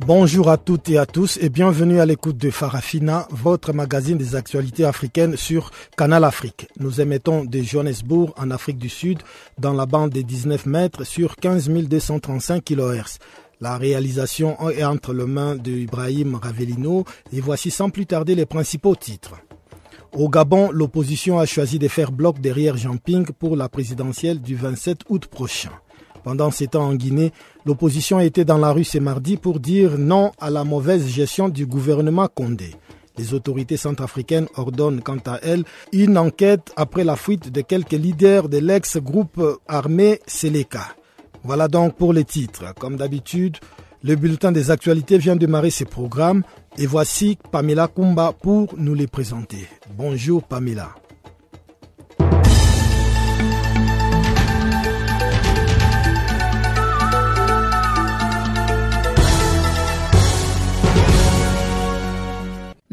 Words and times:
Bonjour 0.00 0.50
à 0.50 0.58
toutes 0.58 0.90
et 0.90 0.98
à 0.98 1.06
tous 1.06 1.38
et 1.40 1.48
bienvenue 1.48 2.00
à 2.00 2.06
l'écoute 2.06 2.36
de 2.36 2.50
Farafina, 2.50 3.26
votre 3.30 3.72
magazine 3.72 4.18
des 4.18 4.36
actualités 4.36 4.84
africaines 4.84 5.38
sur 5.38 5.70
Canal 5.96 6.22
Afrique. 6.24 6.68
Nous 6.78 7.00
émettons 7.00 7.46
de 7.46 7.62
Johannesburg 7.62 8.34
en 8.36 8.50
Afrique 8.50 8.76
du 8.76 8.90
Sud 8.90 9.20
dans 9.58 9.72
la 9.72 9.86
bande 9.86 10.10
des 10.10 10.22
19 10.22 10.66
mètres 10.66 11.04
sur 11.04 11.36
15 11.36 11.70
235 11.70 12.62
kHz. 12.62 13.18
La 13.62 13.78
réalisation 13.78 14.68
est 14.68 14.84
entre 14.84 15.14
les 15.14 15.24
mains 15.24 15.56
de 15.56 15.72
Ibrahim 15.72 16.34
Ravelino 16.34 17.06
et 17.32 17.40
voici 17.40 17.70
sans 17.70 17.88
plus 17.88 18.04
tarder 18.04 18.34
les 18.34 18.46
principaux 18.46 18.96
titres. 18.96 19.36
Au 20.12 20.28
Gabon, 20.28 20.70
l'opposition 20.72 21.38
a 21.38 21.46
choisi 21.46 21.78
de 21.78 21.88
faire 21.88 22.12
bloc 22.12 22.38
derrière 22.38 22.76
Jean 22.76 22.98
Ping 22.98 23.26
pour 23.38 23.56
la 23.56 23.70
présidentielle 23.70 24.42
du 24.42 24.56
27 24.56 25.00
août 25.08 25.26
prochain. 25.26 25.70
Pendant 26.26 26.50
ces 26.50 26.66
temps 26.66 26.88
en 26.88 26.96
Guinée, 26.96 27.32
l'opposition 27.64 28.18
était 28.18 28.44
dans 28.44 28.58
la 28.58 28.72
rue 28.72 28.82
ce 28.82 28.98
mardi 28.98 29.36
pour 29.36 29.60
dire 29.60 29.96
non 29.96 30.32
à 30.40 30.50
la 30.50 30.64
mauvaise 30.64 31.06
gestion 31.06 31.48
du 31.48 31.66
gouvernement 31.66 32.26
Condé. 32.26 32.74
Les 33.16 33.32
autorités 33.32 33.76
centrafricaines 33.76 34.48
ordonnent 34.56 35.02
quant 35.02 35.20
à 35.24 35.38
elles 35.44 35.62
une 35.92 36.18
enquête 36.18 36.72
après 36.74 37.04
la 37.04 37.14
fuite 37.14 37.52
de 37.52 37.60
quelques 37.60 37.92
leaders 37.92 38.48
de 38.48 38.58
l'ex-groupe 38.58 39.40
armé 39.68 40.18
Seleka. 40.26 40.96
Voilà 41.44 41.68
donc 41.68 41.94
pour 41.94 42.12
les 42.12 42.24
titres. 42.24 42.74
Comme 42.74 42.96
d'habitude, 42.96 43.58
le 44.02 44.16
bulletin 44.16 44.50
des 44.50 44.72
actualités 44.72 45.18
vient 45.18 45.36
de 45.36 45.40
démarrer 45.46 45.70
ses 45.70 45.84
programmes 45.84 46.42
et 46.76 46.86
voici 46.86 47.38
Pamela 47.52 47.86
Kumba 47.86 48.32
pour 48.32 48.74
nous 48.76 48.94
les 48.94 49.06
présenter. 49.06 49.68
Bonjour 49.96 50.42
Pamela. 50.42 50.92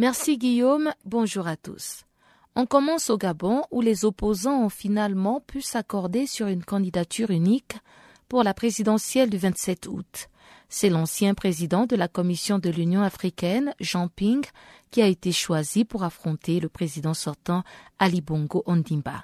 Merci 0.03 0.37
Guillaume, 0.37 0.91
bonjour 1.05 1.47
à 1.47 1.55
tous. 1.55 2.03
On 2.57 2.65
commence 2.65 3.09
au 3.09 3.17
Gabon 3.17 3.63
où 3.71 3.79
les 3.79 4.03
opposants 4.03 4.65
ont 4.65 4.67
finalement 4.67 5.39
pu 5.39 5.61
s'accorder 5.61 6.27
sur 6.27 6.47
une 6.47 6.65
candidature 6.65 7.31
unique 7.31 7.77
pour 8.27 8.43
la 8.43 8.53
présidentielle 8.53 9.29
du 9.29 9.37
27 9.37 9.87
août. 9.87 10.27
C'est 10.67 10.89
l'ancien 10.89 11.33
président 11.33 11.85
de 11.85 11.95
la 11.95 12.09
Commission 12.09 12.59
de 12.59 12.69
l'Union 12.69 13.01
africaine, 13.01 13.73
Jean 13.79 14.09
Ping, 14.09 14.43
qui 14.91 15.01
a 15.01 15.07
été 15.07 15.31
choisi 15.31 15.85
pour 15.85 16.03
affronter 16.03 16.59
le 16.59 16.67
président 16.67 17.13
sortant 17.13 17.63
Ali 17.97 18.19
Bongo 18.19 18.61
Ondimba. 18.65 19.23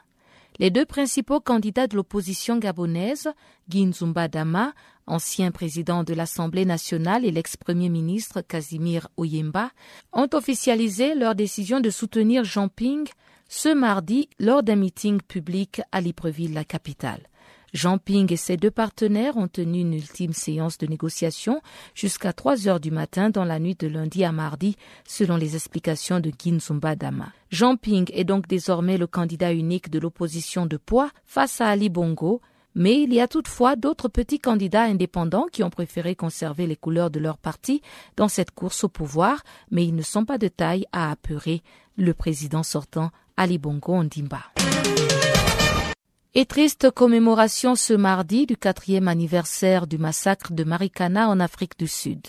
Les 0.59 0.71
deux 0.71 0.85
principaux 0.85 1.39
candidats 1.39 1.87
de 1.87 1.95
l'opposition 1.95 2.57
gabonaise, 2.57 3.29
Ginzumba 3.69 4.27
Dama, 4.27 4.73
ancien 5.07 5.51
président 5.51 6.03
de 6.03 6.13
l'Assemblée 6.13 6.65
nationale, 6.65 7.23
et 7.23 7.31
l'ex-premier 7.31 7.87
ministre 7.87 8.41
Casimir 8.41 9.07
Oyemba, 9.15 9.71
ont 10.11 10.27
officialisé 10.33 11.15
leur 11.15 11.33
décision 11.33 11.79
de 11.79 11.89
soutenir 11.89 12.43
Jean 12.43 12.67
Ping 12.67 13.07
ce 13.47 13.73
mardi 13.73 14.29
lors 14.37 14.61
d'un 14.61 14.75
meeting 14.75 15.21
public 15.21 15.81
à 15.93 16.01
Libreville, 16.01 16.53
la 16.53 16.65
capitale. 16.65 17.21
Jean 17.73 17.97
Ping 17.97 18.31
et 18.31 18.37
ses 18.37 18.57
deux 18.57 18.71
partenaires 18.71 19.37
ont 19.37 19.47
tenu 19.47 19.79
une 19.81 19.93
ultime 19.93 20.33
séance 20.33 20.77
de 20.77 20.87
négociation 20.87 21.61
jusqu'à 21.93 22.33
3 22.33 22.67
heures 22.67 22.79
du 22.79 22.91
matin 22.91 23.29
dans 23.29 23.43
la 23.45 23.59
nuit 23.59 23.75
de 23.75 23.87
lundi 23.87 24.23
à 24.23 24.31
mardi, 24.31 24.75
selon 25.07 25.37
les 25.37 25.55
explications 25.55 26.19
de 26.19 26.31
Ginzumba 26.37 26.95
Dama. 26.95 27.31
Jean 27.51 27.77
Ping 27.77 28.09
est 28.13 28.23
donc 28.23 28.47
désormais 28.47 28.97
le 28.97 29.07
candidat 29.07 29.53
unique 29.53 29.89
de 29.89 29.99
l'opposition 29.99 30.65
de 30.65 30.77
poids 30.77 31.09
face 31.25 31.61
à 31.61 31.67
Ali 31.67 31.89
Bongo, 31.89 32.41
mais 32.75 33.01
il 33.01 33.13
y 33.13 33.19
a 33.19 33.27
toutefois 33.27 33.75
d'autres 33.75 34.07
petits 34.07 34.39
candidats 34.39 34.83
indépendants 34.83 35.47
qui 35.51 35.63
ont 35.63 35.69
préféré 35.69 36.15
conserver 36.15 36.67
les 36.67 36.75
couleurs 36.75 37.09
de 37.09 37.19
leur 37.19 37.37
parti 37.37 37.81
dans 38.15 38.27
cette 38.27 38.51
course 38.51 38.83
au 38.83 38.89
pouvoir, 38.89 39.43
mais 39.71 39.85
ils 39.85 39.95
ne 39.95 40.03
sont 40.03 40.25
pas 40.25 40.37
de 40.37 40.47
taille 40.47 40.85
à 40.91 41.11
apeurer 41.11 41.61
le 41.97 42.13
président 42.13 42.63
sortant 42.63 43.11
Ali 43.37 43.57
Bongo 43.57 43.93
Ondimba. 43.93 44.41
Et 46.39 46.45
triste 46.45 46.89
commémoration 46.89 47.75
ce 47.75 47.93
mardi 47.93 48.45
du 48.45 48.55
quatrième 48.55 49.09
anniversaire 49.09 49.87
du 49.87 49.97
massacre 49.97 50.53
de 50.53 50.63
Marikana 50.63 51.27
en 51.27 51.41
Afrique 51.41 51.77
du 51.77 51.85
Sud. 51.85 52.27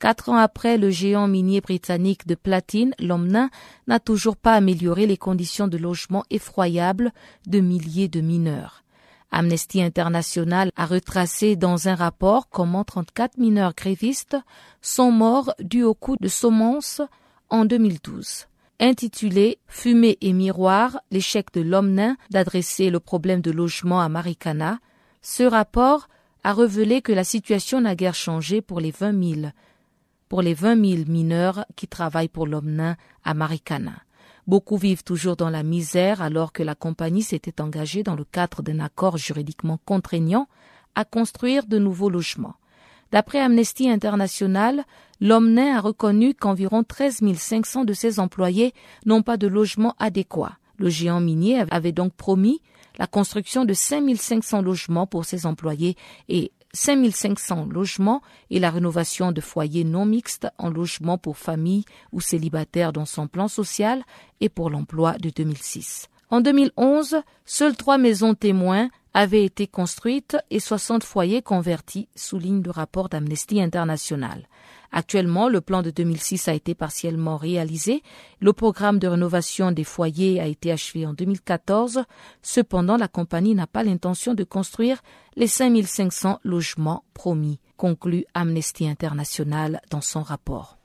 Quatre 0.00 0.28
ans 0.28 0.38
après, 0.38 0.76
le 0.76 0.90
géant 0.90 1.28
minier 1.28 1.60
britannique 1.60 2.26
de 2.26 2.34
platine, 2.34 2.96
l'Omnin, 2.98 3.50
n'a 3.86 4.00
toujours 4.00 4.36
pas 4.36 4.54
amélioré 4.54 5.06
les 5.06 5.16
conditions 5.16 5.68
de 5.68 5.78
logement 5.78 6.24
effroyables 6.30 7.12
de 7.46 7.60
milliers 7.60 8.08
de 8.08 8.20
mineurs. 8.20 8.82
Amnesty 9.30 9.80
International 9.80 10.72
a 10.74 10.84
retracé 10.84 11.54
dans 11.54 11.86
un 11.86 11.94
rapport 11.94 12.48
comment 12.48 12.82
34 12.82 13.38
mineurs 13.38 13.74
grévistes 13.76 14.36
sont 14.82 15.12
morts 15.12 15.54
dus 15.60 15.84
au 15.84 15.94
coup 15.94 16.16
de 16.18 16.26
saumons 16.26 16.80
en 17.50 17.64
2012 17.64 18.48
intitulé 18.80 19.58
Fumée 19.66 20.18
et 20.20 20.32
miroir, 20.32 21.00
l'échec 21.10 21.52
de 21.52 21.60
l'homme 21.60 21.92
nain 21.92 22.16
d'adresser 22.30 22.90
le 22.90 23.00
problème 23.00 23.40
de 23.40 23.50
logement 23.50 24.00
à 24.00 24.08
Marikana, 24.08 24.78
ce 25.22 25.42
rapport 25.42 26.08
a 26.42 26.52
révélé 26.52 27.00
que 27.00 27.12
la 27.12 27.24
situation 27.24 27.80
n'a 27.80 27.94
guère 27.94 28.14
changé 28.14 28.60
pour 28.60 28.80
les 28.80 28.90
20 28.90 29.34
000, 29.34 29.52
pour 30.28 30.42
les 30.42 30.54
20 30.54 30.96
000 30.96 31.10
mineurs 31.10 31.64
qui 31.76 31.88
travaillent 31.88 32.28
pour 32.28 32.46
l'homme 32.46 32.70
nain 32.70 32.96
à 33.24 33.34
Marikana. 33.34 33.94
Beaucoup 34.46 34.76
vivent 34.76 35.04
toujours 35.04 35.36
dans 35.36 35.48
la 35.48 35.62
misère 35.62 36.20
alors 36.20 36.52
que 36.52 36.62
la 36.62 36.74
compagnie 36.74 37.22
s'était 37.22 37.62
engagée 37.62 38.02
dans 38.02 38.14
le 38.14 38.24
cadre 38.24 38.62
d'un 38.62 38.80
accord 38.80 39.16
juridiquement 39.16 39.80
contraignant 39.86 40.48
à 40.94 41.06
construire 41.06 41.66
de 41.66 41.78
nouveaux 41.78 42.10
logements. 42.10 42.56
D'après 43.14 43.38
Amnesty 43.38 43.88
International, 43.88 44.84
l'Omnin 45.20 45.76
a 45.76 45.80
reconnu 45.80 46.34
qu'environ 46.34 46.82
13 46.82 47.20
500 47.36 47.84
de 47.84 47.92
ses 47.92 48.18
employés 48.18 48.74
n'ont 49.06 49.22
pas 49.22 49.36
de 49.36 49.46
logement 49.46 49.94
adéquat. 50.00 50.58
Le 50.78 50.88
géant 50.88 51.20
minier 51.20 51.62
avait 51.70 51.92
donc 51.92 52.12
promis 52.14 52.60
la 52.98 53.06
construction 53.06 53.64
de 53.64 53.72
5 53.72 54.16
500 54.16 54.62
logements 54.62 55.06
pour 55.06 55.26
ses 55.26 55.46
employés 55.46 55.94
et 56.28 56.50
5 56.72 57.08
500 57.12 57.68
logements 57.70 58.20
et 58.50 58.58
la 58.58 58.70
rénovation 58.70 59.30
de 59.30 59.40
foyers 59.40 59.84
non 59.84 60.06
mixtes 60.06 60.48
en 60.58 60.68
logements 60.68 61.16
pour 61.16 61.36
familles 61.36 61.84
ou 62.10 62.20
célibataires 62.20 62.92
dans 62.92 63.06
son 63.06 63.28
plan 63.28 63.46
social 63.46 64.02
et 64.40 64.48
pour 64.48 64.70
l'emploi 64.70 65.18
de 65.18 65.30
2006. 65.30 66.08
En 66.34 66.40
2011, 66.40 67.22
seules 67.46 67.76
trois 67.76 67.96
maisons 67.96 68.34
témoins 68.34 68.88
avaient 69.12 69.44
été 69.44 69.68
construites 69.68 70.36
et 70.50 70.58
60 70.58 71.04
foyers 71.04 71.42
convertis, 71.42 72.08
souligne 72.16 72.60
le 72.60 72.72
rapport 72.72 73.08
d'Amnesty 73.08 73.62
International. 73.62 74.48
Actuellement, 74.90 75.48
le 75.48 75.60
plan 75.60 75.82
de 75.82 75.92
2006 75.92 76.48
a 76.48 76.54
été 76.54 76.74
partiellement 76.74 77.36
réalisé. 77.36 78.02
Le 78.40 78.52
programme 78.52 78.98
de 78.98 79.06
rénovation 79.06 79.70
des 79.70 79.84
foyers 79.84 80.40
a 80.40 80.46
été 80.46 80.72
achevé 80.72 81.06
en 81.06 81.12
2014. 81.12 82.02
Cependant, 82.42 82.96
la 82.96 83.06
compagnie 83.06 83.54
n'a 83.54 83.68
pas 83.68 83.84
l'intention 83.84 84.34
de 84.34 84.42
construire 84.42 85.04
les 85.36 85.46
5500 85.46 86.40
logements 86.42 87.04
promis, 87.14 87.60
conclut 87.76 88.24
Amnesty 88.34 88.88
International 88.88 89.80
dans 89.88 90.00
son 90.00 90.24
rapport. 90.24 90.78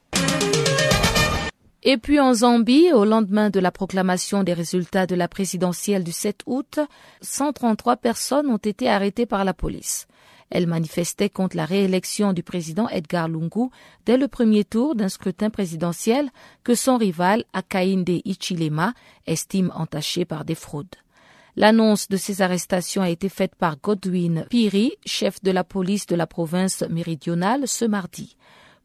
Et 1.84 1.98
puis 1.98 2.20
en 2.20 2.34
Zambie, 2.34 2.92
au 2.92 3.06
lendemain 3.06 3.50
de 3.50 3.60
la 3.60 3.72
proclamation 3.72 4.44
des 4.44 4.54
résultats 4.54 5.08
de 5.08 5.16
la 5.16 5.30
présidentielle 5.30 6.04
du 6.04 6.12
7 6.12 6.42
août, 6.46 6.80
133 7.22 7.96
personnes 7.98 8.48
ont 8.48 8.58
été 8.58 8.90
arrêtées 8.90 9.26
par 9.26 9.46
la 9.46 9.54
police. 9.54 10.06
Elles 10.50 10.68
manifestaient 10.68 11.30
contre 11.30 11.56
la 11.56 11.64
réélection 11.66 12.34
du 12.34 12.44
président 12.44 12.90
Edgar 12.90 13.30
Lungu 13.30 13.70
dès 14.06 14.18
le 14.18 14.28
premier 14.28 14.66
tour 14.66 14.96
d'un 14.96 15.08
scrutin 15.08 15.50
présidentiel 15.50 16.30
que 16.64 16.76
son 16.76 16.98
rival 16.98 17.46
Akainde 17.54 18.10
Ichilema 18.26 18.94
estime 19.26 19.72
entaché 19.74 20.26
par 20.26 20.44
des 20.44 20.56
fraudes. 20.56 20.96
L'annonce 21.56 22.10
de 22.10 22.18
ces 22.18 22.42
arrestations 22.42 23.02
a 23.02 23.10
été 23.10 23.30
faite 23.30 23.56
par 23.56 23.80
Godwin 23.80 24.46
Piri, 24.50 24.94
chef 25.06 25.42
de 25.44 25.52
la 25.52 25.64
police 25.64 26.08
de 26.08 26.16
la 26.16 26.28
province 26.28 26.84
méridionale, 26.90 27.68
ce 27.68 27.86
mardi. 27.86 28.36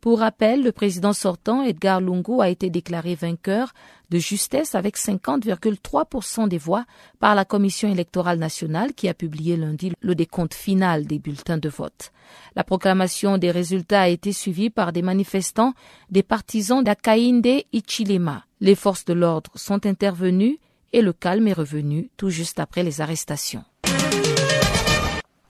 Pour 0.05 0.19
rappel, 0.19 0.63
le 0.63 0.71
président 0.71 1.15
sortant, 1.15 1.63
Edgar 1.63 1.99
Lungu, 2.03 2.43
a 2.43 2.51
été 2.51 2.69
déclaré 2.69 3.15
vainqueur 3.15 3.73
de 4.11 4.19
justesse 4.19 4.75
avec 4.75 4.99
50,3% 4.99 6.47
des 6.47 6.59
voix 6.59 6.85
par 7.21 7.35
la 7.35 7.47
Commission 7.47 7.91
électorale 7.91 8.39
nationale 8.39 8.93
qui 8.93 9.09
a 9.09 9.15
publié 9.15 9.57
lundi 9.57 9.93
le 10.03 10.15
décompte 10.15 10.53
final 10.53 11.07
des 11.07 11.19
bulletins 11.19 11.57
de 11.57 11.71
vote. 11.71 12.13
La 12.55 12.65
proclamation 12.65 13.39
des 13.39 13.51
résultats 13.51 14.03
a 14.03 14.09
été 14.09 14.35
suivie 14.35 14.69
par 14.69 14.93
des 14.93 15.01
manifestants, 15.01 15.73
des 16.11 16.23
partisans 16.23 16.85
d'Akainde 16.85 17.63
Ichilema. 17.73 18.45
Les 18.61 18.75
forces 18.75 19.07
de 19.07 19.15
l'ordre 19.15 19.53
sont 19.55 19.87
intervenues 19.87 20.59
et 20.93 21.01
le 21.01 21.15
calme 21.15 21.49
est 21.49 21.55
revenu 21.55 22.11
tout 22.19 22.29
juste 22.29 22.61
après 22.61 22.83
les 22.83 23.01
arrestations. 23.01 23.65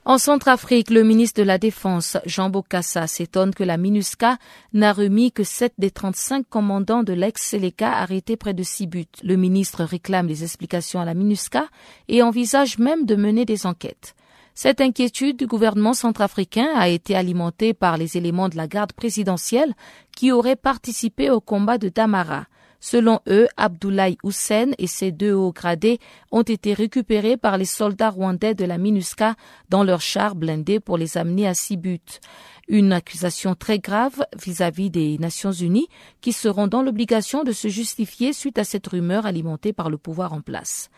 En 0.07 0.19
Centrafrique, 0.19 0.91
le 0.91 1.03
ministre 1.03 1.41
de 1.41 1.47
la 1.47 1.57
Défense, 1.57 2.17
Jean 2.27 2.51
Bokassa, 2.51 3.07
s'étonne 3.07 3.55
que 3.55 3.63
la 3.63 3.77
MINUSCA 3.77 4.37
n'a 4.73 4.93
remis 4.93 5.31
que 5.31 5.43
7 5.43 5.73
des 5.79 5.89
35 5.89 6.47
commandants 6.47 7.01
de 7.01 7.11
l'ex-Seleka 7.11 7.91
arrêtés 7.91 8.37
près 8.37 8.53
de 8.53 8.61
Sibut. 8.61 9.07
Le 9.23 9.35
ministre 9.35 9.83
réclame 9.83 10.27
des 10.27 10.43
explications 10.43 10.99
à 10.99 11.05
la 11.05 11.15
MINUSCA 11.15 11.69
et 12.07 12.21
envisage 12.21 12.77
même 12.77 13.07
de 13.07 13.15
mener 13.15 13.45
des 13.45 13.65
enquêtes. 13.65 14.13
Cette 14.53 14.79
inquiétude 14.79 15.37
du 15.37 15.47
gouvernement 15.47 15.95
centrafricain 15.95 16.69
a 16.75 16.87
été 16.87 17.15
alimentée 17.15 17.73
par 17.73 17.97
les 17.97 18.15
éléments 18.15 18.47
de 18.47 18.57
la 18.57 18.67
garde 18.67 18.93
présidentielle 18.93 19.73
qui 20.15 20.31
auraient 20.31 20.55
participé 20.55 21.31
au 21.31 21.41
combat 21.41 21.79
de 21.79 21.89
Damara. 21.89 22.45
Selon 22.79 23.19
eux, 23.27 23.47
Abdoulaye 23.57 24.17
Hussein 24.23 24.71
et 24.77 24.87
ses 24.87 25.11
deux 25.11 25.33
hauts 25.33 25.51
gradés 25.51 25.99
ont 26.31 26.43
été 26.43 26.73
récupérés 26.73 27.37
par 27.37 27.57
les 27.57 27.65
soldats 27.65 28.09
rwandais 28.09 28.53
de 28.53 28.65
la 28.65 28.77
MINUSCA 28.77 29.35
dans 29.69 29.83
leur 29.83 30.01
char 30.01 30.35
blindé 30.35 30.79
pour 30.79 30.97
les 30.97 31.17
amener 31.17 31.47
à 31.47 31.53
Sibut. 31.53 32.19
Une 32.67 32.93
accusation 32.93 33.53
très 33.53 33.79
grave 33.79 34.25
vis-à-vis 34.43 34.89
des 34.89 35.17
Nations 35.19 35.51
Unies 35.51 35.87
qui 36.21 36.33
seront 36.33 36.67
dans 36.67 36.81
l'obligation 36.81 37.43
de 37.43 37.51
se 37.51 37.67
justifier 37.67 38.33
suite 38.33 38.57
à 38.57 38.63
cette 38.63 38.87
rumeur 38.87 39.25
alimentée 39.25 39.73
par 39.73 39.89
le 39.89 39.97
pouvoir 39.97 40.33
en 40.33 40.41
place. 40.41 40.89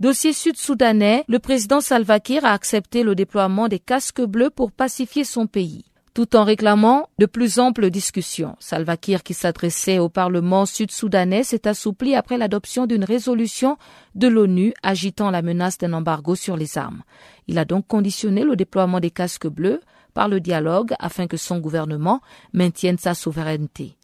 Dossier 0.00 0.32
sud-soudanais, 0.32 1.24
le 1.26 1.40
président 1.40 1.80
Salva 1.80 2.20
Kiir 2.20 2.44
a 2.44 2.52
accepté 2.52 3.02
le 3.02 3.16
déploiement 3.16 3.66
des 3.66 3.80
casques 3.80 4.22
bleus 4.22 4.50
pour 4.50 4.70
pacifier 4.70 5.24
son 5.24 5.48
pays 5.48 5.84
tout 6.18 6.34
en 6.34 6.42
réclamant 6.42 7.08
de 7.20 7.26
plus 7.26 7.60
amples 7.60 7.90
discussions. 7.90 8.56
Salva 8.58 8.96
Kiir, 8.96 9.22
qui 9.22 9.34
s'adressait 9.34 10.00
au 10.00 10.08
Parlement 10.08 10.66
sud-soudanais, 10.66 11.44
s'est 11.44 11.68
assoupli 11.68 12.16
après 12.16 12.36
l'adoption 12.36 12.86
d'une 12.86 13.04
résolution 13.04 13.78
de 14.16 14.26
l'ONU 14.26 14.74
agitant 14.82 15.30
la 15.30 15.42
menace 15.42 15.78
d'un 15.78 15.92
embargo 15.92 16.34
sur 16.34 16.56
les 16.56 16.76
armes. 16.76 17.04
Il 17.46 17.56
a 17.56 17.64
donc 17.64 17.86
conditionné 17.86 18.42
le 18.42 18.56
déploiement 18.56 18.98
des 18.98 19.12
casques 19.12 19.46
bleus 19.46 19.80
par 20.12 20.26
le 20.26 20.40
dialogue 20.40 20.92
afin 20.98 21.28
que 21.28 21.36
son 21.36 21.60
gouvernement 21.60 22.20
maintienne 22.52 22.98
sa 22.98 23.14
souveraineté. 23.14 23.94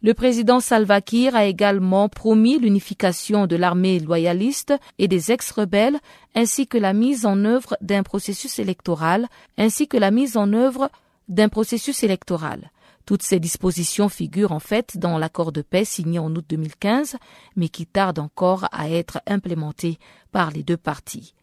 Le 0.00 0.14
président 0.14 0.60
Salva 0.60 1.00
Kiir 1.00 1.34
a 1.34 1.46
également 1.46 2.08
promis 2.08 2.58
l'unification 2.60 3.48
de 3.48 3.56
l'armée 3.56 3.98
loyaliste 3.98 4.74
et 4.98 5.08
des 5.08 5.32
ex-rebelles, 5.32 5.98
ainsi 6.36 6.68
que 6.68 6.78
la 6.78 6.92
mise 6.92 7.26
en 7.26 7.44
œuvre 7.44 7.76
d'un 7.80 8.04
processus 8.04 8.60
électoral, 8.60 9.26
ainsi 9.58 9.88
que 9.88 9.96
la 9.96 10.12
mise 10.12 10.36
en 10.36 10.52
œuvre 10.52 10.88
d'un 11.28 11.48
processus 11.48 12.02
électoral. 12.02 12.70
Toutes 13.06 13.22
ces 13.22 13.38
dispositions 13.38 14.08
figurent 14.08 14.52
en 14.52 14.60
fait 14.60 14.96
dans 14.96 15.18
l'accord 15.18 15.52
de 15.52 15.60
paix 15.60 15.84
signé 15.84 16.18
en 16.18 16.34
août 16.34 16.44
2015, 16.48 17.16
mais 17.56 17.68
qui 17.68 17.86
tarde 17.86 18.18
encore 18.18 18.66
à 18.72 18.88
être 18.88 19.20
implémenté 19.26 19.98
par 20.32 20.50
les 20.50 20.62
deux 20.62 20.78
parties. 20.78 21.34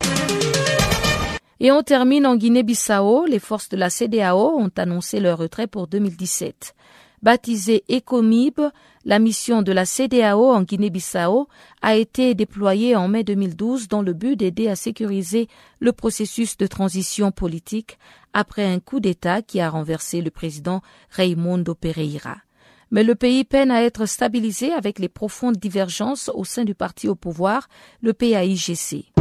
Et 1.60 1.72
on 1.72 1.83
termine 1.83 2.25
en 2.25 2.36
Guinée-Bissau. 2.36 3.25
Les 3.28 3.38
forces 3.38 3.69
de 3.69 3.78
la 3.78 3.92
CDAO 3.92 4.57
ont 4.57 4.72
annoncé 4.78 5.19
leur 5.19 5.38
retrait 5.38 5.68
pour 5.68 5.86
2017. 5.86 6.74
Baptisée 7.23 7.83
ECOMIB, 7.88 8.59
la 9.06 9.19
mission 9.19 9.62
de 9.62 9.71
la 9.71 9.85
CDAO 9.85 10.51
en 10.51 10.63
Guinée-Bissau 10.63 11.47
a 11.83 11.95
été 11.95 12.33
déployée 12.33 12.95
en 12.95 13.07
mai 13.07 13.23
2012 13.23 13.88
dans 13.88 14.01
le 14.01 14.13
but 14.13 14.35
d'aider 14.35 14.68
à 14.68 14.75
sécuriser 14.75 15.47
le 15.79 15.91
processus 15.91 16.57
de 16.57 16.65
transition 16.65 17.31
politique 17.31 18.00
après 18.33 18.65
un 18.65 18.79
coup 18.79 19.00
d'État 19.00 19.44
qui 19.44 19.59
a 19.59 19.69
renversé 19.69 20.21
le 20.21 20.31
président 20.31 20.81
Raimundo 21.12 21.75
Pereira. 21.75 22.38
Mais 22.89 23.03
le 23.03 23.13
pays 23.13 23.44
peine 23.44 23.69
à 23.69 23.83
être 23.83 24.07
stabilisé 24.07 24.74
avec 24.74 24.97
les 24.97 25.09
profondes 25.09 25.57
divergences 25.57 26.31
au 26.33 26.44
sein 26.44 26.63
du 26.63 26.74
parti 26.74 27.07
au 27.07 27.15
pouvoir, 27.15 27.69
le 28.01 28.13
PAIGC. 28.13 29.20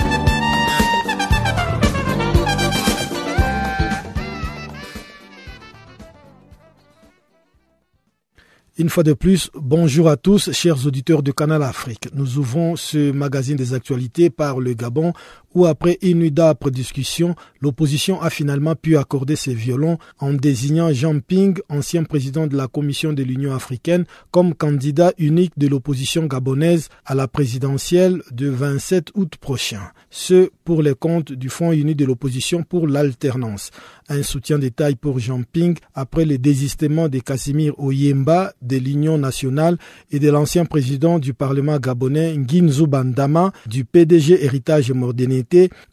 Une 8.77 8.87
fois 8.89 9.03
de 9.03 9.11
plus, 9.11 9.51
bonjour 9.53 10.07
à 10.07 10.15
tous, 10.15 10.49
chers 10.53 10.87
auditeurs 10.87 11.23
de 11.23 11.33
Canal 11.33 11.61
Afrique. 11.61 12.07
Nous 12.13 12.37
ouvrons 12.37 12.77
ce 12.77 13.11
magazine 13.11 13.57
des 13.57 13.73
actualités 13.73 14.29
par 14.29 14.61
le 14.61 14.73
Gabon 14.73 15.11
où 15.53 15.65
après 15.65 15.97
une 16.01 16.19
nuit 16.19 16.31
d'âpre 16.31 16.69
discussion, 16.69 17.35
l'opposition 17.59 18.21
a 18.21 18.29
finalement 18.29 18.75
pu 18.75 18.95
accorder 18.95 19.35
ses 19.35 19.53
violons 19.53 19.97
en 20.19 20.33
désignant 20.33 20.93
Jean 20.93 21.19
Ping, 21.19 21.57
ancien 21.67 22.05
président 22.05 22.47
de 22.47 22.55
la 22.55 22.67
Commission 22.67 23.11
de 23.11 23.23
l'Union 23.23 23.53
africaine, 23.53 24.05
comme 24.31 24.53
candidat 24.53 25.11
unique 25.17 25.51
de 25.57 25.67
l'opposition 25.67 26.25
gabonaise 26.25 26.87
à 27.05 27.15
la 27.15 27.27
présidentielle 27.27 28.21
du 28.31 28.49
27 28.49 29.11
août 29.15 29.35
prochain. 29.39 29.81
Ce 30.09 30.49
pour 30.63 30.81
les 30.81 30.95
comptes 30.95 31.33
du 31.33 31.49
Fonds 31.49 31.73
uni 31.73 31.95
de 31.95 32.05
l'opposition 32.05 32.63
pour 32.63 32.87
l'alternance. 32.87 33.71
Un 34.13 34.23
soutien 34.23 34.59
taille 34.75 34.97
pour 34.97 35.19
Jean 35.19 35.39
Ping 35.41 35.77
après 35.95 36.25
le 36.25 36.37
désistement 36.37 37.07
de 37.07 37.19
Casimir 37.19 37.79
Oyemba 37.79 38.51
de 38.61 38.75
l'Union 38.75 39.17
nationale 39.17 39.77
et 40.11 40.19
de 40.19 40.29
l'ancien 40.29 40.65
président 40.65 41.17
du 41.17 41.33
Parlement 41.33 41.77
gabonais 41.77 42.35
Nginzu 42.35 42.87
Bandama 42.87 43.51
du 43.67 43.85
PDG 43.85 44.43
Héritage 44.43 44.91
Mordené 44.91 45.45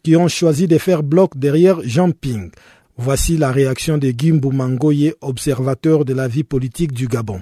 qui 0.03 0.17
ont 0.17 0.27
choisi 0.27 0.67
de 0.67 0.77
faire 0.77 1.01
bloc 1.01 1.37
derrière 1.37 1.77
Jean 1.85 2.11
Ping. 2.11 2.51
Voici 2.97 3.37
la 3.37 3.53
réaction 3.53 3.97
de 3.97 4.09
Gimbu 4.09 4.49
Mangoye, 4.51 5.13
observateur 5.21 6.03
de 6.03 6.13
la 6.13 6.27
vie 6.27 6.43
politique 6.43 6.91
du 6.91 7.07
Gabon. 7.07 7.39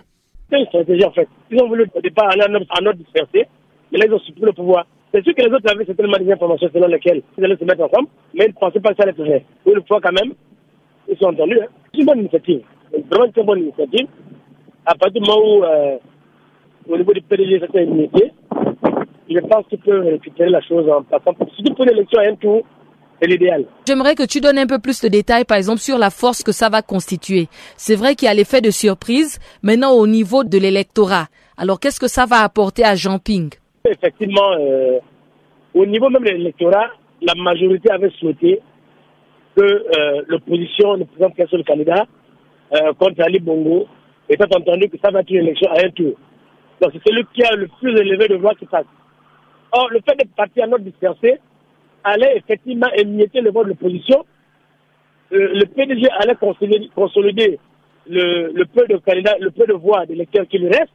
C'est 0.52 0.60
une 0.60 1.12
fait. 1.16 1.28
Ils 1.50 1.60
ont 1.60 1.68
voulu 1.70 1.90
au 1.92 2.02
départ 2.02 2.30
aller 2.30 2.44
en 2.44 2.86
ordre 2.86 3.00
dispersé, 3.00 3.48
mais 3.92 3.98
là 3.98 4.06
ils 4.08 4.14
ont 4.14 4.20
supprimé 4.20 4.46
le 4.46 4.54
pouvoir. 4.54 4.86
C'est 5.12 5.24
sûr 5.24 5.34
que 5.34 5.42
les 5.42 5.52
autres 5.52 5.74
avaient 5.74 5.86
certainement 5.86 6.20
des 6.20 6.32
informations 6.32 6.70
selon 6.72 6.88
lesquelles 6.88 7.24
ils 7.36 7.44
allaient 7.44 7.58
se 7.58 7.66
mettre 7.66 7.82
ensemble, 7.82 8.10
mais 8.36 8.46
ils 8.46 8.50
ne 8.50 8.60
pensaient 8.60 8.80
pas 8.80 8.92
que 8.92 8.98
ça 8.98 9.04
allait 9.10 9.14
faire. 9.14 9.42
Une 9.66 9.82
fois 9.88 10.00
quand 10.04 10.12
même, 10.12 10.34
ils 11.10 11.18
sont 11.18 11.26
entendus. 11.28 11.60
Hein. 11.62 11.68
C'est 11.94 12.00
une 12.02 12.06
bonne 12.06 12.20
initiative, 12.20 12.62
vraiment 13.10 13.26
une 13.26 13.32
très 13.32 13.44
bonne 13.44 13.60
initiative. 13.62 14.08
À 14.86 14.96
partir 14.96 15.22
du 15.22 15.28
moment 15.28 15.42
où, 15.44 15.64
euh, 15.64 15.98
au 16.90 16.98
niveau 16.98 17.14
du 17.14 17.22
PDG, 17.22 17.62
unité, 17.76 18.32
je 19.30 19.40
pense 19.40 19.66
qu'il 19.68 19.80
peut 19.80 20.00
récupérer 20.00 20.50
la 20.50 20.62
chose 20.62 20.90
en 20.90 21.04
passant. 21.04 21.34
Si 21.56 21.64
pour 21.74 21.86
l'élection 21.86 22.20
à 22.20 22.30
un 22.30 22.36
tour, 22.36 22.64
c'est 23.22 23.28
l'idéal. 23.28 23.66
J'aimerais 23.88 24.16
que 24.16 24.26
tu 24.26 24.40
donnes 24.40 24.58
un 24.58 24.68
peu 24.68 24.80
plus 24.80 25.02
de 25.02 25.08
détails, 25.08 25.44
par 25.44 25.58
exemple, 25.58 25.80
sur 25.80 25.98
la 25.98 26.10
force 26.10 26.44
que 26.44 26.52
ça 26.52 26.70
va 26.70 26.82
constituer. 26.82 27.48
C'est 27.76 27.96
vrai 27.96 28.16
qu'il 28.16 28.28
y 28.28 28.30
a 28.30 28.34
l'effet 28.34 28.62
de 28.62 28.72
surprise, 28.72 29.40
maintenant 29.64 29.92
au 29.92 30.08
niveau 30.08 30.44
de 30.44 30.58
l'électorat. 30.58 31.28
Alors, 31.58 31.80
qu'est-ce 31.80 32.00
que 32.00 32.08
ça 32.08 32.26
va 32.26 32.38
apporter 32.44 32.84
à 32.84 32.96
Jean 32.96 33.20
Ping 33.20 33.50
Effectivement, 33.86 34.52
euh, 34.60 35.00
au 35.74 35.86
niveau 35.86 36.10
même 36.10 36.24
de 36.24 36.30
l'électorat, 36.30 36.88
la 37.22 37.34
majorité 37.36 37.90
avait 37.92 38.12
souhaité 38.20 38.62
que 39.58 39.64
euh, 39.64 40.22
l'opposition 40.28 40.98
ne 40.98 41.04
présente 41.06 41.36
qu'un 41.36 41.48
seul 41.48 41.64
candidat 41.64 42.06
euh, 42.74 42.94
contre 42.94 43.22
Ali 43.24 43.40
Bongo, 43.40 43.88
étant 44.30 44.46
entendu 44.56 44.88
que 44.88 44.98
ça 45.04 45.10
va 45.10 45.22
être 45.22 45.32
une 45.32 45.48
élection 45.48 45.72
à 45.72 45.86
un 45.86 45.90
tour. 45.90 46.14
Donc, 46.80 46.92
c'est 46.94 47.10
celui 47.10 47.26
qui 47.34 47.44
a 47.44 47.56
le 47.56 47.68
plus 47.68 47.98
élevé 47.98 48.28
de 48.28 48.36
voix 48.36 48.54
qui 48.54 48.68
passe. 48.68 48.86
Or, 49.72 49.90
le 49.90 50.00
fait 50.08 50.16
d'être 50.16 50.36
parti 50.36 50.64
en 50.64 50.72
ordre 50.72 50.86
dispersé 50.86 51.40
allait 52.04 52.38
effectivement 52.38 52.88
émietter 52.96 53.42
le 53.42 53.52
vote 53.52 53.64
de 53.64 53.70
l'opposition. 53.70 54.26
Euh, 55.34 55.54
le 55.54 55.66
PDG 55.66 56.08
allait 56.20 56.36
consolider, 56.36 57.60
le, 58.08 58.64
peu 58.66 58.86
de 58.88 58.98
candidats, 58.98 59.38
le 59.40 59.50
peu 59.50 59.66
de 59.66 59.74
voix 59.74 60.06
des 60.06 60.26
qui 60.50 60.60
lui 60.60 60.68
reste, 60.68 60.94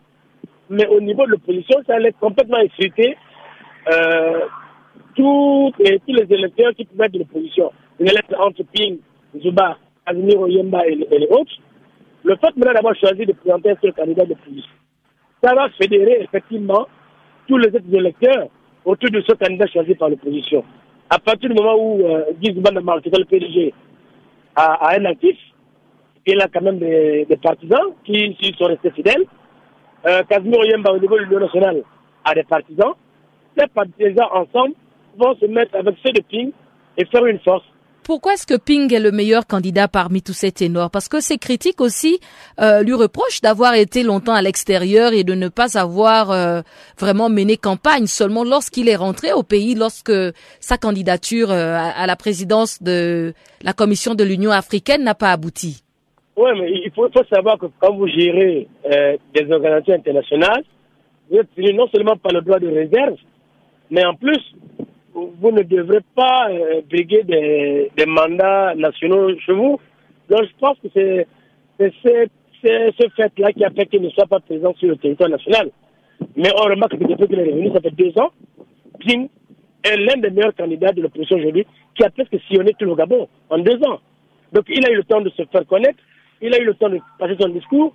mais 0.71 0.87
au 0.87 1.01
niveau 1.01 1.27
de 1.27 1.33
l'opposition, 1.33 1.81
ça 1.87 1.97
allait 1.97 2.15
complètement 2.19 2.59
effriter 2.59 3.17
euh, 3.93 4.41
tous 5.17 5.73
les 5.79 6.27
électeurs 6.31 6.73
qui 6.75 6.85
pouvaient 6.85 7.07
être 7.07 7.13
de 7.13 7.19
l'opposition. 7.19 7.73
Électeurs 8.07 8.41
entre 8.41 8.63
Ping, 8.73 8.99
Zuba, 9.41 9.79
Azimir 10.07 10.41
Oyemba 10.41 10.87
et, 10.87 10.95
les 10.95 11.29
autres. 11.31 11.53
Le 12.25 12.37
fait 12.37 12.57
maintenant 12.57 12.73
d'avoir 12.75 12.95
choisi 12.97 13.27
de 13.27 13.33
présenter 13.33 13.71
un 13.71 13.77
seul 13.83 13.93
candidat 13.93 14.25
d'opposition, 14.25 14.71
ça 15.43 15.55
va 15.55 15.69
fédérer 15.71 16.23
effectivement 16.23 16.87
tous 17.49 17.59
les 17.59 17.69
autres 17.69 17.93
électeurs 17.93 18.49
autour 18.85 19.11
de 19.11 19.21
ce 19.23 19.33
candidat 19.33 19.67
choisi 19.67 19.95
par 19.95 20.09
l'opposition. 20.09 20.65
À 21.11 21.19
partir 21.19 21.49
du 21.49 21.55
moment 21.55 21.75
où 21.77 22.07
euh, 22.07 22.25
Guy 22.41 22.51
est 22.51 22.55
le 22.55 23.25
PDG, 23.25 23.75
a, 24.55 24.95
un 24.97 25.05
actif, 25.05 25.37
il 26.27 26.41
a 26.41 26.47
quand 26.49 26.63
même 26.63 26.79
des, 26.79 27.27
partisans 27.43 27.93
qui, 28.05 28.55
sont 28.57 28.67
restés 28.67 28.91
fidèles. 28.93 29.25
Euh, 30.07 30.23
Casimir 30.29 30.59
Oyemba, 30.61 30.93
au 30.93 30.99
niveau 30.99 31.17
de 31.19 31.25
l'Union 31.25 31.41
nationale, 31.41 31.83
à 32.25 32.35
des 32.35 32.45
partisans, 32.45 32.95
les 33.57 33.67
partisans 33.67 34.29
ensemble 34.33 34.75
vont 35.17 35.35
se 35.37 35.47
mettre 35.47 35.77
avec 35.77 35.97
ceux 36.05 36.13
de 36.13 36.23
Ping 36.23 36.53
et 36.97 37.05
faire 37.07 37.27
une 37.27 37.39
force. 37.41 37.65
Pourquoi 38.05 38.33
est-ce 38.33 38.47
que 38.49 38.59
Ping 38.59 38.93
est 38.93 38.99
le 38.99 39.13
meilleur 39.13 39.47
candidat 39.47 39.87
parmi 39.87 40.23
tous 40.23 40.33
ces 40.33 40.51
ténors? 40.51 40.91
Parce 40.91 41.09
que 41.09 41.21
ses 41.21 41.39
critiques 41.39 41.81
aussi 41.81 42.19
euh, 42.61 42.83
lui 42.83 42.95
reprochent 42.95 43.41
d'avoir 43.41 43.75
été 43.75 44.03
longtemps 44.03 44.35
à 44.35 44.43
l'extérieur 44.43 45.13
et 45.13 45.23
de 45.23 45.35
ne 45.35 45.49
pas 45.49 45.79
avoir 45.79 46.33
euh, 46.33 46.63
vraiment 46.99 47.29
mené 47.29 47.57
campagne. 47.57 48.07
Seulement 48.07 48.43
lorsqu'il 48.43 48.89
est 48.89 48.97
rentré 48.97 49.33
au 49.33 49.45
pays, 49.45 49.77
lorsque 49.77 50.13
sa 50.59 50.79
candidature 50.79 51.53
euh, 51.53 51.77
à, 51.77 52.07
la 52.09 52.17
présidence 52.17 52.83
de 52.83 53.35
la 53.63 53.73
Commission 53.73 54.17
de 54.17 54.25
l'Union 54.25 54.51
africaine 54.51 55.05
n'a 55.05 55.15
pas 55.15 55.31
abouti. 55.31 55.85
Oui, 56.37 56.51
mais 56.59 56.73
il 56.85 56.91
faut, 56.93 57.09
faut, 57.15 57.25
savoir 57.33 57.57
que 57.57 57.67
quand 57.79 57.95
vous 57.95 58.09
gérez 58.09 58.67
des 58.85 59.53
organisations 59.53 59.95
internationales, 59.95 60.65
vous 61.31 61.37
êtes 61.39 61.75
non 61.75 61.87
seulement 61.95 62.17
par 62.17 62.33
le 62.33 62.41
droit 62.41 62.59
de 62.59 62.67
réserve, 62.67 63.17
mais 63.91 64.05
en 64.05 64.15
plus, 64.15 64.41
vous 65.15 65.51
ne 65.51 65.63
devrez 65.63 66.01
pas 66.15 66.49
euh, 66.51 66.81
briguer 66.89 67.23
des, 67.25 68.07
mandats 68.07 68.75
nationaux 68.75 69.37
chez 69.39 69.53
vous. 69.53 69.79
Donc 70.29 70.43
je 70.45 70.59
pense 70.59 70.79
que 70.79 70.89
c'est 70.95 71.27
ce 71.81 73.09
fait-là 73.17 73.53
qui 73.53 73.65
a 73.65 73.71
fait 73.71 73.87
qu'il 73.87 74.03
ne 74.03 74.11
soit 74.11 74.27
pas 74.27 74.41
présent 74.41 74.75
sur 74.79 74.89
le 74.89 74.97
territoire 74.97 75.29
national. 75.29 75.71
Mais 76.37 76.51
on 76.57 76.63
remarque 76.63 76.97
que 76.99 77.05
depuis 77.05 77.27
qu'il 77.27 77.39
est 77.39 77.51
revenu, 77.51 77.71
ça 77.73 77.81
fait 77.81 77.91
deux 77.91 78.13
ans, 78.19 78.31
Ping 79.01 79.29
est 79.85 79.97
l'un 79.97 80.17
des 80.21 80.31
meilleurs 80.31 80.55
candidats 80.55 80.93
de 80.93 81.03
l'opposition 81.03 81.37
aujourd'hui 81.37 81.67
qui 81.95 82.05
a 82.05 82.11
presque 82.11 82.39
sillonné 82.49 82.73
tout 82.79 82.85
le 82.85 82.95
Gabon 82.95 83.29
en 83.51 83.59
deux 83.59 83.79
ans. 83.85 83.99
Donc 84.53 84.65
il 84.69 84.87
a 84.87 84.91
eu 84.91 84.97
le 84.97 85.05
temps 85.05 85.21
de 85.21 85.31
se 85.31 85.43
faire 85.45 85.67
connaître, 85.67 85.99
il 86.41 86.55
a 86.55 86.59
eu 86.59 86.65
le 86.65 86.75
temps 86.75 86.89
de 86.89 87.01
passer 87.19 87.37
son 87.39 87.49
discours. 87.49 87.95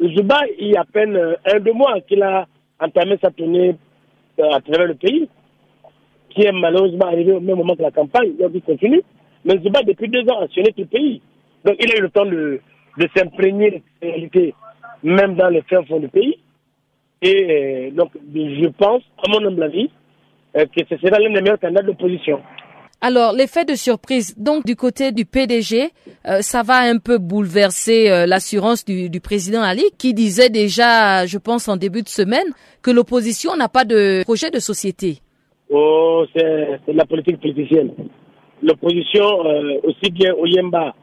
Zuba, 0.00 0.40
il 0.58 0.68
y 0.68 0.76
a 0.76 0.80
à 0.80 0.84
peine 0.84 1.16
euh, 1.16 1.36
un, 1.46 1.58
deux 1.60 1.72
mois 1.72 2.00
qu'il 2.02 2.22
a 2.22 2.46
entamé 2.80 3.18
sa 3.22 3.30
tournée 3.30 3.76
euh, 4.38 4.50
à 4.50 4.60
travers 4.60 4.86
le 4.86 4.94
pays 4.94 5.28
qui 6.36 6.42
est 6.44 6.52
malheureusement 6.52 7.06
arrivé 7.06 7.32
au 7.32 7.40
même 7.40 7.56
moment 7.56 7.74
que 7.74 7.82
la 7.82 7.90
campagne, 7.90 8.36
donc 8.38 8.50
il 8.54 8.60
continue. 8.62 9.02
Mais 9.44 9.58
Zuba, 9.62 9.82
depuis 9.82 10.08
deux 10.08 10.20
ans, 10.30 10.40
a 10.42 10.48
sillonné 10.48 10.72
tout 10.72 10.82
le 10.82 10.86
pays. 10.86 11.22
Donc 11.64 11.76
il 11.80 11.90
a 11.92 11.96
eu 11.96 12.02
le 12.02 12.10
temps 12.10 12.26
de, 12.26 12.60
s'imprégner 13.16 13.70
de 13.70 13.76
la 14.02 14.08
réalité, 14.10 14.54
même 15.02 15.34
dans 15.34 15.48
les 15.48 15.62
fins 15.62 15.82
fonds 15.84 15.98
du 15.98 16.08
pays. 16.08 16.38
Et 17.22 17.88
euh, 17.88 17.90
donc, 17.92 18.10
je 18.34 18.68
pense, 18.68 19.02
à 19.24 19.30
mon 19.30 19.46
humble 19.46 19.62
avis, 19.62 19.90
euh, 20.56 20.66
que 20.66 20.82
ce 20.88 20.96
sera 20.98 21.18
l'un 21.18 21.32
des 21.32 21.40
meilleurs 21.40 21.58
candidats 21.58 21.80
de 21.82 21.86
l'opposition. 21.86 22.40
Alors, 23.00 23.32
l'effet 23.32 23.64
de 23.64 23.74
surprise, 23.74 24.34
donc 24.36 24.66
du 24.66 24.76
côté 24.76 25.12
du 25.12 25.24
PDG, 25.24 25.90
euh, 26.26 26.42
ça 26.42 26.62
va 26.62 26.78
un 26.80 26.98
peu 26.98 27.16
bouleverser 27.18 28.26
l'assurance 28.26 28.84
du, 28.84 29.20
président 29.20 29.62
Ali, 29.62 29.84
qui 29.98 30.12
disait 30.12 30.50
déjà, 30.50 31.24
je 31.24 31.38
pense 31.38 31.68
en 31.68 31.76
début 31.76 32.02
de 32.02 32.08
semaine, 32.08 32.46
que 32.82 32.90
l'opposition 32.90 33.56
n'a 33.56 33.68
pas 33.68 33.84
de 33.84 34.22
projet 34.24 34.50
de 34.50 34.58
société. 34.58 35.20
Oh, 35.70 36.24
c'est 36.34 36.80
la 36.88 37.04
politique 37.04 37.40
politicienne. 37.40 37.92
L'opposition, 38.62 39.44
euh, 39.46 39.80
aussi 39.82 40.10
bien 40.10 40.32
Oyemba, 40.34 40.94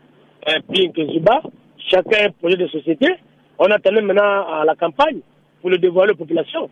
euh, 0.48 0.60
Ping 0.72 0.92
que 0.94 1.06
Zuba, 1.12 1.42
chacun 1.90 2.18
a 2.18 2.28
un 2.28 2.32
projet 2.32 2.56
de 2.56 2.68
société. 2.68 3.08
On 3.60 3.66
attendait 3.66 4.02
maintenant 4.02 4.46
à 4.48 4.64
la 4.66 4.76
campagne 4.76 5.20
pour 5.62 5.70
le 5.70 5.78
dévoiler 5.78 6.14
aux 6.14 6.18
populations. 6.18 6.70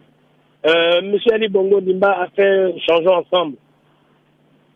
Euh, 0.65 1.01
Monsieur 1.01 1.33
Ali 1.33 1.47
Bongo 1.47 1.81
Nimba 1.81 2.21
a 2.21 2.27
fait 2.29 2.73
Changeons 2.87 3.15
ensemble. 3.15 3.57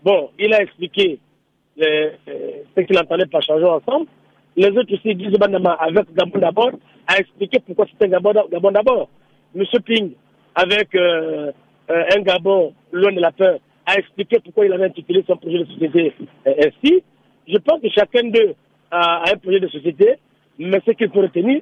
Bon, 0.03 0.29
il 0.39 0.53
a 0.53 0.61
expliqué 0.61 1.19
euh, 1.81 2.09
ce 2.75 2.81
qu'il 2.81 2.97
entendait 2.97 3.27
par 3.27 3.41
Changeons 3.43 3.73
ensemble. 3.73 4.07
Les 4.57 4.69
autres 4.69 4.93
aussi, 4.93 5.15
disent 5.15 5.35
avec 5.39 6.13
Gabon 6.13 6.39
d'abord, 6.39 6.71
a 7.07 7.17
expliqué 7.17 7.59
pourquoi 7.65 7.85
c'était 7.91 8.09
Gabon 8.09 8.71
d'abord. 8.71 9.09
Monsieur 9.53 9.79
Ping, 9.79 10.11
avec 10.55 10.93
euh, 10.95 11.51
euh, 11.89 12.03
un 12.15 12.21
Gabon 12.21 12.73
loin 12.91 13.11
de 13.11 13.19
la 13.19 13.31
peur, 13.31 13.59
a 13.85 13.95
expliqué 13.97 14.39
pourquoi 14.39 14.65
il 14.65 14.73
avait 14.73 14.85
intitulé 14.85 15.23
son 15.27 15.37
projet 15.37 15.59
de 15.59 15.65
société 15.65 16.13
euh, 16.47 16.53
ainsi. 16.57 17.03
Je 17.47 17.57
pense 17.57 17.79
que 17.81 17.89
chacun 17.89 18.27
d'eux 18.29 18.55
a, 18.89 19.31
un 19.31 19.37
projet 19.37 19.59
de 19.59 19.67
société, 19.67 20.15
mais 20.57 20.81
ce 20.85 20.91
qu'il 20.91 21.09
faut 21.11 21.21
retenir, 21.21 21.61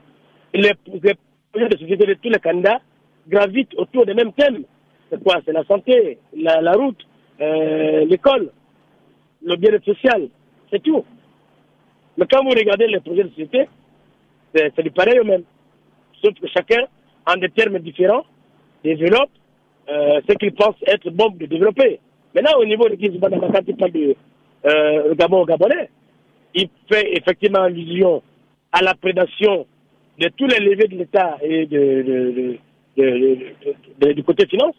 les, 0.54 0.72
projets 0.86 1.70
de 1.70 1.78
société 1.78 2.06
de 2.06 2.14
tous 2.14 2.30
les 2.30 2.40
candidats 2.40 2.80
gravitent 3.28 3.74
autour 3.76 4.06
des 4.06 4.14
mêmes 4.14 4.32
thèmes. 4.34 4.64
C'est 5.10 5.22
quoi? 5.22 5.42
C'est 5.46 5.52
la 5.52 5.66
santé, 5.66 6.20
la, 6.36 6.72
route, 6.72 7.06
euh, 7.42 8.06
l'école, 8.06 8.52
le 9.46 9.56
bien-être 9.58 9.86
social, 9.86 10.30
c'est 10.72 10.82
tout. 10.82 11.04
Mais 12.18 12.26
quand 12.32 12.44
vous 12.44 12.52
regardez 12.52 12.88
les 12.88 13.00
projets 13.02 13.24
de 13.24 13.30
société, 13.30 13.68
c'est 14.54 14.84
du 14.84 14.92
pareil 14.92 15.20
au 15.20 15.24
même. 15.26 15.44
Sauf 16.24 16.34
que 16.40 16.48
chacun, 16.48 16.86
en 17.28 17.36
des 17.36 17.50
termes 17.50 17.80
différents, 17.80 18.26
développe 18.84 19.30
euh, 19.90 20.22
ce 20.28 20.34
qu'il 20.36 20.54
pense 20.54 20.76
être 20.88 21.10
bon 21.12 21.30
de 21.30 21.46
développer. 21.46 22.00
Maintenant, 22.34 22.60
au 22.60 22.66
niveau 22.66 22.88
de 22.88 22.96
parle 23.20 23.92
de 23.92 24.16
euh, 24.66 25.16
Gabon 25.16 25.46
Gabonais, 25.46 25.90
il 26.56 26.70
fait 26.92 27.18
effectivement 27.18 27.64
allusion 27.64 28.22
à 28.72 28.82
la 28.82 28.94
prédation 28.94 29.66
de 30.20 30.30
tous 30.38 30.48
les 30.48 30.60
levées 30.60 30.88
de 30.88 30.98
l'État 30.98 31.38
et 31.42 31.66
de, 31.66 32.58
du 34.14 34.24
côté 34.24 34.46
finance 34.48 34.76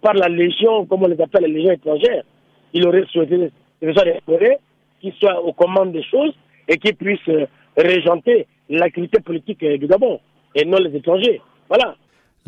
par 0.00 0.14
la 0.14 0.28
Légion, 0.28 0.86
comme 0.86 1.04
on 1.04 1.08
les 1.08 1.20
appelle, 1.20 1.42
la 1.42 1.48
Légion 1.48 1.72
étrangère. 1.72 2.24
Il 2.72 2.86
aurait 2.86 3.04
souhaité 3.10 3.50
que 3.80 3.86
ce 3.86 3.92
soit 3.92 4.04
des 4.04 4.20
Corées 4.26 4.58
soient 5.18 5.42
aux 5.42 5.52
commandes 5.52 5.92
des 5.92 6.02
choses 6.02 6.34
et 6.68 6.76
qui 6.76 6.92
puissent 6.92 7.28
euh, 7.28 7.46
régenter 7.76 8.46
l'activité 8.68 9.20
politique 9.20 9.64
du 9.64 9.86
Gabon 9.86 10.20
et 10.54 10.64
non 10.64 10.78
les 10.78 10.94
étrangers. 10.96 11.40
Voilà. 11.68 11.96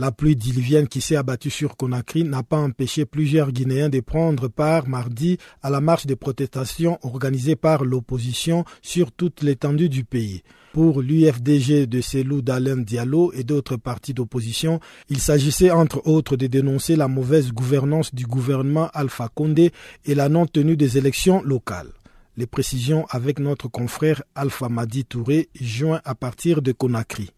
La 0.03 0.11
pluie 0.11 0.35
diluvienne 0.35 0.89
qui 0.89 1.01
s'est 1.01 1.15
abattue 1.15 1.49
sur 1.49 1.77
Conakry 1.77 2.25
n'a 2.25 2.43
pas 2.43 2.57
empêché 2.57 3.05
plusieurs 3.05 3.53
Guinéens 3.53 3.89
de 3.89 4.01
prendre 4.01 4.49
part 4.49 4.89
mardi 4.89 5.39
à 5.63 5.71
la 5.71 5.81
marche 5.81 6.07
de 6.07 6.17
protestation 6.17 6.99
organisée 7.03 7.55
par 7.55 7.85
l'opposition 7.85 8.65
sur 8.83 9.13
toute 9.13 9.43
l'étendue 9.45 9.89
du 9.89 10.03
pays. 10.03 10.43
Pour 10.73 11.03
l'UFDG 11.03 11.87
de 11.87 12.01
Selou 12.01 12.43
d'Alain 12.43 12.79
Diallo 12.79 13.33
et 13.33 13.45
d'autres 13.45 13.77
partis 13.77 14.13
d'opposition, 14.13 14.81
il 15.09 15.21
s'agissait 15.21 15.71
entre 15.71 16.05
autres 16.05 16.37
de 16.37 16.49
dénoncer 16.49 16.97
la 16.97 17.07
mauvaise 17.07 17.53
gouvernance 17.53 18.13
du 18.13 18.27
gouvernement 18.27 18.91
Alpha 18.95 19.29
Condé 19.33 19.71
et 20.05 20.17
la 20.17 20.29
non-tenue 20.29 20.77
des 20.77 20.99
élections 20.99 21.43
locales. 21.43 21.93
Les 22.37 22.49
précisions 22.49 23.07
avec 23.09 23.39
notre 23.39 23.69
confrère 23.69 24.25
Alpha 24.35 24.69
Madi 24.69 25.05
Touré, 25.05 25.49
joint 25.61 26.01
à 26.05 26.17
partir 26.17 26.61
de 26.61 26.73
Conakry. 26.73 27.31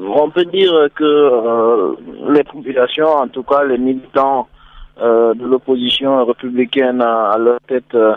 On 0.00 0.30
peut 0.30 0.44
dire 0.44 0.72
que 0.94 1.04
euh, 1.04 1.94
les 2.30 2.44
populations, 2.44 3.08
en 3.08 3.28
tout 3.28 3.42
cas 3.42 3.64
les 3.64 3.78
militants 3.78 4.46
euh, 5.00 5.34
de 5.34 5.44
l'opposition 5.44 6.24
républicaine 6.24 7.02
à, 7.02 7.36
leur 7.38 7.58
tête, 7.66 7.94
euh, 7.94 8.14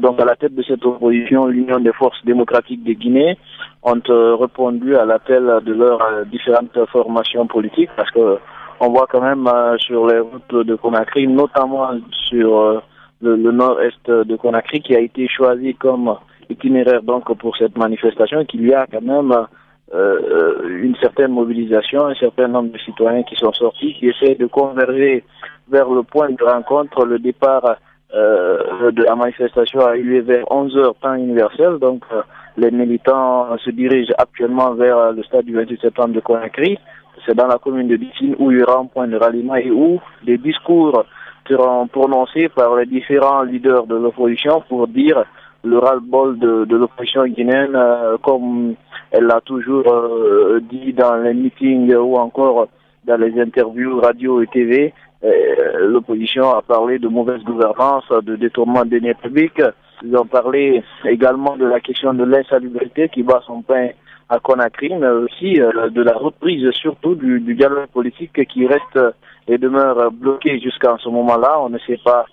donc 0.00 0.20
à 0.20 0.24
la 0.24 0.36
tête 0.36 0.54
de 0.54 0.62
cette 0.62 0.84
opposition, 0.84 1.46
l'Union 1.46 1.80
des 1.80 1.92
forces 1.92 2.22
démocratiques 2.24 2.84
de 2.84 2.92
Guinée, 2.92 3.38
ont 3.82 4.00
répondu 4.38 4.96
à 4.96 5.04
l'appel 5.04 5.60
de 5.64 5.72
leurs 5.72 6.26
différentes 6.26 6.78
formations 6.90 7.46
politiques 7.46 7.90
parce 7.96 8.10
que 8.10 8.38
on 8.80 8.90
voit 8.90 9.06
quand 9.08 9.20
même 9.20 9.48
sur 9.78 10.06
les 10.08 10.18
routes 10.18 10.66
de 10.66 10.74
Conakry, 10.74 11.28
notamment 11.28 11.90
sur 12.28 12.82
le, 13.20 13.36
le 13.36 13.52
nord-est 13.52 14.10
de 14.10 14.36
Conakry, 14.36 14.80
qui 14.80 14.96
a 14.96 15.00
été 15.00 15.28
choisi 15.28 15.74
comme 15.76 16.16
itinéraire 16.52 17.02
donc 17.02 17.32
pour 17.38 17.56
cette 17.56 17.76
manifestation, 17.76 18.44
qu'il 18.44 18.66
y 18.66 18.74
a 18.74 18.86
quand 18.90 19.02
même 19.02 19.32
euh, 19.32 19.44
une 19.92 20.96
certaine 20.96 21.32
mobilisation, 21.32 22.06
un 22.06 22.14
certain 22.14 22.48
nombre 22.48 22.72
de 22.72 22.78
citoyens 22.78 23.22
qui 23.24 23.36
sont 23.36 23.52
sortis, 23.52 23.94
qui 23.94 24.08
essaient 24.08 24.36
de 24.36 24.46
converger 24.46 25.24
vers 25.68 25.88
le 25.88 26.02
point 26.02 26.30
de 26.30 26.42
rencontre. 26.42 27.04
Le 27.04 27.18
départ 27.18 27.76
euh, 28.14 28.90
de 28.90 29.02
la 29.04 29.14
manifestation 29.14 29.80
a 29.80 29.96
eu 29.96 30.02
lieu 30.02 30.20
vers 30.20 30.44
11 30.50 30.76
heures 30.76 30.94
temps 30.96 31.14
universel, 31.14 31.78
donc 31.78 32.02
euh, 32.12 32.20
les 32.58 32.70
militants 32.70 33.56
se 33.58 33.70
dirigent 33.70 34.12
actuellement 34.18 34.74
vers 34.74 35.12
le 35.12 35.22
stade 35.22 35.46
du 35.46 35.54
28 35.54 35.80
septembre 35.80 36.14
de 36.14 36.20
Conakry. 36.20 36.78
C'est 37.24 37.34
dans 37.34 37.46
la 37.46 37.58
commune 37.58 37.88
de 37.88 37.96
Dicine 37.96 38.34
où 38.38 38.50
il 38.50 38.58
y 38.58 38.62
aura 38.62 38.80
un 38.80 38.86
point 38.86 39.08
de 39.08 39.16
ralliement 39.16 39.54
et 39.54 39.70
où 39.70 40.00
des 40.24 40.36
discours 40.36 41.04
seront 41.48 41.86
prononcés 41.86 42.48
par 42.50 42.76
les 42.76 42.86
différents 42.86 43.42
leaders 43.42 43.86
de 43.86 43.96
l'opposition 43.96 44.62
pour 44.68 44.88
dire 44.88 45.24
le 45.64 45.78
ras-le-bol 45.78 46.38
de, 46.38 46.64
de 46.64 46.76
l'opposition 46.76 47.24
guinéenne, 47.26 47.74
euh, 47.74 48.16
comme 48.18 48.74
elle 49.10 49.24
l'a 49.24 49.40
toujours 49.40 49.86
euh, 49.88 50.60
dit 50.60 50.92
dans 50.92 51.16
les 51.16 51.34
meetings 51.34 51.94
ou 51.94 52.16
encore 52.16 52.68
dans 53.04 53.16
les 53.16 53.40
interviews 53.40 54.00
radio 54.00 54.42
et 54.42 54.46
TV. 54.48 54.92
Euh, 55.24 55.88
l'opposition 55.88 56.50
a 56.50 56.62
parlé 56.62 56.98
de 56.98 57.08
mauvaise 57.08 57.42
gouvernance, 57.44 58.08
de 58.08 58.36
détournement 58.36 58.84
des 58.84 58.98
deniers 58.98 59.14
publics. 59.14 59.62
Ils 60.04 60.16
ont 60.16 60.26
parlé 60.26 60.82
également 61.04 61.56
de 61.56 61.66
la 61.66 61.78
question 61.78 62.12
de 62.12 62.24
l'insalubrité 62.24 63.08
qui 63.08 63.22
bat 63.22 63.40
son 63.46 63.62
pain 63.62 63.90
à 64.28 64.40
Conakry, 64.40 64.92
mais 64.98 65.08
aussi 65.08 65.54
de 65.54 66.02
la 66.02 66.14
reprise 66.14 66.68
surtout 66.72 67.14
du, 67.14 67.38
du 67.38 67.54
dialogue 67.54 67.86
politique 67.88 68.48
qui 68.48 68.66
reste 68.66 68.98
et 69.46 69.58
demeure 69.58 70.10
bloqué 70.10 70.58
jusqu'à 70.58 70.96
ce 70.98 71.08
moment-là. 71.08 71.60
On 71.60 71.68
ne 71.68 71.78
sait 71.80 72.00
pas 72.04 72.24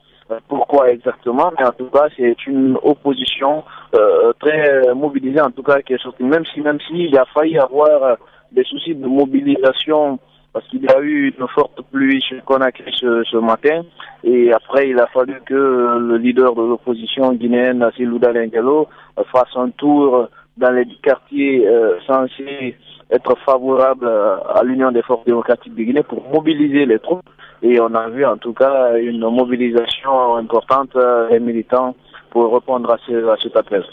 pourquoi 0.48 0.92
exactement, 0.92 1.52
mais 1.58 1.66
en 1.66 1.72
tout 1.72 1.90
cas, 1.90 2.08
c'est 2.16 2.46
une 2.46 2.78
opposition 2.84 3.64
euh, 3.96 4.32
très 4.40 4.94
mobilisée, 4.94 5.42
en 5.42 5.52
tout 5.52 5.64
cas, 5.64 5.82
qui 5.82 5.94
est 5.94 6.02
sortie. 6.02 6.24
Même 6.24 6.46
si, 6.46 6.62
même 6.62 6.80
s'il 6.82 7.18
a 7.18 7.26
failli 7.34 7.58
avoir 7.58 8.18
des 8.52 8.64
soucis 8.64 8.96
de 8.96 9.08
mobilisation 9.08 10.20
parce 10.54 10.68
qu'il 10.68 10.84
y 10.84 10.90
a 10.90 11.00
eu 11.00 11.34
une 11.38 11.48
forte 11.50 11.80
pluie 11.92 12.22
chez 12.22 12.42
Conakry 12.44 12.92
ce, 12.96 13.24
ce, 13.24 13.38
matin 13.38 13.84
et 14.24 14.52
après 14.52 14.90
il 14.90 15.00
a 15.00 15.08
fallu 15.08 15.40
que 15.46 15.54
le 15.54 16.18
leader 16.18 16.56
de 16.56 16.62
l'opposition 16.62 17.34
guinéenne, 17.34 17.88
Silouda 17.96 18.32
Lengelo, 18.32 18.88
fasse 19.32 19.56
un 19.56 19.70
tour 19.70 20.28
dans 20.58 20.72
les 20.72 20.86
quartiers 21.04 21.68
euh, 21.68 22.00
censés 22.08 22.76
être 23.12 23.36
favorables 23.46 24.08
à 24.08 24.62
l'Union 24.64 24.92
des 24.92 25.02
forces 25.02 25.26
démocratiques 25.26 25.76
de 25.76 25.84
Guinée 25.84 26.04
pour 26.04 26.24
mobiliser 26.32 26.86
les 26.86 27.00
troupes 27.00 27.30
et 27.62 27.80
on 27.80 27.94
a 27.94 28.10
vu 28.10 28.26
en 28.26 28.38
tout 28.38 28.54
cas 28.54 28.98
une 28.98 29.22
mobilisation 29.30 30.36
importante 30.36 30.92
des 31.30 31.40
militants 31.40 31.96
pour 32.32 32.54
répondre 32.54 32.92
à, 32.92 32.98
ce, 33.08 33.28
à 33.28 33.36
cet 33.42 33.56
appel. 33.56 33.84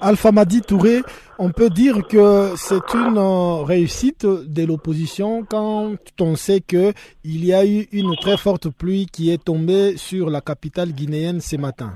Alpha 0.00 0.30
Madi 0.30 0.60
Touré, 0.60 1.00
on 1.38 1.50
peut 1.50 1.70
dire 1.70 2.06
que 2.06 2.54
c'est 2.56 2.94
une 2.94 3.18
réussite 3.64 4.26
de 4.26 4.66
l'opposition 4.66 5.44
quand 5.48 5.94
on 6.20 6.34
sait 6.34 6.60
que 6.60 6.92
il 7.24 7.44
y 7.44 7.52
a 7.52 7.64
eu 7.64 7.86
une 7.92 8.14
très 8.16 8.36
forte 8.36 8.68
pluie 8.70 9.06
qui 9.06 9.32
est 9.32 9.42
tombée 9.42 9.96
sur 9.96 10.30
la 10.30 10.40
capitale 10.40 10.88
guinéenne 10.92 11.40
ce 11.40 11.56
matin. 11.56 11.92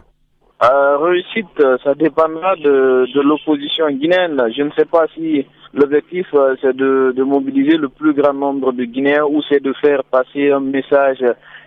Euh, 0.62 0.96
réussite, 0.98 1.60
ça 1.82 1.94
dépendra 1.94 2.54
de, 2.56 3.12
de 3.12 3.20
l'opposition 3.20 3.90
guinéenne. 3.90 4.40
Je 4.56 4.62
ne 4.62 4.70
sais 4.78 4.84
pas 4.84 5.06
si 5.14 5.44
l'objectif 5.74 6.26
c'est 6.60 6.76
de, 6.76 7.12
de, 7.16 7.22
mobiliser 7.22 7.76
le 7.76 7.88
plus 7.88 8.12
grand 8.12 8.34
nombre 8.34 8.72
de 8.72 8.84
Guinéens 8.84 9.24
ou 9.24 9.42
c'est 9.48 9.62
de 9.62 9.72
faire 9.74 10.04
passer 10.04 10.50
un 10.50 10.60
message 10.60 11.24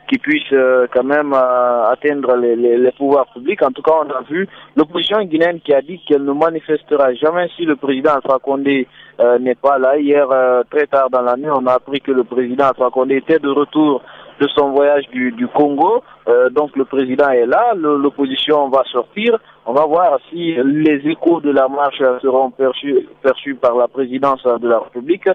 qui 0.08 0.18
puisse 0.20 0.44
euh, 0.54 0.88
quand 0.94 1.04
même 1.04 1.34
euh, 1.34 1.86
atteindre 1.86 2.36
les, 2.36 2.56
les, 2.56 2.78
les, 2.78 2.92
pouvoirs 2.92 3.26
publics. 3.34 3.62
En 3.64 3.72
tout 3.72 3.82
cas, 3.82 3.94
on 4.06 4.10
a 4.12 4.22
vu 4.30 4.48
l'opposition 4.76 5.24
guinéenne 5.24 5.60
qui 5.62 5.74
a 5.74 5.82
dit 5.82 6.00
qu'elle 6.08 6.24
ne 6.24 6.34
manifestera 6.34 7.14
jamais 7.16 7.48
si 7.56 7.66
le 7.66 7.76
président 7.76 8.14
Alpha 8.14 8.38
Condé 8.42 8.88
euh, 9.20 9.40
n'est 9.40 9.56
pas 9.56 9.80
là. 9.80 9.98
Hier, 9.98 10.28
très 10.70 10.88
tard 10.88 11.10
dans 11.10 11.22
la 11.22 11.36
nuit, 11.36 11.50
on 11.50 11.66
a 11.66 11.74
appris 11.74 12.02
que 12.02 12.12
le 12.12 12.24
président 12.24 12.66
Alpha 12.66 12.90
Condé 12.92 13.18
était 13.18 13.40
de 13.40 13.50
retour 13.50 14.02
de 14.39 14.48
son 14.56 14.72
voyage 14.72 15.08
du, 15.10 15.32
du 15.32 15.48
Congo. 15.48 16.04
donc 16.51 16.75
le 16.75 16.86
président 16.86 17.30
est 17.30 17.46
là, 17.46 17.74
l'opposition 17.75 18.70
va 18.70 18.84
sortir. 18.92 19.38
On 19.65 19.74
va 19.74 19.86
voir 19.86 20.20
si 20.30 20.56
les 20.63 21.01
échos 21.08 21.42
de 21.42 21.51
la 21.51 21.68
marche 21.68 22.01
seront 22.22 22.51
perçus, 22.51 23.08
perçus 23.22 23.56
par 23.56 23.75
la 23.75 23.88
présidence 23.88 24.44
de 24.44 24.68
la 24.68 24.80
République. 24.80 25.27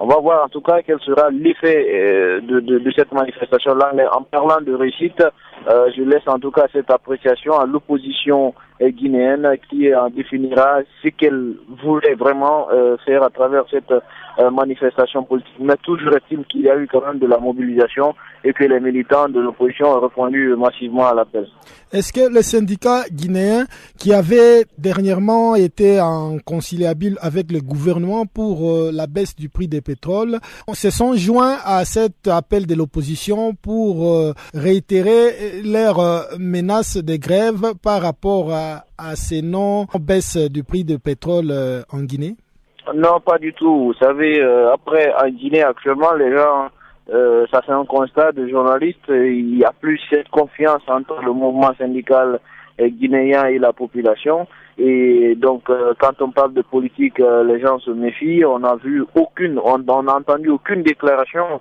On 0.00 0.06
va 0.06 0.16
voir 0.20 0.44
en 0.44 0.48
tout 0.48 0.60
cas 0.60 0.82
quel 0.82 1.00
sera 1.00 1.30
l'effet 1.30 2.40
de, 2.42 2.60
de, 2.60 2.78
de, 2.78 2.90
cette 2.96 3.12
manifestation-là. 3.12 3.92
Mais 3.94 4.06
en 4.06 4.22
parlant 4.22 4.60
de 4.60 4.72
réussite, 4.72 5.22
euh, 5.68 5.90
je 5.96 6.02
laisse 6.02 6.26
en 6.26 6.38
tout 6.38 6.52
cas 6.52 6.66
cette 6.72 6.90
appréciation 6.90 7.58
à 7.58 7.66
l'opposition 7.66 8.54
guinéenne 8.80 9.48
qui 9.68 9.94
en 9.94 10.08
définira 10.10 10.80
ce 11.02 11.08
qu'elle 11.08 11.54
voulait 11.82 12.14
vraiment 12.14 12.68
euh, 12.70 12.96
faire 13.04 13.22
à 13.22 13.30
travers 13.30 13.64
cette 13.70 13.90
euh, 13.90 14.50
manifestation 14.50 15.24
politique. 15.24 15.54
Mais 15.60 15.76
toujours 15.82 16.14
est-il 16.14 16.44
qu'il 16.44 16.62
y 16.62 16.70
a 16.70 16.76
eu 16.76 16.86
quand 16.86 17.04
même 17.04 17.18
de 17.18 17.26
la 17.26 17.38
mobilisation 17.38 18.14
et 18.44 18.52
que 18.52 18.64
les 18.64 18.78
militants 18.80 19.28
de 19.28 19.40
l'opposition 19.40 19.88
ont 19.88 20.00
répondu 20.00 20.54
massivement 20.56 21.08
à 21.08 21.14
l'appel. 21.14 21.48
Est-ce 21.92 22.12
que 22.12 22.32
les 22.32 22.42
syndicats 22.42 23.04
guinéens 23.10 23.64
qui 23.98 24.12
avaient 24.12 24.64
dernièrement 24.76 25.56
été 25.56 26.00
en 26.00 26.38
conciliabule 26.38 27.16
avec 27.20 27.50
le 27.50 27.60
gouvernement 27.60 28.26
pour 28.26 28.70
euh, 28.70 28.90
la 28.92 29.06
baisse 29.06 29.34
du 29.34 29.48
prix 29.48 29.66
des 29.66 29.80
pétroles 29.80 30.38
se 30.72 30.90
sont 30.90 31.14
joints 31.14 31.56
à 31.64 31.84
cet 31.84 32.28
appel 32.28 32.66
de 32.66 32.74
l'opposition 32.76 33.54
pour 33.54 34.34
réitérer 34.54 35.62
leurs 35.64 36.28
menaces 36.38 36.96
de 36.98 37.16
grève 37.16 37.72
par 37.82 38.02
rapport 38.02 38.52
à, 38.52 38.67
à 38.96 39.16
ces 39.16 39.42
non-baisses 39.42 40.36
du 40.50 40.64
prix 40.64 40.84
du 40.84 40.98
pétrole 40.98 41.52
en 41.92 42.02
Guinée? 42.02 42.36
Non, 42.94 43.20
pas 43.20 43.38
du 43.38 43.52
tout. 43.52 43.86
Vous 43.86 43.94
savez, 43.94 44.40
après, 44.72 45.12
en 45.14 45.28
Guinée, 45.28 45.62
actuellement, 45.62 46.14
les 46.14 46.34
gens 46.34 46.70
euh, 47.10 47.46
ça 47.50 47.62
c'est 47.64 47.72
un 47.72 47.86
constat 47.86 48.32
de 48.32 48.46
journaliste. 48.48 49.08
Il 49.08 49.56
y 49.56 49.64
a 49.64 49.72
plus 49.72 50.00
cette 50.10 50.28
confiance 50.28 50.82
entre 50.88 51.20
le 51.22 51.32
mouvement 51.32 51.72
syndical 51.78 52.40
guinéen 52.80 53.46
et 53.46 53.58
la 53.58 53.72
population. 53.72 54.46
Et 54.78 55.34
donc, 55.34 55.68
euh, 55.70 55.92
quand 55.98 56.22
on 56.22 56.30
parle 56.30 56.54
de 56.54 56.62
politique, 56.62 57.18
euh, 57.18 57.42
les 57.42 57.60
gens 57.60 57.80
se 57.80 57.90
méfient. 57.90 58.44
On 58.44 58.60
n'a 58.60 58.76
vu 58.76 59.04
aucune, 59.16 59.58
on 59.58 59.78
n'a 59.78 60.14
entendu 60.14 60.50
aucune 60.50 60.82
déclaration 60.82 61.60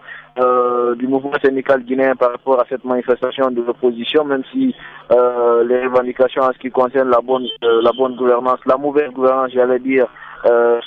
du 1.00 1.08
mouvement 1.08 1.34
syndical 1.44 1.82
guinéen 1.82 2.16
par 2.16 2.30
rapport 2.30 2.60
à 2.60 2.66
cette 2.70 2.86
manifestation 2.86 3.50
de 3.50 3.64
l'opposition, 3.64 4.24
même 4.24 4.44
si 4.52 4.76
les 5.10 5.84
revendications 5.88 6.44
en 6.44 6.54
ce 6.54 6.60
qui 6.60 6.70
concerne 6.70 7.10
la 7.10 7.22
bonne, 7.22 7.48
la 7.64 7.92
bonne 7.98 8.16
gouvernance, 8.16 8.60
la 8.68 8.78
mauvaise 8.78 9.10
gouvernance, 9.10 9.50
j'allais 9.52 9.80
dire, 9.80 10.06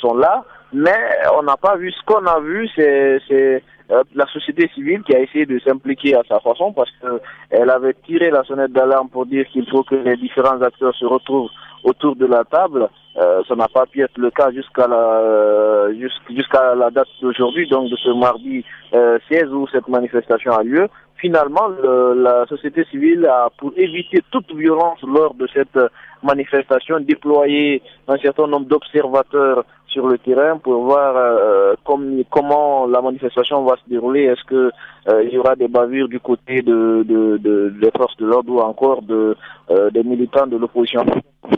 sont 0.01 0.15
là. 0.15 0.45
Mais 0.73 0.99
on 1.37 1.43
n'a 1.43 1.57
pas 1.57 1.77
vu 1.77 1.91
ce 1.91 2.03
qu'on 2.07 2.25
a 2.27 2.39
vu, 2.41 2.69
c'est 2.77 3.21
euh, 3.91 4.05
la 4.15 4.27
société 4.27 4.71
civile 4.73 5.03
qui 5.03 5.17
a 5.17 5.21
essayé 5.21 5.47
de 5.47 5.59
s'impliquer 5.59 6.15
à 6.15 6.23
sa 6.29 6.39
façon 6.39 6.73
parce 6.73 6.91
qu'elle 7.01 7.71
avait 7.71 7.95
tiré 8.07 8.31
la 8.31 8.45
sonnette 8.45 8.73
d'alarme 8.73 9.09
pour 9.09 9.27
dire 9.27 9.47
qu'il 9.49 9.69
faut 9.69 9.83
que 9.83 9.97
les 9.97 10.17
différents 10.17 10.63
acteurs 10.63 10.95
se 10.95 11.05
retrouvent 11.05 11.51
autour 11.83 12.15
de 12.15 12.27
la 12.27 12.45
table. 12.45 12.89
Euh, 13.17 13.43
ça 13.49 13.57
n'a 13.57 13.67
pas 13.67 13.87
pu 13.87 14.03
être 14.03 14.17
le 14.17 14.31
cas 14.31 14.53
jusqu'à 14.53 14.87
la 14.87 14.97
euh, 14.97 15.93
jusqu'à 16.31 16.77
la 16.77 16.91
date 16.91 17.09
d'aujourd'hui, 17.21 17.69
donc 17.69 17.91
de 17.91 17.97
ce 17.97 18.11
mardi 18.11 18.65
16 18.93 19.53
où 19.53 19.67
cette 19.73 19.89
manifestation 19.89 20.53
a 20.53 20.63
lieu. 20.63 20.87
Finalement, 21.21 21.69
la 21.69 22.47
société 22.47 22.85
civile 22.91 23.27
a, 23.27 23.51
pour 23.59 23.73
éviter 23.77 24.23
toute 24.31 24.55
violence 24.55 25.01
lors 25.03 25.35
de 25.35 25.47
cette 25.53 25.79
manifestation, 26.23 27.01
déployé 27.01 27.83
un 28.09 28.17
certain 28.17 28.47
nombre 28.47 28.67
d'observateurs 28.67 29.65
sur 29.87 30.07
le 30.07 30.19
terrain 30.19 30.57
pour 30.59 30.85
voir 30.85 31.15
euh, 31.17 31.75
comment 32.31 32.87
la 32.87 33.03
manifestation 33.03 33.65
va 33.65 33.77
se 33.77 33.91
dérouler. 33.91 34.25
Est-ce 34.25 34.45
que 34.45 34.71
euh, 35.09 35.23
il 35.25 35.31
y 35.33 35.39
aura 35.39 35.57
des 35.57 35.69
bavures 35.69 36.09
du 36.09 36.21
côté 36.21 36.61
de, 36.61 37.05
de, 37.09 37.39
de 37.39 37.71
des 37.81 37.91
forces 37.97 38.17
de 38.19 38.27
l'ordre 38.27 38.53
ou 38.53 38.61
encore 38.61 39.01
de 39.03 39.35
euh, 39.71 39.91
des 39.91 40.03
militants 40.03 40.47
de 40.47 40.59
l'opposition 40.59 41.05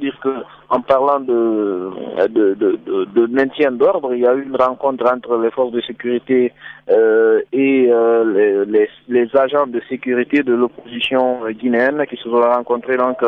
dire 0.00 0.16
que 0.22 0.34
en 0.68 0.80
parlant 0.80 1.18
de 1.18 1.90
de, 2.28 2.54
de, 2.54 3.04
de 3.04 3.26
maintien 3.26 3.72
d'ordre, 3.72 4.14
il 4.14 4.20
y 4.20 4.26
a 4.26 4.34
eu 4.34 4.44
une 4.44 4.56
rencontre 4.56 5.12
entre 5.12 5.36
les 5.38 5.50
forces 5.50 5.72
de 5.72 5.80
sécurité 5.80 6.52
euh, 6.88 7.40
et 7.52 7.90
les, 7.90 8.64
les, 8.64 8.88
les, 9.08 9.36
agents 9.36 9.66
de 9.66 9.82
sécurité 9.88 10.42
de 10.42 10.54
l'opposition 10.54 11.40
guinéenne 11.50 12.04
qui 12.08 12.16
se 12.16 12.30
sont 12.30 12.40
rencontrés 12.40 12.96
donc 12.96 13.18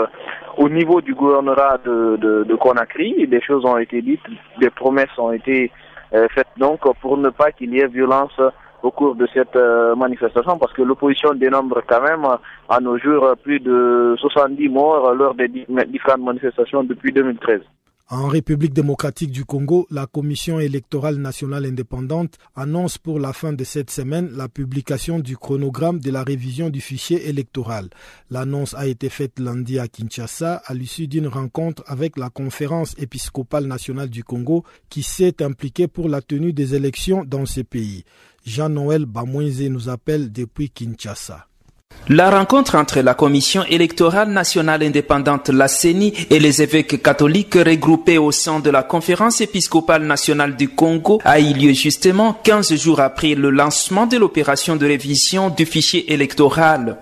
au 0.56 0.68
niveau 0.68 1.00
du 1.00 1.14
gouvernorat 1.14 1.78
de, 1.84 2.16
de, 2.16 2.44
de 2.44 2.54
Conakry. 2.54 3.26
Des 3.26 3.42
choses 3.42 3.64
ont 3.64 3.78
été 3.78 4.00
dites, 4.00 4.22
des 4.60 4.70
promesses 4.70 5.18
ont 5.18 5.32
été 5.32 5.70
faites 6.30 6.54
donc 6.56 6.80
pour 7.00 7.18
ne 7.18 7.30
pas 7.30 7.50
qu'il 7.50 7.74
y 7.74 7.80
ait 7.80 7.88
violence 7.88 8.40
au 8.84 8.90
cours 8.90 9.16
de 9.16 9.26
cette 9.32 9.56
euh, 9.56 9.96
manifestation 9.96 10.58
parce 10.58 10.72
que 10.74 10.82
l'opposition 10.82 11.32
dénombre 11.34 11.80
quand 11.88 12.02
même 12.02 12.26
à 12.68 12.80
nos 12.80 12.98
jours 12.98 13.34
plus 13.42 13.58
de 13.58 14.14
70 14.18 14.68
morts 14.68 15.14
lors 15.14 15.34
des 15.34 15.48
différentes 15.48 16.20
manifestations 16.22 16.84
depuis 16.84 17.10
2013. 17.10 17.62
En 18.10 18.28
République 18.28 18.74
démocratique 18.74 19.30
du 19.30 19.46
Congo, 19.46 19.86
la 19.90 20.06
Commission 20.06 20.60
électorale 20.60 21.16
nationale 21.16 21.64
indépendante 21.64 22.36
annonce 22.54 22.98
pour 22.98 23.18
la 23.18 23.32
fin 23.32 23.54
de 23.54 23.64
cette 23.64 23.90
semaine 23.90 24.28
la 24.36 24.46
publication 24.46 25.18
du 25.20 25.38
chronogramme 25.38 26.00
de 26.00 26.10
la 26.10 26.22
révision 26.22 26.68
du 26.68 26.82
fichier 26.82 27.26
électoral. 27.30 27.88
L'annonce 28.28 28.74
a 28.74 28.86
été 28.86 29.08
faite 29.08 29.38
lundi 29.38 29.78
à 29.78 29.88
Kinshasa 29.88 30.56
à 30.66 30.74
l'issue 30.74 31.08
d'une 31.08 31.28
rencontre 31.28 31.82
avec 31.86 32.18
la 32.18 32.28
conférence 32.28 32.94
épiscopale 32.98 33.64
nationale 33.64 34.10
du 34.10 34.22
Congo 34.22 34.64
qui 34.90 35.02
s'est 35.02 35.42
impliquée 35.42 35.88
pour 35.88 36.10
la 36.10 36.20
tenue 36.20 36.52
des 36.52 36.74
élections 36.74 37.24
dans 37.24 37.46
ce 37.46 37.62
pays. 37.62 38.04
Jean-Noël 38.44 39.06
Bamouinze 39.06 39.62
nous 39.62 39.88
appelle 39.88 40.30
depuis 40.30 40.68
Kinshasa. 40.68 41.48
La 42.08 42.28
rencontre 42.28 42.74
entre 42.74 43.00
la 43.00 43.14
Commission 43.14 43.64
électorale 43.64 44.28
nationale 44.28 44.82
indépendante, 44.82 45.48
la 45.48 45.68
CENI, 45.68 46.12
et 46.28 46.38
les 46.38 46.60
évêques 46.60 47.02
catholiques 47.02 47.54
regroupés 47.54 48.18
au 48.18 48.30
sein 48.30 48.60
de 48.60 48.68
la 48.68 48.82
Conférence 48.82 49.40
épiscopale 49.40 50.02
nationale 50.04 50.54
du 50.54 50.68
Congo 50.68 51.22
a 51.24 51.40
eu 51.40 51.54
lieu 51.54 51.72
justement 51.72 52.38
15 52.44 52.74
jours 52.74 53.00
après 53.00 53.34
le 53.34 53.48
lancement 53.48 54.06
de 54.06 54.18
l'opération 54.18 54.76
de 54.76 54.84
révision 54.84 55.48
du 55.48 55.64
fichier 55.64 56.12
électoral. 56.12 56.98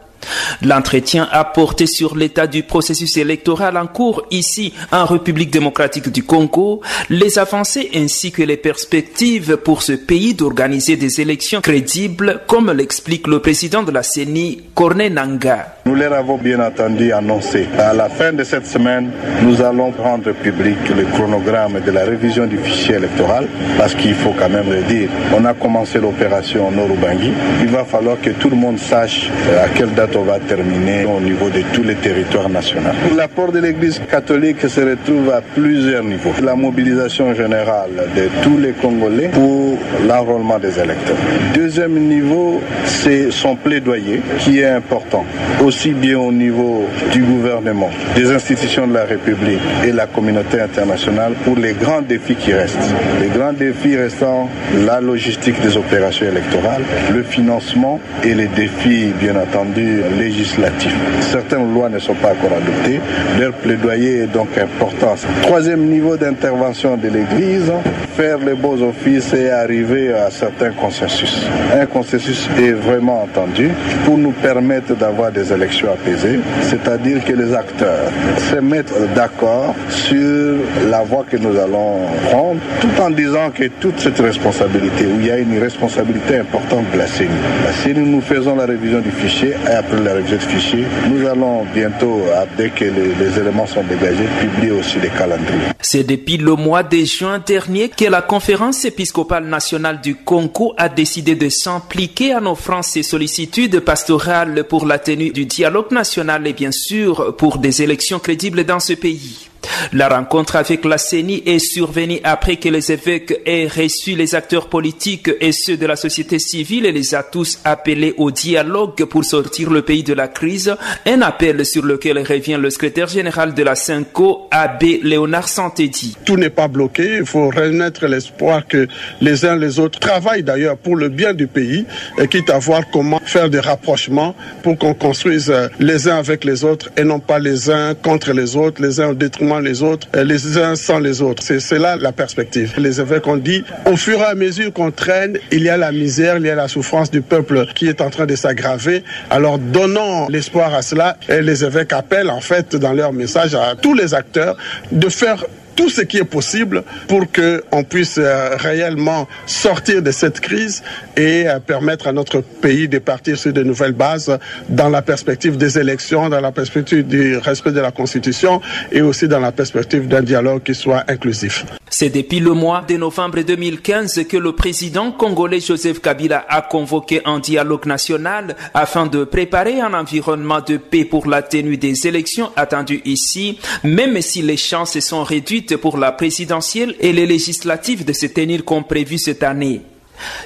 L'entretien 0.63 1.29
a 1.31 1.45
porté 1.45 1.87
sur 1.87 2.17
l'état 2.17 2.47
du 2.47 2.63
processus 2.63 3.17
électoral 3.17 3.77
en 3.77 3.87
cours 3.87 4.25
ici 4.31 4.73
en 4.91 5.05
République 5.05 5.51
démocratique 5.51 6.11
du 6.11 6.25
Congo, 6.25 6.81
les 7.11 7.39
avancées 7.39 7.91
ainsi 7.95 8.33
que 8.33 8.43
les 8.43 8.57
perspectives 8.57 9.57
pour 9.57 9.83
ce 9.83 9.93
pays 9.93 10.35
d'organiser 10.35 10.97
des 10.97 11.21
élections 11.21 11.61
crédibles, 11.61 12.43
comme 12.47 12.71
l'explique 12.73 13.27
le 13.27 13.41
président 13.41 13.83
de 13.83 13.91
la 13.91 14.03
CENI, 14.03 14.63
Corné 14.75 15.11
Nanga. 15.11 15.77
Nous 15.85 15.95
les 15.95 16.07
avons 16.07 16.39
bien 16.39 16.61
entendu 16.61 17.13
annoncé. 17.13 17.67
À 17.79 17.93
la 17.93 18.09
fin 18.09 18.33
de 18.33 18.45
cette 18.45 18.67
semaine, 18.67 19.11
nous 19.43 19.61
allons 19.61 19.91
rendre 19.91 20.33
public 20.33 20.79
le 20.97 21.05
chronogramme 21.05 21.81
de 21.85 21.91
la 21.91 22.05
révision 22.05 22.47
du 22.47 22.59
fichier 22.59 22.97
électoral, 22.97 23.49
parce 23.77 23.95
qu'il 23.95 24.15
faut 24.15 24.35
quand 24.39 24.49
même 24.49 24.71
le 24.71 24.83
dire. 24.83 25.09
On 25.37 25.45
a 25.45 25.55
commencé 25.55 25.99
l'opération 25.99 26.71
Norubangui. 26.71 27.33
Il 27.61 27.69
va 27.69 27.85
falloir 27.85 28.21
que 28.21 28.31
tout 28.31 28.51
le 28.51 28.57
monde 28.57 28.79
sache 28.79 29.31
à 29.63 29.69
quelle 29.69 29.93
date 29.93 30.12
on 30.17 30.23
va 30.23 30.39
terminer 30.39 31.05
au 31.05 31.21
niveau 31.21 31.49
de 31.49 31.63
tous 31.73 31.83
les 31.83 31.95
territoires 31.95 32.49
nationaux. 32.49 32.91
L'apport 33.17 33.53
de 33.53 33.61
l'Église 33.61 34.01
catholique 34.11 34.61
se 34.69 34.81
retrouve 34.81 35.31
à 35.31 35.41
plusieurs 35.41 36.05
niveaux. 36.05 36.33
La 36.43 36.55
mobilisation 36.55 37.35
générale 37.35 37.91
de 38.17 38.29
tous 38.43 38.59
les 38.59 38.73
Congolais 38.73 39.29
pour 39.29 39.79
l'enrôlement 40.07 40.59
des 40.59 40.79
électeurs. 40.79 41.17
Deuxième 41.55 41.95
niveau, 41.95 42.61
c'est 42.85 43.31
son 43.31 43.57
plaidoyer 43.57 44.21
qui 44.39 44.61
est 44.61 44.69
important, 44.69 45.25
aussi 45.65 45.91
bien 45.93 46.19
au 46.19 46.33
niveau 46.33 46.87
du 47.13 47.23
gouvernement, 47.23 47.91
des 48.15 48.31
institutions 48.31 48.87
de 48.87 48.95
la 48.95 49.05
République 49.05 49.61
et 49.85 49.93
la 49.93 50.07
communauté 50.07 50.61
internationale 50.61 51.33
pour 51.45 51.57
les 51.57 51.73
grands 51.73 52.03
défis 52.03 52.37
qui 52.37 52.53
restent. 52.53 52.95
Les 53.21 53.29
grands 53.29 53.53
défis 53.53 53.97
restant 53.97 54.49
la 54.87 55.01
logistique 55.01 55.61
des 55.61 55.77
opérations 55.77 56.27
électorales, 56.27 56.83
le 57.13 57.23
financement 57.23 58.01
et 58.23 58.35
les 58.35 58.49
défis, 58.49 59.13
bien 59.19 59.37
entendu, 59.37 60.02
législatifs. 60.19 60.97
Certaines 61.21 61.73
lois 61.73 61.89
ne 61.89 61.99
sont 61.99 62.15
pas 62.15 62.33
encore 62.33 62.57
adoptées. 62.57 63.01
Leur 63.39 63.53
plaidoyer 63.53 64.23
est 64.23 64.27
donc 64.27 64.57
important. 64.59 65.15
Troisième 65.43 65.85
niveau 65.87 66.17
d'intervention 66.17 66.97
de 66.97 67.09
l'Église, 67.09 67.73
faire 68.17 68.39
les 68.39 68.55
beaux 68.55 68.81
offices 68.83 69.33
et 69.33 69.51
arriver 69.51 70.13
à 70.13 70.31
certains 70.31 70.71
consensus. 70.73 71.47
Un 71.75 71.87
consensus 71.87 72.49
est 72.59 72.73
vraiment 72.73 73.23
entendu 73.23 73.71
pour 74.05 74.19
nous 74.19 74.33
permettre 74.33 74.95
d'avoir 74.97 75.33
des 75.33 75.53
élections 75.53 75.89
apaisées, 75.93 76.39
c'est-à-dire 76.63 77.25
que 77.25 77.33
les 77.33 77.55
acteurs 77.55 78.11
se 78.51 78.57
mettent 78.57 78.95
d'accord 79.15 79.75
sur 79.89 80.57
la 80.91 81.03
voie 81.03 81.25
que 81.29 81.37
nous 81.37 81.59
allons 81.59 82.01
prendre, 82.31 82.61
tout 82.81 83.03
en 83.03 83.11
disant 83.11 83.51
que 83.51 83.65
toute 83.81 83.99
cette 84.01 84.19
responsabilité, 84.19 85.07
où 85.07 85.21
il 85.21 85.27
y 85.27 85.31
a 85.31 85.39
une 85.39 85.59
responsabilité 85.59 86.39
importante 86.39 86.85
de 86.93 86.99
la 86.99 87.07
CENI. 87.07 87.31
La 87.65 87.73
CENI, 87.73 88.09
nous 88.09 88.21
faisons 88.21 88.57
la 88.57 88.67
révision 88.67 89.01
du 89.01 89.11
fichier 89.11 89.55
et 89.71 89.75
après 89.75 89.92
nous 89.93 91.27
allons 91.27 91.65
bientôt, 91.75 92.23
dès 92.57 92.71
que 92.71 92.85
les, 92.85 93.15
les 93.15 93.39
éléments 93.39 93.67
sont 93.67 93.85
dégagés, 93.85 94.27
publier 94.41 94.73
aussi 94.73 94.99
les 95.01 95.09
calendriers. 95.09 95.73
C'est 95.81 96.05
depuis 96.05 96.39
le 96.39 96.55
mois 96.55 96.83
de 96.83 96.99
juin 97.05 97.43
dernier 97.45 97.89
que 97.89 98.07
la 98.07 98.23
conférence 98.23 98.85
épiscopale 98.85 99.45
nationale 99.45 100.01
du 100.01 100.15
Congo 100.15 100.75
a 100.79 100.89
décidé 100.89 101.35
de 101.35 101.49
s'impliquer 101.49 102.35
en 102.35 102.47
offrant 102.47 102.83
ses 102.83 103.03
sollicitudes 103.03 103.81
pastorales 103.81 104.65
pour 104.65 104.87
la 104.87 104.99
tenue 104.99 105.31
du 105.31 105.45
dialogue 105.45 105.93
national 105.93 106.47
et 106.47 106.53
bien 106.53 106.73
sûr 106.73 107.37
pour 107.37 107.59
des 107.59 107.83
élections 107.83 108.19
crédibles 108.19 108.65
dans 108.65 108.81
ce 108.81 108.95
pays. 108.95 109.52
La 109.93 110.09
rencontre 110.09 110.57
avec 110.57 110.85
la 110.85 110.99
CENI 110.99 111.43
est 111.47 111.59
survenue 111.59 112.21
après 112.25 112.57
que 112.57 112.69
les 112.69 112.93
évêques 112.93 113.41
aient 113.45 113.67
reçu 113.67 114.15
les 114.15 114.35
acteurs 114.35 114.69
politiques 114.69 115.31
et 115.41 115.53
ceux 115.53 115.77
de 115.77 115.87
la 115.87 115.97
société 115.97 116.39
civile 116.39 116.87
et 116.87 116.93
les 116.93 117.15
a 117.15 117.23
tous 117.23 117.59
appelés 117.65 118.15
au 118.17 118.31
dialogue 118.31 119.05
pour 119.05 119.25
sortir 119.25 119.71
le 119.71 119.83
pays 119.83 120.03
de 120.03 120.15
la 120.15 120.29
crise, 120.29 120.75
un 121.07 121.23
appel 121.23 121.65
sur 121.67 121.85
lequel 121.85 122.19
revient 122.19 122.59
le 122.61 122.71
secrétaire 122.71 123.09
général 123.09 123.55
de 123.55 123.63
la 123.63 123.75
CENCO, 123.75 124.49
Abbé 124.51 125.01
Léonard 125.03 125.49
Santédi. 125.49 126.17
Tout 126.25 126.37
n'est 126.37 126.51
pas 126.51 126.69
bloqué, 126.69 127.19
il 127.19 127.27
faut 127.27 127.51
renaître 127.51 128.07
l'espoir 128.07 128.67
que 128.67 128.87
les 129.21 129.45
uns 129.45 129.57
les 129.57 129.79
autres 129.79 129.99
travaillent 129.99 130.43
d'ailleurs 130.43 130.77
pour 130.77 130.97
le 130.97 131.09
bien 131.09 131.35
du 131.35 131.47
pays 131.47 131.85
et 132.19 132.29
quitte 132.29 132.51
à 132.51 132.59
voir 132.59 132.83
comment 132.93 133.21
faire 133.25 133.51
des 133.51 133.61
rapprochements 133.61 134.35
pour 134.63 134.79
qu'on 134.79 134.95
construise 134.95 135.53
les 135.79 136.09
uns 136.09 136.17
avec 136.17 136.45
les 136.45 136.65
autres 136.65 136.91
et 136.97 137.05
non 137.05 137.21
pas 137.21 137.39
les 137.39 137.71
uns 137.71 137.95
contre 137.95 138.33
les 138.33 138.57
autres, 138.57 138.81
les 138.81 139.01
uns 139.01 139.11
au 139.11 139.15
détriment 139.15 139.52
les 139.61 139.83
autres, 139.83 140.09
les 140.15 140.59
uns 140.59 140.77
sans 140.77 140.99
les 140.99 141.23
autres. 141.23 141.43
C'est 141.43 141.79
là 141.79 141.97
la 141.97 142.13
perspective. 142.13 142.75
Les 142.79 143.01
évêques 143.01 143.27
ont 143.27 143.37
dit, 143.37 143.65
au 143.87 143.97
fur 143.97 144.19
et 144.21 144.25
à 144.25 144.35
mesure 144.35 144.73
qu'on 144.73 144.91
traîne, 144.91 145.39
il 145.51 145.63
y 145.63 145.69
a 145.69 145.77
la 145.77 145.93
misère, 145.93 146.37
il 146.39 146.47
y 146.47 146.51
a 146.51 146.55
la 146.55 146.69
souffrance 146.69 147.11
du 147.11 147.23
peuple 147.23 147.67
qui 147.75 147.89
est 147.89 148.01
en 148.01 148.11
train 148.11 148.27
de 148.27 148.37
s'aggraver. 148.37 149.05
Alors 149.31 149.59
donnons 149.59 150.29
l'espoir 150.29 150.75
à 150.75 150.83
cela 150.83 151.17
et 151.29 151.41
les 151.43 151.65
évêques 151.65 151.93
appellent 151.93 152.31
en 152.31 152.41
fait 152.41 152.77
dans 152.77 152.93
leur 152.93 153.13
message 153.13 153.55
à 153.55 153.75
tous 153.81 153.95
les 153.95 154.15
acteurs 154.15 154.57
de 154.91 155.09
faire 155.09 155.45
tout 155.83 155.91
ce 155.91 156.03
qui 156.03 156.19
est 156.19 156.25
possible 156.25 156.85
pour 157.09 157.25
qu'on 157.33 157.83
puisse 157.83 158.17
réellement 158.17 159.27
sortir 159.47 160.01
de 160.01 160.13
cette 160.13 160.39
crise 160.39 160.81
et 161.17 161.47
permettre 161.67 162.07
à 162.07 162.13
notre 162.13 162.41
pays 162.41 162.87
de 162.87 163.01
partir 163.01 163.37
sur 163.37 163.53
de 163.53 163.65
nouvelles 163.65 163.93
bases 163.93 164.39
dans 164.69 164.89
la 164.89 165.03
perspective 165.03 165.57
des 165.57 165.81
élections, 165.81 166.29
dans 166.29 166.41
la 166.41 166.53
perspective 166.53 167.05
du 167.05 167.37
respect 167.37 167.73
de 167.73 167.81
la 167.81 167.91
Constitution 167.91 168.61
et 168.93 169.03
aussi 169.03 169.27
dans 169.27 169.41
la 169.41 169.51
perspective 169.51 170.07
d'un 170.07 170.23
dialogue 170.23 170.63
qui 170.63 170.77
soit 170.77 171.03
inclusif. 171.09 171.65
C'est 171.91 172.11
depuis 172.11 172.41
le 172.41 172.53
mois 172.53 172.85
de 172.89 172.97
novembre 172.97 173.43
2015 173.43 174.25
que 174.29 174.37
le 174.37 174.53
président 174.53 175.11
congolais 175.13 175.61
Joseph 175.61 176.01
Kabila 176.01 176.45
a 176.49 176.63
convoqué 176.63 177.23
un 177.25 177.39
dialogue 177.39 177.87
national 177.87 178.57
afin 178.73 179.07
de 179.07 179.25
préparer 179.25 179.81
un 179.81 179.95
environnement 179.95 180.61
de 180.61 180.77
paix 180.77 181.05
pour 181.05 181.27
la 181.27 181.43
tenue 181.43 181.77
des 181.77 182.07
élections 182.07 182.51
attendues 182.57 183.03
ici, 183.05 183.59
même 183.85 184.23
si 184.23 184.43
les 184.43 184.57
chances 184.57 184.99
sont 185.01 185.25
réduites 185.25 185.72
pour 185.77 185.99
la 185.99 186.13
présidentielle 186.13 186.95
et 187.01 187.13
les 187.13 187.27
législatives 187.27 188.05
de 188.05 188.13
se 188.13 188.27
tenir 188.27 188.65
comme 188.65 188.85
prévu 188.85 189.19
cette 189.19 189.43
année. 189.43 189.83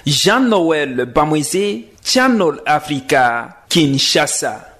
Jean-Noël 0.06 1.10
Bamouizé, 1.14 1.88
Channel 2.04 2.60
Africa, 2.64 3.64
Kinshasa. 3.68 4.75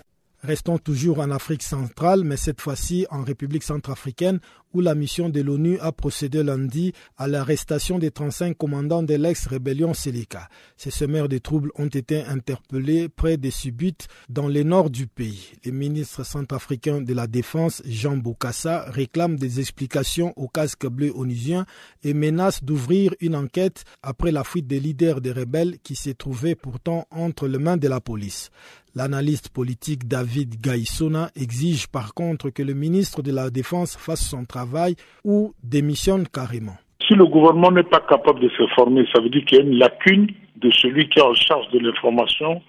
Restons 0.46 0.78
toujours 0.78 1.18
en 1.18 1.32
Afrique 1.32 1.64
centrale, 1.64 2.22
mais 2.22 2.36
cette 2.36 2.60
fois-ci 2.60 3.04
en 3.10 3.24
République 3.24 3.64
centrafricaine, 3.64 4.38
où 4.72 4.80
la 4.80 4.94
mission 4.94 5.28
de 5.28 5.40
l'ONU 5.40 5.76
a 5.80 5.90
procédé 5.90 6.44
lundi 6.44 6.92
à 7.16 7.26
l'arrestation 7.26 7.98
des 7.98 8.12
35 8.12 8.56
commandants 8.56 9.02
de 9.02 9.14
l'ex-rébellion 9.14 9.92
Seleka. 9.92 10.48
Ces 10.76 10.92
semeurs 10.92 11.28
de 11.28 11.38
troubles 11.38 11.72
ont 11.74 11.88
été 11.88 12.22
interpellés 12.22 13.08
près 13.08 13.38
des 13.38 13.50
Subut, 13.50 13.96
dans 14.28 14.46
le 14.46 14.62
nord 14.62 14.90
du 14.90 15.08
pays. 15.08 15.50
Le 15.64 15.72
ministre 15.72 16.24
centrafricain 16.24 17.00
de 17.00 17.12
la 17.12 17.26
Défense, 17.26 17.82
Jean 17.84 18.16
Bokassa, 18.16 18.84
réclame 18.88 19.34
des 19.34 19.58
explications 19.58 20.32
au 20.36 20.46
casque 20.46 20.86
bleu 20.86 21.10
onusien 21.16 21.66
et 22.04 22.14
menace 22.14 22.62
d'ouvrir 22.62 23.12
une 23.18 23.34
enquête 23.34 23.82
après 24.00 24.30
la 24.30 24.44
fuite 24.44 24.68
des 24.68 24.78
leaders 24.78 25.20
des 25.20 25.32
rebelles 25.32 25.78
qui 25.82 25.96
se 25.96 26.10
trouvaient 26.10 26.54
pourtant 26.54 27.08
entre 27.10 27.48
les 27.48 27.58
mains 27.58 27.78
de 27.78 27.88
la 27.88 28.00
police. 28.00 28.50
L'analyste 28.96 29.52
politique 29.52 30.08
David 30.08 30.58
Gaïsona 30.58 31.28
exige 31.36 31.86
par 31.86 32.14
contre 32.14 32.48
que 32.48 32.62
le 32.62 32.72
ministre 32.72 33.20
de 33.20 33.30
la 33.30 33.50
Défense 33.50 33.94
fasse 33.94 34.26
son 34.26 34.46
travail 34.46 34.94
ou 35.22 35.52
démissionne 35.62 36.26
carrément. 36.26 36.78
Si 37.06 37.12
le 37.12 37.26
gouvernement 37.26 37.70
n'est 37.70 37.82
pas 37.82 38.00
capable 38.00 38.40
de 38.40 38.48
se 38.48 38.66
former, 38.74 39.04
ça 39.14 39.20
veut 39.20 39.28
dire 39.28 39.44
qu'il 39.44 39.58
y 39.58 39.60
a 39.60 39.64
une 39.64 39.76
lacune 39.76 40.28
de 40.56 40.70
celui 40.70 41.10
qui 41.10 41.18
est 41.18 41.22
en 41.22 41.34
charge 41.34 41.68
de 41.72 41.78
l'information 41.78 42.62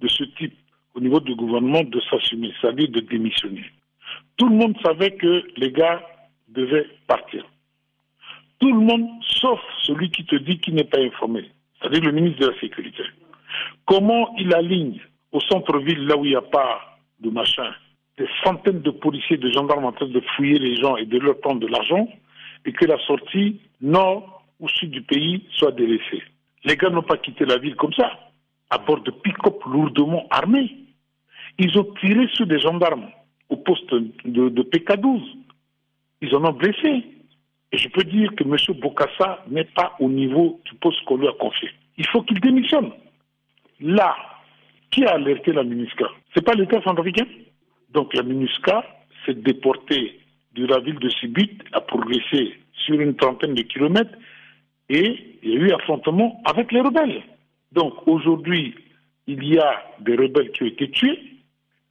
de 0.00 0.08
ce 0.08 0.24
type 0.38 0.54
au 0.94 1.00
niveau 1.00 1.20
du 1.20 1.34
gouvernement 1.34 1.84
de 1.84 2.00
s'assumer, 2.08 2.50
c'est-à-dire 2.62 2.88
de 2.88 3.00
démissionner. 3.00 3.66
Tout 4.38 4.48
le 4.48 4.56
monde 4.56 4.76
savait 4.82 5.14
que 5.16 5.42
les 5.58 5.70
gars 5.70 6.00
devaient 6.48 6.86
partir. 7.06 7.44
Tout 8.58 8.72
le 8.72 8.80
monde, 8.80 9.06
sauf 9.20 9.60
celui 9.82 10.10
qui 10.10 10.24
te 10.24 10.36
dit 10.36 10.58
qu'il 10.60 10.76
n'est 10.76 10.84
pas 10.84 11.00
informé, 11.00 11.44
c'est-à-dire 11.78 12.04
le 12.04 12.12
ministre 12.12 12.40
de 12.40 12.46
la 12.52 12.58
Sécurité. 12.58 13.02
Comment 13.84 14.34
il 14.38 14.54
aligne 14.54 14.98
au 15.34 15.40
centre-ville, 15.40 16.06
là 16.06 16.16
où 16.16 16.24
il 16.24 16.30
n'y 16.30 16.36
a 16.36 16.42
pas 16.42 16.96
de 17.20 17.28
machin, 17.28 17.70
des 18.16 18.28
centaines 18.44 18.82
de 18.82 18.90
policiers, 18.90 19.36
de 19.36 19.50
gendarmes 19.50 19.84
en 19.84 19.92
train 19.92 20.06
de 20.06 20.20
fouiller 20.36 20.58
les 20.58 20.76
gens 20.76 20.96
et 20.96 21.04
de 21.04 21.18
leur 21.18 21.40
prendre 21.40 21.60
de 21.60 21.66
l'argent, 21.66 22.08
et 22.64 22.72
que 22.72 22.86
la 22.86 22.98
sortie 23.00 23.60
nord 23.80 24.44
ou 24.60 24.68
sud 24.68 24.92
du 24.92 25.02
pays 25.02 25.44
soit 25.50 25.72
délaissée. 25.72 26.22
Les 26.64 26.76
gars 26.76 26.88
n'ont 26.88 27.02
pas 27.02 27.16
quitté 27.18 27.44
la 27.44 27.58
ville 27.58 27.74
comme 27.74 27.92
ça, 27.94 28.12
à 28.70 28.78
bord 28.78 29.00
de 29.00 29.10
pick-up 29.10 29.60
lourdement 29.66 30.26
armés. 30.30 30.70
Ils 31.58 31.76
ont 31.78 31.92
tiré 32.00 32.28
sur 32.28 32.46
des 32.46 32.60
gendarmes 32.60 33.10
au 33.48 33.56
poste 33.56 33.92
de, 33.92 34.48
de 34.48 34.62
PK12. 34.62 35.20
Ils 36.22 36.34
en 36.34 36.44
ont 36.44 36.52
blessé. 36.52 37.04
Et 37.72 37.76
je 37.76 37.88
peux 37.88 38.04
dire 38.04 38.30
que 38.36 38.44
M. 38.44 38.56
Bokassa 38.80 39.44
n'est 39.50 39.64
pas 39.64 39.96
au 39.98 40.08
niveau 40.08 40.60
du 40.64 40.74
poste 40.76 41.04
qu'on 41.06 41.16
lui 41.16 41.26
a 41.26 41.32
confié. 41.32 41.70
Il 41.98 42.06
faut 42.06 42.22
qu'il 42.22 42.40
démissionne. 42.40 42.92
Là, 43.80 44.16
qui 44.94 45.04
a 45.04 45.14
alerté 45.14 45.52
la 45.52 45.64
MINUSCA? 45.64 46.06
C'est 46.34 46.44
pas 46.44 46.54
l'État 46.54 46.80
centrafricain? 46.82 47.26
Donc 47.90 48.14
la 48.14 48.22
MINUSCA 48.22 48.84
s'est 49.26 49.34
déportée 49.34 50.20
de 50.54 50.66
la 50.66 50.78
ville 50.78 51.00
de 51.00 51.08
Sibit, 51.08 51.58
a 51.72 51.80
progressé 51.80 52.54
sur 52.86 53.00
une 53.00 53.16
trentaine 53.16 53.54
de 53.54 53.62
kilomètres 53.62 54.16
et 54.88 55.38
il 55.42 55.50
y 55.50 55.56
a 55.56 55.60
eu 55.60 55.72
affrontement 55.72 56.40
avec 56.44 56.70
les 56.70 56.80
rebelles. 56.80 57.22
Donc 57.72 58.06
aujourd'hui, 58.06 58.74
il 59.26 59.42
y 59.44 59.58
a 59.58 59.82
des 60.00 60.14
rebelles 60.14 60.52
qui 60.52 60.62
ont 60.62 60.66
été 60.66 60.88
tués, 60.90 61.18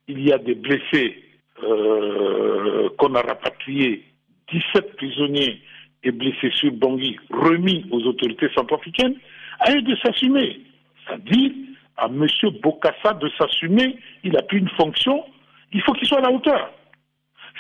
il 0.08 0.24
y 0.26 0.32
a 0.32 0.38
des 0.38 0.56
blessés 0.56 1.24
euh, 1.62 2.90
qu'on 2.98 3.16
a 3.16 3.22
rapatriés, 3.22 4.04
17 4.50 4.96
prisonniers 4.96 5.62
et 6.04 6.12
blessés 6.12 6.52
sur 6.52 6.72
Bangui 6.72 7.18
remis 7.30 7.86
aux 7.92 8.04
autorités 8.04 8.50
centrafricaines, 8.56 9.16
à 9.60 9.74
eux 9.76 9.82
de 9.82 9.96
s'assumer. 9.98 10.62
C'est-à-dire 11.06 11.52
à 11.98 12.06
M. 12.08 12.26
Bokassa 12.62 13.14
de 13.14 13.30
s'assumer, 13.38 13.98
il 14.24 14.36
a 14.38 14.42
pris 14.42 14.58
une 14.58 14.70
fonction, 14.70 15.24
il 15.72 15.82
faut 15.82 15.94
qu'il 15.94 16.08
soit 16.08 16.20
à 16.20 16.22
la 16.22 16.32
hauteur. 16.32 16.72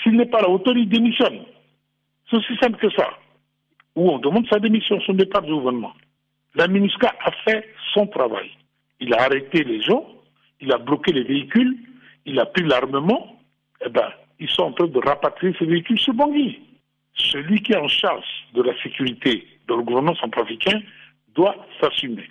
S'il 0.01 0.13
n'est 0.13 0.25
pas 0.25 0.39
à 0.39 0.43
la 0.43 0.49
hauteur, 0.49 0.75
il 0.75 0.89
démissionne. 0.89 1.41
C'est 2.29 2.37
aussi 2.37 2.55
simple 2.57 2.77
que 2.77 2.89
ça. 2.91 3.09
Ou 3.95 4.09
on 4.09 4.19
demande 4.19 4.47
sa 4.49 4.59
démission, 4.59 4.99
son 5.01 5.13
départ 5.13 5.43
du 5.43 5.53
gouvernement. 5.53 5.93
La 6.55 6.67
MINUSCA 6.67 7.13
a 7.23 7.31
fait 7.45 7.67
son 7.93 8.07
travail. 8.07 8.49
Il 8.99 9.13
a 9.13 9.21
arrêté 9.21 9.63
les 9.63 9.81
gens, 9.81 10.07
il 10.61 10.71
a 10.71 10.77
bloqué 10.77 11.11
les 11.11 11.23
véhicules, 11.23 11.77
il 12.25 12.39
a 12.39 12.45
pris 12.45 12.63
l'armement, 12.63 13.39
eh 13.85 13.89
ben, 13.89 14.09
ils 14.39 14.49
sont 14.49 14.63
en 14.63 14.71
train 14.71 14.87
de 14.87 14.99
rapatrier 14.99 15.55
ces 15.59 15.65
véhicules 15.65 15.99
sur 15.99 16.13
Bangui. 16.13 16.59
Celui 17.15 17.61
qui 17.61 17.73
est 17.73 17.77
en 17.77 17.87
charge 17.87 18.25
de 18.53 18.61
la 18.61 18.73
sécurité 18.81 19.47
dans 19.67 19.77
le 19.77 19.83
gouvernement 19.83 20.15
centrafricain 20.15 20.81
doit 21.35 21.55
s'assumer. 21.79 22.29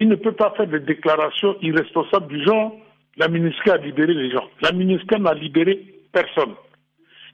Il 0.00 0.08
ne 0.08 0.16
peut 0.16 0.32
pas 0.32 0.52
faire 0.56 0.66
des 0.66 0.80
déclarations 0.80 1.56
irresponsables 1.62 2.28
du 2.28 2.44
genre 2.44 2.76
la 3.16 3.28
MINUSCA 3.28 3.74
a 3.74 3.76
libéré 3.78 4.12
les 4.12 4.30
gens. 4.30 4.48
La 4.60 4.72
MINUSCA 4.72 5.18
n'a 5.18 5.32
libéré 5.32 5.82
personne. 6.12 6.54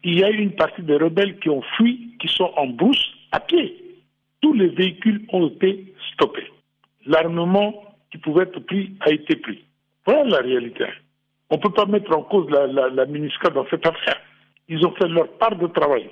Il 0.05 0.19
y 0.19 0.25
a 0.25 0.31
eu 0.31 0.37
une 0.37 0.55
partie 0.55 0.83
des 0.83 0.97
rebelles 0.97 1.39
qui 1.41 1.49
ont 1.49 1.63
fui, 1.77 2.17
qui 2.21 2.29
sont 2.29 2.53
en 2.57 2.69
brousse 2.69 3.05
à 3.33 3.41
pied. 3.41 3.77
Tous 4.41 4.53
les 4.53 4.69
véhicules 4.69 5.25
ont 5.33 5.49
été 5.49 5.95
stoppés. 6.13 6.47
L'armement 7.07 7.85
qui 8.11 8.19
pouvait 8.19 8.45
être 8.45 8.61
pris 8.61 8.93
a 9.01 9.11
été 9.11 9.37
pris. 9.37 9.65
Voilà 10.07 10.25
la 10.25 10.39
réalité. 10.39 10.85
On 11.51 11.57
ne 11.57 11.61
peut 11.61 11.71
pas 11.73 11.87
mettre 11.87 12.17
en 12.17 12.23
cause 12.23 12.49
la, 12.51 12.67
la, 12.67 13.07
MINUSCA 13.07 13.51
dans 13.51 13.67
cette 13.69 13.87
affaire. 13.87 14.21
Ils 14.69 14.87
ont 14.87 14.93
fait 14.93 15.09
leur 15.09 15.29
part 15.39 15.57
de 15.57 15.67
travail. 15.67 16.09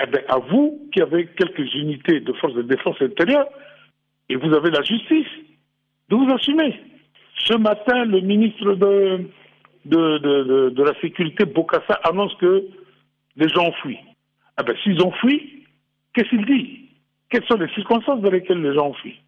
Eh 0.00 0.06
bien, 0.06 0.20
à 0.28 0.38
vous 0.38 0.88
qui 0.92 1.00
avez 1.00 1.26
quelques 1.26 1.74
unités 1.74 2.20
de 2.20 2.32
forces 2.34 2.54
de 2.54 2.62
défense 2.62 2.96
intérieure, 3.00 3.46
et 4.28 4.36
vous 4.36 4.52
avez 4.52 4.70
la 4.70 4.82
justice, 4.82 5.26
de 6.08 6.16
vous 6.16 6.30
assumer. 6.32 6.80
Ce 7.36 7.54
matin, 7.54 8.04
le 8.04 8.20
ministre 8.20 8.74
de, 8.74 9.28
de, 9.84 10.68
de, 10.70 10.82
la 10.82 10.98
Sécurité, 11.00 11.44
Bokassa, 11.44 11.94
annonce 12.04 12.34
que 12.36 12.64
les 13.36 13.48
gens 13.48 13.66
ont 13.66 13.72
fui. 13.82 13.98
Ah 14.56 14.62
ben, 14.62 14.76
s'ils 14.82 15.02
ont 15.02 15.12
fui, 15.12 15.64
qu'est-ce 16.12 16.28
qu'il 16.28 16.44
dit? 16.46 16.88
Quelles 17.30 17.44
sont 17.46 17.56
les 17.56 17.72
circonstances 17.74 18.20
dans 18.20 18.30
lesquelles 18.30 18.62
les 18.62 18.74
gens 18.74 18.88
ont 18.88 18.94
fui? 18.94 19.20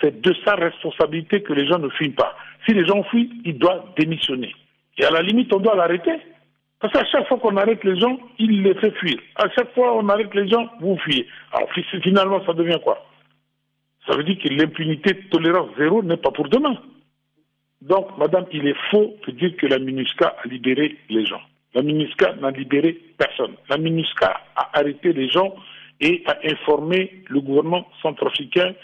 C'est 0.00 0.20
de 0.20 0.34
sa 0.44 0.54
responsabilité 0.54 1.42
que 1.42 1.52
les 1.52 1.66
gens 1.66 1.78
ne 1.78 1.88
fuient 1.90 2.10
pas. 2.10 2.36
Si 2.66 2.74
les 2.74 2.86
gens 2.86 3.02
fuient, 3.04 3.30
il 3.44 3.58
doit 3.58 3.92
démissionner. 3.98 4.54
Et 4.98 5.04
à 5.04 5.10
la 5.10 5.22
limite, 5.22 5.52
on 5.52 5.60
doit 5.60 5.76
l'arrêter. 5.76 6.12
Parce 6.80 6.92
qu'à 6.92 7.04
chaque 7.06 7.28
fois 7.28 7.38
qu'on 7.38 7.56
arrête 7.56 7.84
les 7.84 7.98
gens, 7.98 8.18
il 8.38 8.62
les 8.62 8.74
fait 8.74 8.90
fuir. 8.92 9.18
À 9.36 9.48
chaque 9.50 9.72
fois 9.74 9.92
qu'on 9.92 10.08
arrête 10.08 10.34
les 10.34 10.48
gens, 10.48 10.66
vous 10.80 10.96
fuyez. 10.98 11.26
Alors 11.52 11.68
finalement, 12.02 12.44
ça 12.46 12.54
devient 12.54 12.78
quoi? 12.82 13.06
Ça 14.06 14.16
veut 14.16 14.24
dire 14.24 14.38
que 14.38 14.48
l'impunité, 14.48 15.14
tolérance 15.30 15.70
zéro 15.78 16.02
n'est 16.02 16.16
pas 16.16 16.30
pour 16.30 16.48
demain. 16.48 16.76
Donc, 17.82 18.16
madame, 18.18 18.46
il 18.52 18.66
est 18.66 18.76
faux 18.90 19.16
de 19.26 19.32
dire 19.32 19.56
que 19.56 19.66
la 19.66 19.78
MINUSCA 19.78 20.36
a 20.42 20.48
libéré 20.48 20.96
les 21.08 21.24
gens. 21.24 21.40
La 21.74 21.82
MINUSCA 21.82 22.34
n'a 22.36 22.50
libéré 22.50 22.98
personne. 23.16 23.54
La 23.68 23.78
MINUSCA 23.78 24.40
a 24.56 24.78
arrêté 24.78 25.12
les 25.12 25.28
gens 25.28 25.54
et 26.00 26.22
a 26.26 26.38
informé 26.44 27.22
le 27.28 27.40
gouvernement 27.40 27.86
centrafricain 28.02 28.74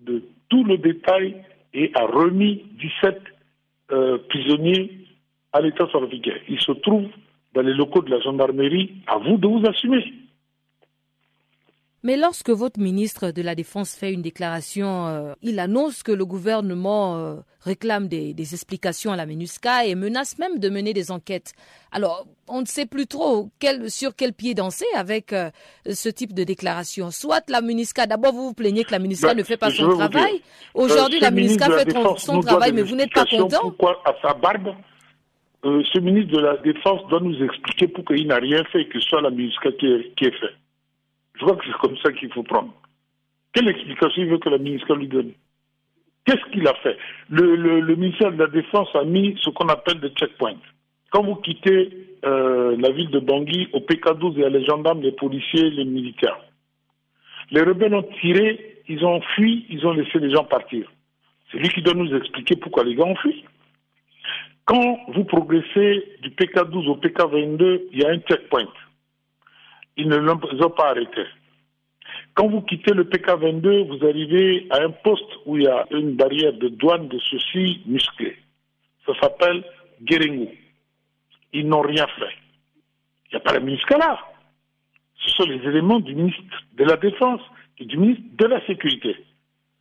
de 0.00 0.22
tout 0.48 0.64
le 0.64 0.78
détail 0.78 1.36
et 1.74 1.90
a 1.94 2.06
remis 2.06 2.64
17 2.80 3.20
euh, 3.92 4.18
prisonniers 4.28 4.90
à 5.52 5.60
l'État 5.60 5.86
centrafricain. 5.92 6.34
Ils 6.48 6.60
se 6.60 6.72
trouvent 6.72 7.10
dans 7.54 7.62
les 7.62 7.74
locaux 7.74 8.02
de 8.02 8.10
la 8.10 8.20
gendarmerie. 8.20 8.94
À 9.06 9.18
vous 9.18 9.36
de 9.36 9.46
vous 9.46 9.62
assumer. 9.66 10.04
Mais 12.02 12.16
lorsque 12.16 12.48
votre 12.48 12.80
ministre 12.80 13.30
de 13.30 13.42
la 13.42 13.54
Défense 13.54 13.94
fait 13.94 14.12
une 14.12 14.22
déclaration, 14.22 15.06
euh, 15.06 15.34
il 15.42 15.58
annonce 15.58 16.02
que 16.02 16.12
le 16.12 16.24
gouvernement 16.24 17.18
euh, 17.18 17.36
réclame 17.60 18.08
des, 18.08 18.34
explications 18.54 19.12
à 19.12 19.16
la 19.16 19.26
MINUSCA 19.26 19.84
et 19.84 19.94
menace 19.94 20.38
même 20.38 20.58
de 20.58 20.70
mener 20.70 20.94
des 20.94 21.10
enquêtes. 21.10 21.52
Alors, 21.92 22.26
on 22.48 22.62
ne 22.62 22.66
sait 22.66 22.86
plus 22.86 23.06
trop 23.06 23.50
sur 23.88 24.16
quel 24.16 24.32
pied 24.32 24.54
danser 24.54 24.86
avec 24.96 25.34
euh, 25.34 25.50
ce 25.90 26.08
type 26.08 26.32
de 26.32 26.42
déclaration. 26.42 27.10
Soit 27.10 27.50
la 27.50 27.60
MINUSCA, 27.60 28.06
d'abord 28.06 28.32
vous 28.32 28.48
vous 28.48 28.54
plaignez 28.54 28.84
que 28.84 28.92
la 28.92 28.98
MINUSCA 28.98 29.28
ben, 29.28 29.38
ne 29.38 29.42
fait 29.42 29.58
pas 29.58 29.70
son 29.70 29.90
travail. 29.90 30.40
Aujourd'hui, 30.72 31.20
la 31.20 31.30
MINUSCA 31.30 31.66
fait 31.80 31.94
son 32.16 32.40
travail, 32.40 32.72
mais 32.72 32.82
vous 32.82 32.96
n'êtes 32.96 33.12
pas 33.12 33.26
content. 33.26 33.60
Pourquoi 33.60 34.00
à 34.06 34.14
sa 34.22 34.32
barbe 34.32 34.74
ce 35.62 35.98
ministre 35.98 36.32
de 36.32 36.40
la 36.40 36.56
Défense 36.56 37.06
doit 37.10 37.20
nous 37.20 37.36
expliquer 37.44 37.86
pourquoi 37.88 38.16
il 38.16 38.28
n'a 38.28 38.36
rien 38.36 38.64
fait 38.72 38.86
que 38.86 38.98
ce 38.98 39.06
soit 39.06 39.20
la 39.20 39.28
MINUSCA 39.28 39.72
qui 39.72 39.86
ait 40.24 40.30
fait. 40.30 40.54
Je 41.40 41.46
crois 41.46 41.56
que 41.56 41.64
c'est 41.64 41.78
comme 41.78 41.96
ça 41.98 42.12
qu'il 42.12 42.30
faut 42.32 42.42
prendre. 42.42 42.72
Quelle 43.54 43.68
explication 43.68 44.22
il 44.22 44.28
veut 44.28 44.38
que 44.38 44.50
la 44.50 44.58
ministre 44.58 44.94
lui 44.94 45.08
donne? 45.08 45.32
Qu'est-ce 46.26 46.44
qu'il 46.52 46.68
a 46.68 46.74
fait? 46.74 46.98
Le, 47.30 47.96
ministère 47.96 48.30
de 48.32 48.38
la 48.38 48.46
Défense 48.46 48.88
a 48.94 49.04
mis 49.04 49.36
ce 49.40 49.48
qu'on 49.50 49.68
appelle 49.68 50.00
des 50.00 50.10
checkpoints. 50.10 50.58
Quand 51.10 51.24
vous 51.24 51.36
quittez 51.36 51.90
euh, 52.26 52.76
la 52.78 52.90
ville 52.90 53.10
de 53.10 53.18
Bangui, 53.18 53.68
au 53.72 53.80
PK12, 53.80 54.34
il 54.34 54.40
y 54.40 54.44
a 54.44 54.50
les 54.50 54.64
gendarmes, 54.66 55.00
les 55.00 55.12
policiers, 55.12 55.70
les 55.70 55.86
militaires. 55.86 56.38
Les 57.50 57.62
rebelles 57.62 57.94
ont 57.94 58.06
tiré, 58.20 58.76
ils 58.88 59.04
ont 59.04 59.20
fui, 59.34 59.64
ils 59.70 59.84
ont 59.86 59.92
laissé 59.92 60.18
les 60.18 60.30
gens 60.30 60.44
partir. 60.44 60.92
C'est 61.50 61.58
lui 61.58 61.70
qui 61.70 61.82
doit 61.82 61.94
nous 61.94 62.14
expliquer 62.14 62.56
pourquoi 62.56 62.84
les 62.84 62.96
gens 62.96 63.08
ont 63.08 63.16
fui. 63.16 63.44
Quand 64.66 65.00
vous 65.14 65.24
progressez 65.24 66.04
du 66.22 66.30
PK12 66.30 66.86
au 66.86 66.96
PK22, 66.96 67.80
il 67.92 68.02
y 68.02 68.04
a 68.04 68.10
un 68.10 68.18
checkpoint 68.18 68.68
ils 70.00 70.08
ne 70.08 70.16
l'ont 70.16 70.38
pas 70.38 70.90
arrêté. 70.90 71.24
Quand 72.34 72.48
vous 72.48 72.62
quittez 72.62 72.94
le 72.94 73.04
PK22, 73.04 73.86
vous 73.86 74.06
arrivez 74.06 74.66
à 74.70 74.82
un 74.82 74.90
poste 74.90 75.30
où 75.44 75.58
il 75.58 75.64
y 75.64 75.68
a 75.68 75.86
une 75.90 76.16
barrière 76.16 76.54
de 76.54 76.68
douane 76.68 77.08
de 77.08 77.18
ceci 77.18 77.82
musclé. 77.86 78.36
Ça 79.04 79.12
s'appelle 79.20 79.62
Guéringou. 80.02 80.50
Ils 81.52 81.68
n'ont 81.68 81.82
rien 81.82 82.06
fait. 82.18 82.34
Il 83.26 83.34
n'y 83.34 83.36
a 83.36 83.40
pas 83.40 83.52
la 83.52 83.60
ministre 83.60 83.94
là. 83.98 84.18
Ce 85.16 85.30
sont 85.32 85.44
les 85.44 85.62
éléments 85.68 86.00
du 86.00 86.14
ministre 86.14 86.42
de 86.74 86.84
la 86.84 86.96
Défense 86.96 87.42
et 87.78 87.84
du 87.84 87.98
ministre 87.98 88.24
de 88.38 88.46
la 88.46 88.64
Sécurité. 88.66 89.16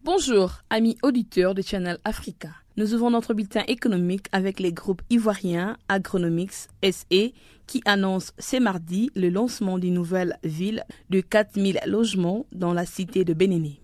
Bonjour, 0.03 0.63
amis 0.71 0.97
auditeurs 1.03 1.53
de 1.53 1.61
Channel 1.61 1.99
Africa. 2.05 2.49
Nous 2.75 2.95
ouvrons 2.95 3.11
notre 3.11 3.35
bulletin 3.35 3.61
économique 3.67 4.25
avec 4.31 4.59
les 4.59 4.73
groupes 4.73 5.03
ivoiriens 5.11 5.77
Agronomics 5.89 6.69
SE 6.83 7.31
qui 7.67 7.81
annonce 7.85 8.33
ce 8.39 8.57
mardi 8.57 9.11
le 9.15 9.29
lancement 9.29 9.77
d'une 9.77 9.93
nouvelle 9.93 10.39
ville 10.43 10.83
de 11.11 11.21
4000 11.21 11.81
logements 11.85 12.47
dans 12.51 12.73
la 12.73 12.87
cité 12.87 13.25
de 13.25 13.35
Bénéné. 13.35 13.79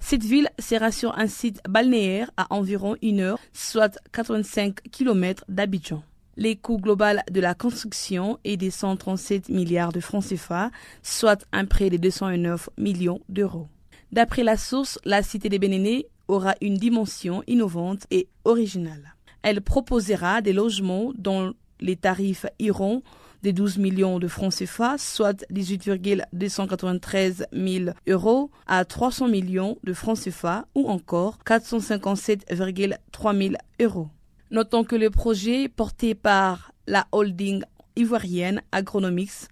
Cette 0.00 0.24
ville 0.24 0.48
sera 0.58 0.90
sur 0.90 1.16
un 1.16 1.28
site 1.28 1.60
balnéaire 1.68 2.28
à 2.36 2.52
environ 2.52 2.96
une 3.00 3.20
heure, 3.20 3.38
soit 3.52 4.00
85 4.10 4.80
km 4.90 5.44
d'Abidjan. 5.48 6.02
Les 6.36 6.56
coûts 6.56 6.78
global 6.78 7.22
de 7.30 7.40
la 7.40 7.54
construction 7.54 8.40
est 8.42 8.56
de 8.56 8.68
137 8.68 9.48
milliards 9.50 9.92
de 9.92 10.00
francs 10.00 10.24
CFA, 10.26 10.72
soit 11.04 11.46
un 11.52 11.66
prêt 11.66 11.88
de 11.88 11.98
209 11.98 12.68
millions 12.78 13.20
d'euros. 13.28 13.68
D'après 14.16 14.42
la 14.42 14.56
source, 14.56 14.98
la 15.04 15.22
cité 15.22 15.50
des 15.50 15.58
Bénénés 15.58 16.08
aura 16.26 16.54
une 16.62 16.78
dimension 16.78 17.42
innovante 17.46 18.06
et 18.10 18.28
originale. 18.46 19.14
Elle 19.42 19.60
proposera 19.60 20.40
des 20.40 20.54
logements 20.54 21.12
dont 21.18 21.52
les 21.80 21.96
tarifs 21.96 22.46
iront 22.58 23.02
de 23.42 23.50
12 23.50 23.76
millions 23.76 24.18
de 24.18 24.26
francs 24.26 24.54
CFA, 24.54 24.96
soit 24.96 25.44
18,293 25.50 27.48
000 27.52 27.90
euros, 28.08 28.50
à 28.66 28.86
300 28.86 29.28
millions 29.28 29.76
de 29.84 29.92
francs 29.92 30.18
CFA 30.18 30.64
ou 30.74 30.88
encore 30.88 31.40
457,3 31.44 33.36
000 33.36 33.54
euros. 33.82 34.08
Notons 34.50 34.84
que 34.84 34.96
le 34.96 35.10
projet 35.10 35.68
porté 35.68 36.14
par 36.14 36.72
la 36.86 37.06
holding 37.12 37.64
ivoirienne 37.96 38.62
Agronomics 38.72 39.50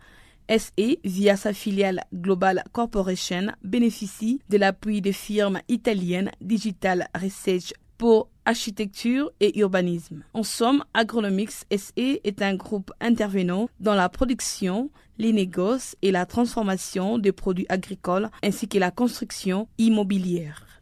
SE, 0.48 0.98
via 1.04 1.36
sa 1.36 1.52
filiale 1.52 2.04
Global 2.12 2.64
Corporation, 2.72 3.52
bénéficie 3.62 4.40
de 4.48 4.56
l'appui 4.58 5.00
des 5.00 5.12
firmes 5.12 5.60
italiennes 5.68 6.30
Digital 6.40 7.08
Research 7.14 7.72
pour 7.98 8.28
architecture 8.44 9.30
et 9.40 9.58
urbanisme. 9.58 10.24
En 10.34 10.42
somme, 10.42 10.84
Agronomics 10.92 11.64
SE 11.70 11.92
est 11.96 12.42
un 12.42 12.54
groupe 12.54 12.92
intervenant 13.00 13.68
dans 13.80 13.94
la 13.94 14.08
production, 14.08 14.90
les 15.18 15.32
négoces 15.32 15.96
et 16.02 16.10
la 16.10 16.26
transformation 16.26 17.18
des 17.18 17.32
produits 17.32 17.66
agricoles 17.68 18.30
ainsi 18.42 18.68
que 18.68 18.78
la 18.78 18.90
construction 18.90 19.68
immobilière. 19.78 20.73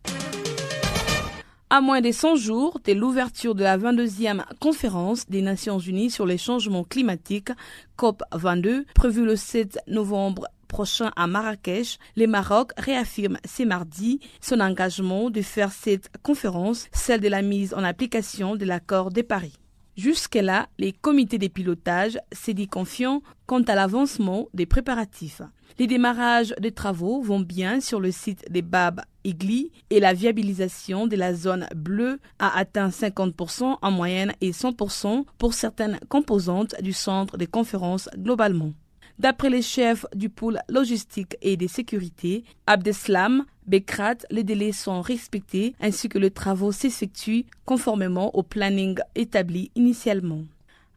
À 1.75 1.81
moins 1.81 2.03
de 2.03 2.13
100 2.13 2.37
jours 2.37 2.79
de 2.85 2.93
l'ouverture 2.93 3.55
de 3.55 3.63
la 3.63 3.79
22e 3.79 4.43
conférence 4.61 5.27
des 5.31 5.41
Nations 5.41 5.79
Unies 5.79 6.11
sur 6.11 6.27
les 6.27 6.37
changements 6.37 6.85
climatiques, 6.85 7.49
COP22, 7.97 8.85
prévue 8.95 9.25
le 9.25 9.37
7 9.37 9.79
novembre 9.87 10.49
prochain 10.69 11.13
à 11.17 11.27
Marrakech, 11.27 11.99
le 12.15 12.27
Maroc 12.27 12.73
réaffirme 12.77 13.39
ce 13.47 13.63
mardi 13.63 14.21
son 14.43 14.61
engagement 14.61 15.31
de 15.31 15.41
faire 15.41 15.73
cette 15.73 16.11
conférence, 16.23 16.89
celle 16.93 17.23
de 17.23 17.29
la 17.29 17.41
mise 17.41 17.73
en 17.73 17.85
application 17.85 18.55
de 18.55 18.67
l'accord 18.67 19.11
de 19.11 19.23
Paris. 19.23 19.55
Jusque-là, 19.97 20.69
les 20.79 20.93
comités 20.93 21.39
de 21.39 21.49
pilotage 21.49 22.19
s'est 22.33 22.53
dit 22.53 22.69
confiants 22.69 23.23
quant 23.47 23.63
à 23.63 23.75
l'avancement 23.75 24.49
des 24.53 24.67
préparatifs. 24.67 25.41
Les 25.83 25.89
démarrages 25.89 26.55
des 26.61 26.71
travaux 26.71 27.23
vont 27.23 27.41
bien 27.41 27.81
sur 27.81 27.99
le 27.99 28.13
site 28.13 28.45
des 28.49 28.63
Bab 28.63 29.01
Igli 29.25 29.73
et 29.91 29.99
la 29.99 30.13
viabilisation 30.13 31.09
de 31.09 31.17
la 31.17 31.35
zone 31.35 31.67
bleue 31.75 32.21
a 32.39 32.57
atteint 32.57 32.91
50% 32.91 33.79
en 33.83 33.91
moyenne 33.91 34.33
et 34.41 34.53
100% 34.53 35.25
pour 35.39 35.55
certaines 35.55 35.99
composantes 36.09 36.81
du 36.83 36.93
centre 36.93 37.37
de 37.37 37.47
conférences 37.47 38.09
globalement. 38.17 38.75
D'après 39.19 39.51
les 39.51 39.61
chefs 39.61 40.07
du 40.15 40.29
pôle 40.29 40.61
logistique 40.69 41.37
et 41.43 41.57
de 41.57 41.67
sécurité, 41.67 42.45
Abdeslam, 42.69 43.45
Bekrat, 43.67 44.19
les 44.31 44.45
délais 44.45 44.71
sont 44.71 45.01
respectés 45.01 45.75
ainsi 45.81 46.09
que 46.09 46.19
les 46.19 46.31
travaux 46.31 46.71
s'effectuent 46.71 47.47
conformément 47.65 48.33
au 48.37 48.45
planning 48.45 49.01
établi 49.17 49.73
initialement. 49.75 50.45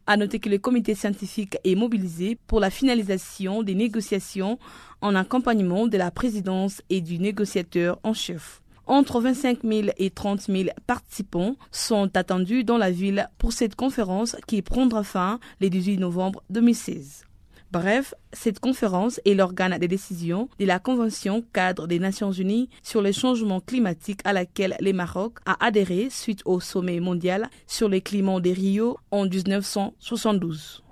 À 0.08 0.16
noter 0.16 0.38
que 0.38 0.48
le 0.48 0.58
comité 0.58 0.94
scientifique 0.94 1.58
est 1.64 1.74
mobilisé 1.74 2.38
pour 2.46 2.60
la 2.60 2.70
finalisation 2.70 3.64
des 3.64 3.74
négociations 3.74 4.58
en 5.00 5.16
accompagnement 5.16 5.88
de 5.88 5.98
la 5.98 6.12
présidence 6.12 6.80
et 6.90 7.00
du 7.00 7.18
négociateur 7.18 7.98
en 8.04 8.14
chef. 8.14 8.62
Entre 8.86 9.20
25 9.20 9.62
000 9.64 9.88
et 9.96 10.10
30 10.10 10.42
000 10.42 10.68
participants 10.86 11.56
sont 11.72 12.16
attendus 12.16 12.62
dans 12.62 12.78
la 12.78 12.92
ville 12.92 13.28
pour 13.38 13.52
cette 13.52 13.74
conférence 13.74 14.36
qui 14.46 14.62
prendra 14.62 15.02
fin 15.02 15.40
le 15.60 15.68
18 15.70 15.98
novembre 15.98 16.44
2016. 16.50 17.24
Bref, 17.72 18.14
cette 18.32 18.60
conférence 18.60 19.20
est 19.24 19.34
l'organe 19.34 19.78
de 19.78 19.86
décision 19.86 20.48
de 20.58 20.64
la 20.64 20.78
Convention 20.78 21.42
cadre 21.52 21.86
des 21.86 21.98
Nations 21.98 22.32
Unies 22.32 22.68
sur 22.82 23.02
les 23.02 23.12
changements 23.12 23.60
climatiques 23.60 24.20
à 24.24 24.32
laquelle 24.32 24.76
le 24.80 24.92
Maroc 24.92 25.38
a 25.46 25.64
adhéré 25.64 26.08
suite 26.10 26.42
au 26.44 26.60
sommet 26.60 27.00
mondial 27.00 27.50
sur 27.66 27.88
les 27.88 28.00
climats 28.00 28.40
de 28.40 28.50
Rio 28.50 28.98
en 29.10 29.24
1972 29.24 30.82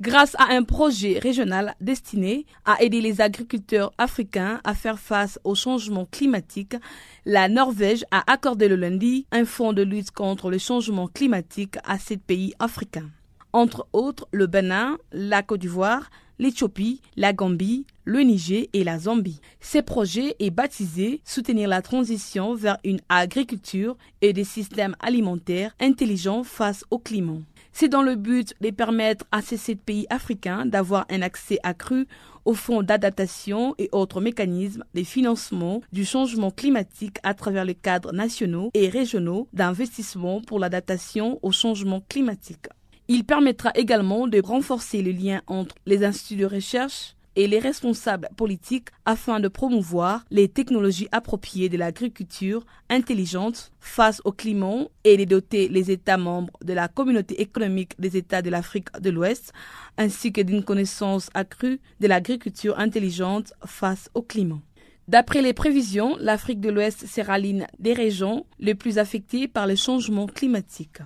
grâce 0.00 0.34
à 0.38 0.52
un 0.52 0.62
projet 0.62 1.18
régional 1.18 1.74
destiné 1.80 2.46
à 2.64 2.82
aider 2.82 3.00
les 3.00 3.20
agriculteurs 3.20 3.92
africains 3.98 4.60
à 4.64 4.74
faire 4.74 4.98
face 4.98 5.38
au 5.42 5.54
changement 5.54 6.04
climatique, 6.04 6.76
la 7.24 7.48
Norvège 7.48 8.04
a 8.10 8.30
accordé 8.30 8.68
le 8.68 8.76
lundi 8.76 9.26
un 9.32 9.44
fonds 9.44 9.72
de 9.72 9.82
lutte 9.82 10.10
contre 10.10 10.50
le 10.50 10.58
changement 10.58 11.08
climatique 11.08 11.76
à 11.84 11.98
ces 11.98 12.18
pays 12.18 12.54
africains 12.58 13.10
entre 13.56 13.88
autres 13.94 14.28
le 14.32 14.46
Bénin, 14.46 14.98
la 15.12 15.42
Côte 15.42 15.60
d'Ivoire, 15.60 16.10
l'Éthiopie, 16.38 17.00
la 17.16 17.32
Gambie, 17.32 17.86
le 18.04 18.20
Niger 18.20 18.68
et 18.74 18.84
la 18.84 18.98
Zambie. 18.98 19.40
Ce 19.62 19.78
projet 19.78 20.36
est 20.40 20.50
baptisé 20.50 21.22
Soutenir 21.24 21.66
la 21.66 21.80
transition 21.80 22.54
vers 22.54 22.76
une 22.84 23.00
agriculture 23.08 23.96
et 24.20 24.34
des 24.34 24.44
systèmes 24.44 24.94
alimentaires 25.00 25.74
intelligents 25.80 26.44
face 26.44 26.84
au 26.90 26.98
climat. 26.98 27.38
C'est 27.72 27.88
dans 27.88 28.02
le 28.02 28.14
but 28.14 28.52
de 28.60 28.68
permettre 28.68 29.24
à 29.32 29.40
ces 29.40 29.56
sept 29.56 29.80
pays 29.80 30.06
africains 30.10 30.66
d'avoir 30.66 31.06
un 31.08 31.22
accès 31.22 31.58
accru 31.62 32.06
aux 32.44 32.54
fonds 32.54 32.82
d'adaptation 32.82 33.74
et 33.78 33.88
autres 33.92 34.20
mécanismes 34.20 34.84
de 34.94 35.02
financement 35.02 35.80
du 35.92 36.04
changement 36.04 36.50
climatique 36.50 37.16
à 37.22 37.32
travers 37.32 37.64
les 37.64 37.74
cadres 37.74 38.12
nationaux 38.12 38.70
et 38.74 38.90
régionaux 38.90 39.48
d'investissement 39.54 40.42
pour 40.42 40.58
l'adaptation 40.58 41.38
au 41.42 41.52
changement 41.52 42.02
climatique. 42.06 42.66
Il 43.08 43.24
permettra 43.24 43.70
également 43.76 44.26
de 44.26 44.40
renforcer 44.40 45.00
le 45.00 45.12
lien 45.12 45.40
entre 45.46 45.76
les 45.86 46.04
instituts 46.04 46.36
de 46.36 46.46
recherche 46.46 47.14
et 47.36 47.46
les 47.46 47.60
responsables 47.60 48.28
politiques 48.36 48.88
afin 49.04 49.38
de 49.38 49.46
promouvoir 49.46 50.24
les 50.30 50.48
technologies 50.48 51.08
appropriées 51.12 51.68
de 51.68 51.76
l'agriculture 51.76 52.64
intelligente 52.88 53.70
face 53.78 54.20
au 54.24 54.32
climat 54.32 54.86
et 55.04 55.16
de 55.16 55.24
doter 55.24 55.68
les 55.68 55.90
États 55.90 56.16
membres 56.16 56.58
de 56.64 56.72
la 56.72 56.88
communauté 56.88 57.40
économique 57.40 57.92
des 58.00 58.16
États 58.16 58.42
de 58.42 58.50
l'Afrique 58.50 58.88
de 59.00 59.10
l'Ouest 59.10 59.52
ainsi 59.98 60.32
que 60.32 60.40
d'une 60.40 60.64
connaissance 60.64 61.30
accrue 61.34 61.78
de 62.00 62.08
l'agriculture 62.08 62.78
intelligente 62.78 63.52
face 63.64 64.10
au 64.14 64.22
climat. 64.22 64.60
D'après 65.06 65.42
les 65.42 65.52
prévisions, 65.52 66.16
l'Afrique 66.18 66.60
de 66.60 66.70
l'Ouest 66.70 67.06
sera 67.06 67.38
l'une 67.38 67.66
des 67.78 67.92
régions 67.92 68.46
les 68.58 68.74
plus 68.74 68.98
affectées 68.98 69.46
par 69.46 69.68
le 69.68 69.76
changement 69.76 70.26
climatique. 70.26 70.98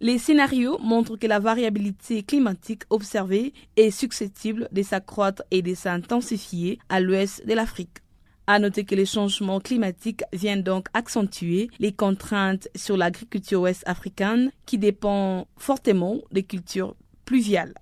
Les 0.00 0.18
scénarios 0.18 0.78
montrent 0.78 1.16
que 1.16 1.26
la 1.26 1.40
variabilité 1.40 2.22
climatique 2.22 2.84
observée 2.88 3.52
est 3.76 3.90
susceptible 3.90 4.68
de 4.70 4.82
s'accroître 4.82 5.42
et 5.50 5.60
de 5.60 5.74
s'intensifier 5.74 6.78
à 6.88 7.00
l'ouest 7.00 7.44
de 7.44 7.52
l'Afrique. 7.52 7.98
À 8.46 8.60
noter 8.60 8.84
que 8.84 8.94
les 8.94 9.04
changements 9.04 9.58
climatiques 9.58 10.22
viennent 10.32 10.62
donc 10.62 10.86
accentuer 10.94 11.68
les 11.80 11.92
contraintes 11.92 12.68
sur 12.76 12.96
l'agriculture 12.96 13.62
ouest 13.62 13.82
africaine 13.86 14.52
qui 14.66 14.78
dépend 14.78 15.48
fortement 15.56 16.18
des 16.30 16.44
cultures 16.44 16.94
pluviales. 17.24 17.74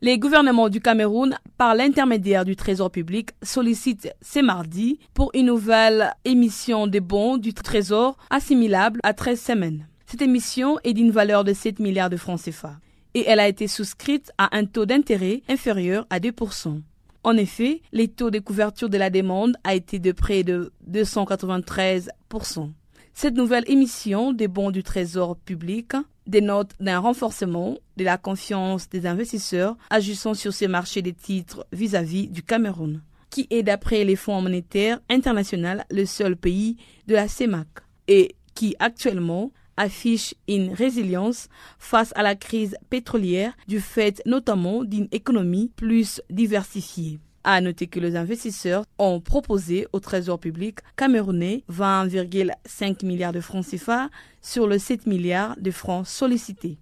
Les 0.00 0.18
gouvernements 0.18 0.70
du 0.70 0.80
Cameroun, 0.80 1.36
par 1.58 1.74
l'intermédiaire 1.74 2.46
du 2.46 2.56
Trésor 2.56 2.90
public, 2.90 3.30
sollicitent 3.42 4.10
ce 4.22 4.40
mardi 4.40 4.98
pour 5.12 5.30
une 5.34 5.46
nouvelle 5.46 6.14
émission 6.24 6.86
des 6.86 7.00
bons 7.00 7.36
du 7.36 7.52
Trésor 7.52 8.16
assimilable 8.30 9.00
à 9.02 9.12
13 9.12 9.40
semaines. 9.40 9.86
Cette 10.08 10.22
émission 10.22 10.78
est 10.84 10.92
d'une 10.92 11.10
valeur 11.10 11.42
de 11.42 11.52
7 11.52 11.80
milliards 11.80 12.10
de 12.10 12.16
francs 12.16 12.40
CFA 12.40 12.78
et 13.14 13.24
elle 13.26 13.40
a 13.40 13.48
été 13.48 13.66
souscrite 13.66 14.30
à 14.38 14.56
un 14.56 14.64
taux 14.64 14.86
d'intérêt 14.86 15.42
inférieur 15.48 16.06
à 16.10 16.20
2%. 16.20 16.80
En 17.24 17.36
effet, 17.36 17.82
les 17.92 18.06
taux 18.06 18.30
de 18.30 18.38
couverture 18.38 18.88
de 18.88 18.98
la 18.98 19.10
demande 19.10 19.56
a 19.64 19.74
été 19.74 19.98
de 19.98 20.12
près 20.12 20.44
de 20.44 20.72
293%. 20.88 22.70
Cette 23.14 23.34
nouvelle 23.34 23.64
émission 23.66 24.32
des 24.32 24.46
bons 24.46 24.70
du 24.70 24.84
Trésor 24.84 25.36
public 25.38 25.92
dénote 26.28 26.70
d'un 26.78 27.00
renforcement 27.00 27.76
de 27.96 28.04
la 28.04 28.16
confiance 28.16 28.88
des 28.88 29.06
investisseurs 29.06 29.76
agissant 29.90 30.34
sur 30.34 30.52
ces 30.52 30.68
marchés 30.68 31.02
des 31.02 31.14
titres 31.14 31.66
vis-à-vis 31.72 32.26
-vis 32.26 32.30
du 32.30 32.42
Cameroun, 32.44 33.02
qui 33.30 33.48
est 33.50 33.64
d'après 33.64 34.04
les 34.04 34.16
fonds 34.16 34.40
monétaires 34.40 35.00
internationaux 35.10 35.82
le 35.90 36.04
seul 36.04 36.36
pays 36.36 36.76
de 37.08 37.14
la 37.14 37.26
CEMAC 37.26 37.66
et 38.06 38.36
qui 38.54 38.76
actuellement 38.78 39.50
affiche 39.76 40.34
une 40.48 40.72
résilience 40.72 41.48
face 41.78 42.12
à 42.16 42.22
la 42.22 42.34
crise 42.34 42.76
pétrolière 42.90 43.52
du 43.68 43.80
fait 43.80 44.22
notamment 44.26 44.84
d'une 44.84 45.08
économie 45.12 45.70
plus 45.76 46.20
diversifiée. 46.30 47.18
À 47.44 47.60
noter 47.60 47.86
que 47.86 48.00
les 48.00 48.16
investisseurs 48.16 48.84
ont 48.98 49.20
proposé 49.20 49.86
au 49.92 50.00
Trésor 50.00 50.40
public 50.40 50.78
camerounais 50.96 51.62
20,5 51.70 53.06
milliards 53.06 53.32
de 53.32 53.40
francs 53.40 53.66
CFA 53.66 54.10
sur 54.42 54.66
les 54.66 54.80
7 54.80 55.06
milliards 55.06 55.56
de 55.60 55.70
francs 55.70 56.08
sollicités. 56.08 56.78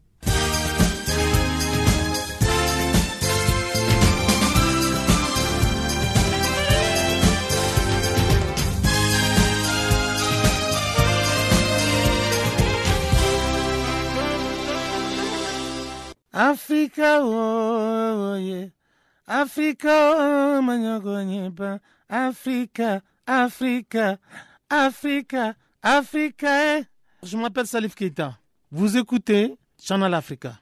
Africa, 16.34 17.20
yeah. 18.40 18.66
Africa, 19.26 20.14
oh, 20.18 20.62
manyogonyepa. 20.62 21.78
Africa, 22.10 23.02
Africa, 23.26 24.18
Africa, 24.68 25.54
Africa. 25.80 26.48
Eh. 26.78 26.84
Je 27.22 27.36
m'appelle 27.36 27.66
Salif 27.68 27.94
Keita. 27.94 28.36
Vous 28.72 28.96
écoutez 28.96 29.56
Channel 29.80 30.12
Africa, 30.12 30.58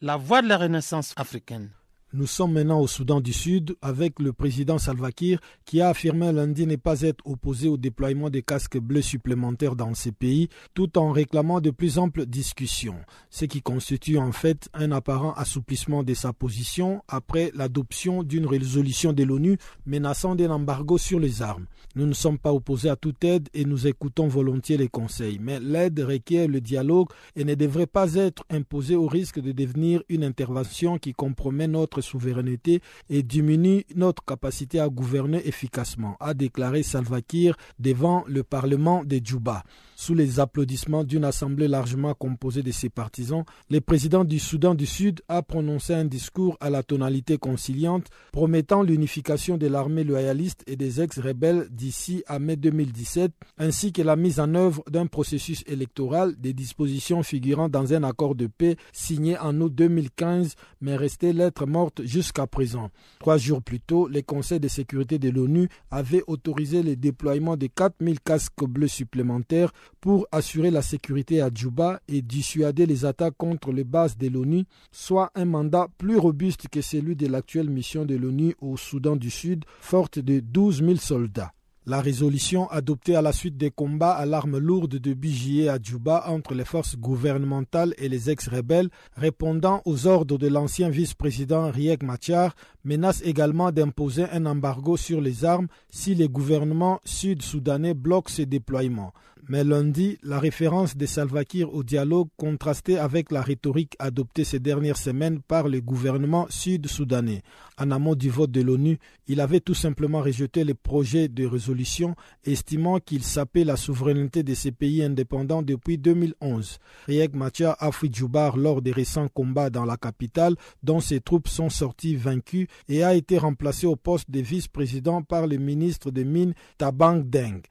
la 0.00 0.16
voix 0.16 0.40
de 0.40 0.48
la 0.48 0.56
renaissance 0.56 1.12
africaine. 1.16 1.70
Nous 2.16 2.28
sommes 2.28 2.52
maintenant 2.52 2.78
au 2.78 2.86
Soudan 2.86 3.20
du 3.20 3.32
Sud 3.32 3.74
avec 3.82 4.20
le 4.20 4.32
président 4.32 4.78
Salva 4.78 5.10
Kiir 5.10 5.40
qui 5.64 5.80
a 5.80 5.88
affirmé 5.88 6.30
lundi 6.30 6.64
ne 6.64 6.76
pas 6.76 7.00
être 7.00 7.26
opposé 7.26 7.66
au 7.66 7.76
déploiement 7.76 8.30
des 8.30 8.42
casques 8.42 8.78
bleus 8.78 9.02
supplémentaires 9.02 9.74
dans 9.74 9.94
ces 9.94 10.12
pays 10.12 10.48
tout 10.74 10.96
en 10.96 11.10
réclamant 11.10 11.60
de 11.60 11.72
plus 11.72 11.98
amples 11.98 12.24
discussions, 12.24 13.00
ce 13.30 13.46
qui 13.46 13.62
constitue 13.62 14.16
en 14.16 14.30
fait 14.30 14.68
un 14.74 14.92
apparent 14.92 15.32
assouplissement 15.32 16.04
de 16.04 16.14
sa 16.14 16.32
position 16.32 17.02
après 17.08 17.50
l'adoption 17.52 18.22
d'une 18.22 18.46
résolution 18.46 19.12
de 19.12 19.24
l'ONU 19.24 19.58
menaçant 19.84 20.36
d'un 20.36 20.50
embargo 20.52 20.98
sur 20.98 21.18
les 21.18 21.42
armes. 21.42 21.66
Nous 21.96 22.06
ne 22.06 22.12
sommes 22.12 22.38
pas 22.38 22.52
opposés 22.52 22.90
à 22.90 22.96
toute 22.96 23.24
aide 23.24 23.48
et 23.54 23.64
nous 23.64 23.88
écoutons 23.88 24.28
volontiers 24.28 24.76
les 24.76 24.88
conseils, 24.88 25.40
mais 25.40 25.58
l'aide 25.58 25.98
requiert 25.98 26.46
le 26.46 26.60
dialogue 26.60 27.08
et 27.34 27.42
ne 27.42 27.56
devrait 27.56 27.88
pas 27.88 28.14
être 28.14 28.44
imposée 28.50 28.94
au 28.94 29.08
risque 29.08 29.40
de 29.40 29.50
devenir 29.50 30.00
une 30.08 30.22
intervention 30.22 30.98
qui 30.98 31.12
compromet 31.12 31.66
notre 31.66 32.03
souveraineté 32.04 32.80
et 33.10 33.22
diminue 33.22 33.84
notre 33.96 34.24
capacité 34.24 34.78
à 34.80 34.88
gouverner 34.88 35.46
efficacement, 35.46 36.16
a 36.20 36.34
déclaré 36.34 36.82
Salva 36.82 37.20
Kiir 37.22 37.56
devant 37.78 38.24
le 38.28 38.42
Parlement 38.44 39.04
de 39.04 39.20
Djouba. 39.22 39.64
Sous 39.96 40.14
les 40.14 40.40
applaudissements 40.40 41.04
d'une 41.04 41.24
assemblée 41.24 41.68
largement 41.68 42.14
composée 42.14 42.62
de 42.62 42.72
ses 42.72 42.88
partisans, 42.90 43.44
le 43.70 43.80
président 43.80 44.24
du 44.24 44.38
Soudan 44.40 44.74
du 44.74 44.86
Sud 44.86 45.22
a 45.28 45.42
prononcé 45.42 45.94
un 45.94 46.04
discours 46.04 46.56
à 46.60 46.68
la 46.68 46.82
tonalité 46.82 47.38
conciliante 47.38 48.08
promettant 48.32 48.82
l'unification 48.82 49.56
de 49.56 49.68
l'armée 49.68 50.02
loyaliste 50.04 50.64
et 50.66 50.76
des 50.76 51.00
ex-rebelles 51.00 51.68
d'ici 51.70 52.24
à 52.26 52.38
mai 52.40 52.56
2017, 52.56 53.32
ainsi 53.58 53.92
que 53.92 54.02
la 54.02 54.16
mise 54.16 54.40
en 54.40 54.54
œuvre 54.54 54.82
d'un 54.90 55.06
processus 55.06 55.62
électoral 55.66 56.34
des 56.38 56.52
dispositions 56.52 57.22
figurant 57.22 57.68
dans 57.68 57.92
un 57.94 58.02
accord 58.02 58.34
de 58.34 58.46
paix 58.48 58.76
signé 58.92 59.38
en 59.38 59.60
août 59.60 59.72
2015 59.74 60.54
mais 60.80 60.96
resté 60.96 61.32
lettre 61.32 61.66
morte 61.66 61.93
jusqu'à 62.02 62.46
présent. 62.46 62.90
Trois 63.18 63.36
jours 63.36 63.62
plus 63.62 63.80
tôt, 63.80 64.08
le 64.08 64.22
Conseil 64.22 64.60
de 64.60 64.68
sécurité 64.68 65.18
de 65.18 65.30
l'ONU 65.30 65.68
avait 65.90 66.22
autorisé 66.26 66.82
le 66.82 66.96
déploiement 66.96 67.56
de 67.56 67.66
4000 67.66 68.20
casques 68.20 68.64
bleus 68.64 68.88
supplémentaires 68.88 69.72
pour 70.00 70.26
assurer 70.32 70.70
la 70.70 70.82
sécurité 70.82 71.40
à 71.40 71.50
Djouba 71.52 72.00
et 72.08 72.22
dissuader 72.22 72.86
les 72.86 73.04
attaques 73.04 73.36
contre 73.36 73.72
les 73.72 73.84
bases 73.84 74.16
de 74.16 74.28
l'ONU, 74.28 74.64
soit 74.92 75.30
un 75.34 75.44
mandat 75.44 75.88
plus 75.98 76.16
robuste 76.16 76.68
que 76.68 76.80
celui 76.80 77.16
de 77.16 77.26
l'actuelle 77.26 77.70
mission 77.70 78.04
de 78.04 78.16
l'ONU 78.16 78.54
au 78.60 78.76
Soudan 78.76 79.16
du 79.16 79.30
Sud, 79.30 79.64
forte 79.80 80.18
de 80.18 80.40
12 80.40 80.78
000 80.84 80.96
soldats. 80.96 81.52
La 81.86 82.00
résolution 82.00 82.66
adoptée 82.70 83.14
à 83.14 83.20
la 83.20 83.32
suite 83.32 83.58
des 83.58 83.70
combats 83.70 84.14
à 84.14 84.24
l'arme 84.24 84.56
lourde 84.56 84.96
de 84.96 85.14
juillet 85.22 85.68
à 85.68 85.78
Djouba 85.78 86.24
entre 86.28 86.54
les 86.54 86.64
forces 86.64 86.96
gouvernementales 86.96 87.92
et 87.98 88.08
les 88.08 88.30
ex-rebelles, 88.30 88.88
répondant 89.18 89.82
aux 89.84 90.06
ordres 90.06 90.38
de 90.38 90.48
l'ancien 90.48 90.88
vice-président 90.88 91.70
Riek 91.70 92.02
Machar, 92.02 92.56
menace 92.84 93.22
également 93.24 93.72
d'imposer 93.72 94.24
un 94.32 94.46
embargo 94.46 94.96
sur 94.96 95.20
les 95.20 95.44
armes 95.44 95.68
si 95.90 96.14
les 96.14 96.28
gouvernements 96.28 97.00
sud-soudanais 97.04 97.94
bloquent 97.94 98.30
ces 98.30 98.46
déploiements 98.46 99.12
mais 99.48 99.64
lundi, 99.64 100.18
la 100.22 100.38
référence 100.38 100.96
de 100.96 101.04
Salva 101.06 101.44
Kiir 101.44 101.74
au 101.74 101.82
dialogue 101.82 102.28
contrastait 102.36 102.96
avec 102.96 103.30
la 103.30 103.42
rhétorique 103.42 103.94
adoptée 103.98 104.44
ces 104.44 104.58
dernières 104.58 104.96
semaines 104.96 105.40
par 105.40 105.68
le 105.68 105.80
gouvernement 105.80 106.46
sud-soudanais. 106.48 107.42
En 107.78 107.90
amont 107.90 108.14
du 108.14 108.30
vote 108.30 108.50
de 108.50 108.62
l'ONU, 108.62 108.98
il 109.26 109.40
avait 109.40 109.60
tout 109.60 109.74
simplement 109.74 110.22
rejeté 110.22 110.64
le 110.64 110.74
projet 110.74 111.28
de 111.28 111.44
résolution, 111.44 112.14
estimant 112.44 113.00
qu'il 113.00 113.22
sapait 113.22 113.64
la 113.64 113.76
souveraineté 113.76 114.42
de 114.42 114.54
ces 114.54 114.70
pays 114.72 115.02
indépendants 115.02 115.62
depuis 115.62 115.98
2011. 115.98 116.78
Riek 117.06 117.34
Machar 117.34 117.76
a 117.80 117.92
fui 117.92 118.10
Djoubar 118.12 118.56
lors 118.56 118.80
des 118.80 118.92
récents 118.92 119.28
combats 119.28 119.70
dans 119.70 119.84
la 119.84 119.96
capitale, 119.96 120.56
dont 120.82 121.00
ses 121.00 121.20
troupes 121.20 121.48
sont 121.48 121.68
sorties 121.68 122.16
vaincues, 122.16 122.68
et 122.88 123.02
a 123.02 123.14
été 123.14 123.38
remplacé 123.38 123.86
au 123.86 123.96
poste 123.96 124.30
de 124.30 124.40
vice-président 124.40 125.22
par 125.22 125.46
le 125.46 125.56
ministre 125.56 126.10
des 126.10 126.24
Mines 126.24 126.54
Tabang 126.78 127.22
Deng. 127.22 127.62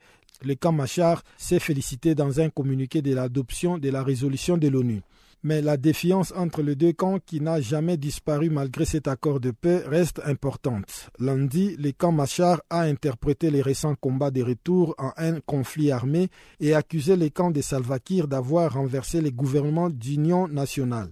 Le 0.42 0.54
camp 0.54 0.72
Machar 0.72 1.22
s'est 1.36 1.60
félicité 1.60 2.14
dans 2.14 2.40
un 2.40 2.50
communiqué 2.50 3.00
de 3.00 3.14
l'adoption 3.14 3.78
de 3.78 3.88
la 3.88 4.02
résolution 4.02 4.56
de 4.56 4.68
l'ONU. 4.68 5.02
Mais 5.42 5.60
la 5.60 5.76
défiance 5.76 6.32
entre 6.34 6.62
les 6.62 6.74
deux 6.74 6.94
camps, 6.94 7.18
qui 7.18 7.40
n'a 7.40 7.60
jamais 7.60 7.98
disparu 7.98 8.48
malgré 8.48 8.86
cet 8.86 9.08
accord 9.08 9.40
de 9.40 9.50
paix, 9.50 9.82
reste 9.86 10.22
importante. 10.24 11.10
Lundi, 11.18 11.76
le 11.76 11.92
camp 11.92 12.12
Machar 12.12 12.62
a 12.70 12.80
interprété 12.80 13.50
les 13.50 13.60
récents 13.60 13.94
combats 13.94 14.30
de 14.30 14.42
retour 14.42 14.94
en 14.96 15.12
un 15.18 15.40
conflit 15.40 15.90
armé 15.90 16.28
et 16.60 16.74
accusé 16.74 17.16
les 17.16 17.30
camps 17.30 17.50
de 17.50 17.60
Salva 17.60 17.98
d'avoir 18.26 18.72
renversé 18.72 19.20
les 19.20 19.32
gouvernements 19.32 19.90
d'union 19.90 20.48
nationale. 20.48 21.10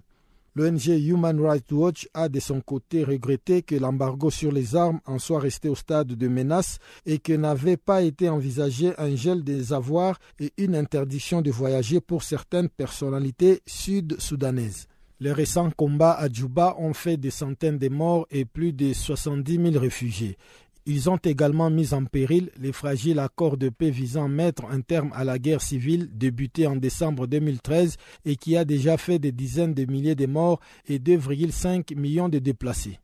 L'ONG 0.54 0.86
Human 0.86 1.40
Rights 1.40 1.72
Watch 1.72 2.08
a 2.12 2.28
de 2.28 2.38
son 2.38 2.60
côté 2.60 3.04
regretté 3.04 3.62
que 3.62 3.74
l'embargo 3.74 4.28
sur 4.28 4.52
les 4.52 4.76
armes 4.76 5.00
en 5.06 5.18
soit 5.18 5.40
resté 5.40 5.70
au 5.70 5.74
stade 5.74 6.08
de 6.08 6.28
menace 6.28 6.78
et 7.06 7.18
que 7.18 7.32
n'avait 7.32 7.78
pas 7.78 8.02
été 8.02 8.28
envisagé 8.28 8.92
un 8.98 9.16
gel 9.16 9.44
des 9.44 9.72
avoirs 9.72 10.18
et 10.38 10.52
une 10.58 10.76
interdiction 10.76 11.40
de 11.40 11.50
voyager 11.50 12.02
pour 12.02 12.22
certaines 12.22 12.68
personnalités 12.68 13.62
sud-soudanaises. 13.66 14.88
Les 15.20 15.32
récents 15.32 15.70
combats 15.70 16.12
à 16.12 16.28
Djouba 16.28 16.74
ont 16.78 16.94
fait 16.94 17.16
des 17.16 17.30
centaines 17.30 17.78
de 17.78 17.88
morts 17.88 18.26
et 18.30 18.44
plus 18.44 18.72
de 18.72 18.92
70 18.92 19.70
000 19.70 19.78
réfugiés. 19.78 20.36
Ils 20.84 21.08
ont 21.08 21.16
également 21.16 21.70
mis 21.70 21.94
en 21.94 22.04
péril 22.04 22.50
les 22.58 22.72
fragiles 22.72 23.20
accords 23.20 23.56
de 23.56 23.68
paix 23.68 23.90
visant 23.90 24.24
à 24.24 24.28
mettre 24.28 24.64
un 24.64 24.80
terme 24.80 25.12
à 25.14 25.22
la 25.22 25.38
guerre 25.38 25.62
civile 25.62 26.08
débutée 26.12 26.66
en 26.66 26.74
décembre 26.74 27.28
2013 27.28 27.96
et 28.24 28.34
qui 28.34 28.56
a 28.56 28.64
déjà 28.64 28.96
fait 28.96 29.20
des 29.20 29.30
dizaines 29.30 29.74
de 29.74 29.84
milliers 29.84 30.16
de 30.16 30.26
morts 30.26 30.58
et 30.88 30.98
2,5 30.98 31.94
millions 31.96 32.28
de 32.28 32.40
déplacés. 32.40 32.98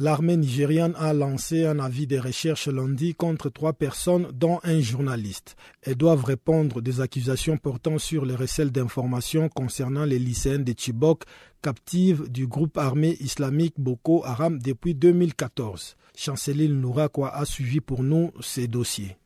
L'armée 0.00 0.36
nigériane 0.36 0.94
a 0.96 1.12
lancé 1.12 1.66
un 1.66 1.80
avis 1.80 2.06
de 2.06 2.20
recherche 2.20 2.68
lundi 2.68 3.16
contre 3.16 3.50
trois 3.50 3.72
personnes, 3.72 4.28
dont 4.32 4.60
un 4.62 4.78
journaliste. 4.78 5.56
Elles 5.82 5.96
doivent 5.96 6.22
répondre 6.22 6.80
des 6.80 7.00
accusations 7.00 7.56
portant 7.56 7.98
sur 7.98 8.24
les 8.24 8.36
recels 8.36 8.70
d'informations 8.70 9.48
concernant 9.48 10.04
les 10.04 10.20
lycéennes 10.20 10.62
de 10.62 10.72
Chibok, 10.76 11.24
captives 11.62 12.30
du 12.30 12.46
groupe 12.46 12.78
armé 12.78 13.16
islamique 13.18 13.74
Boko 13.76 14.22
Haram 14.24 14.60
depuis 14.60 14.94
2014. 14.94 15.96
Chanceline 16.16 16.80
Nourakwa 16.80 17.34
a 17.34 17.44
suivi 17.44 17.80
pour 17.80 18.04
nous 18.04 18.30
ces 18.40 18.68
dossiers. 18.68 19.16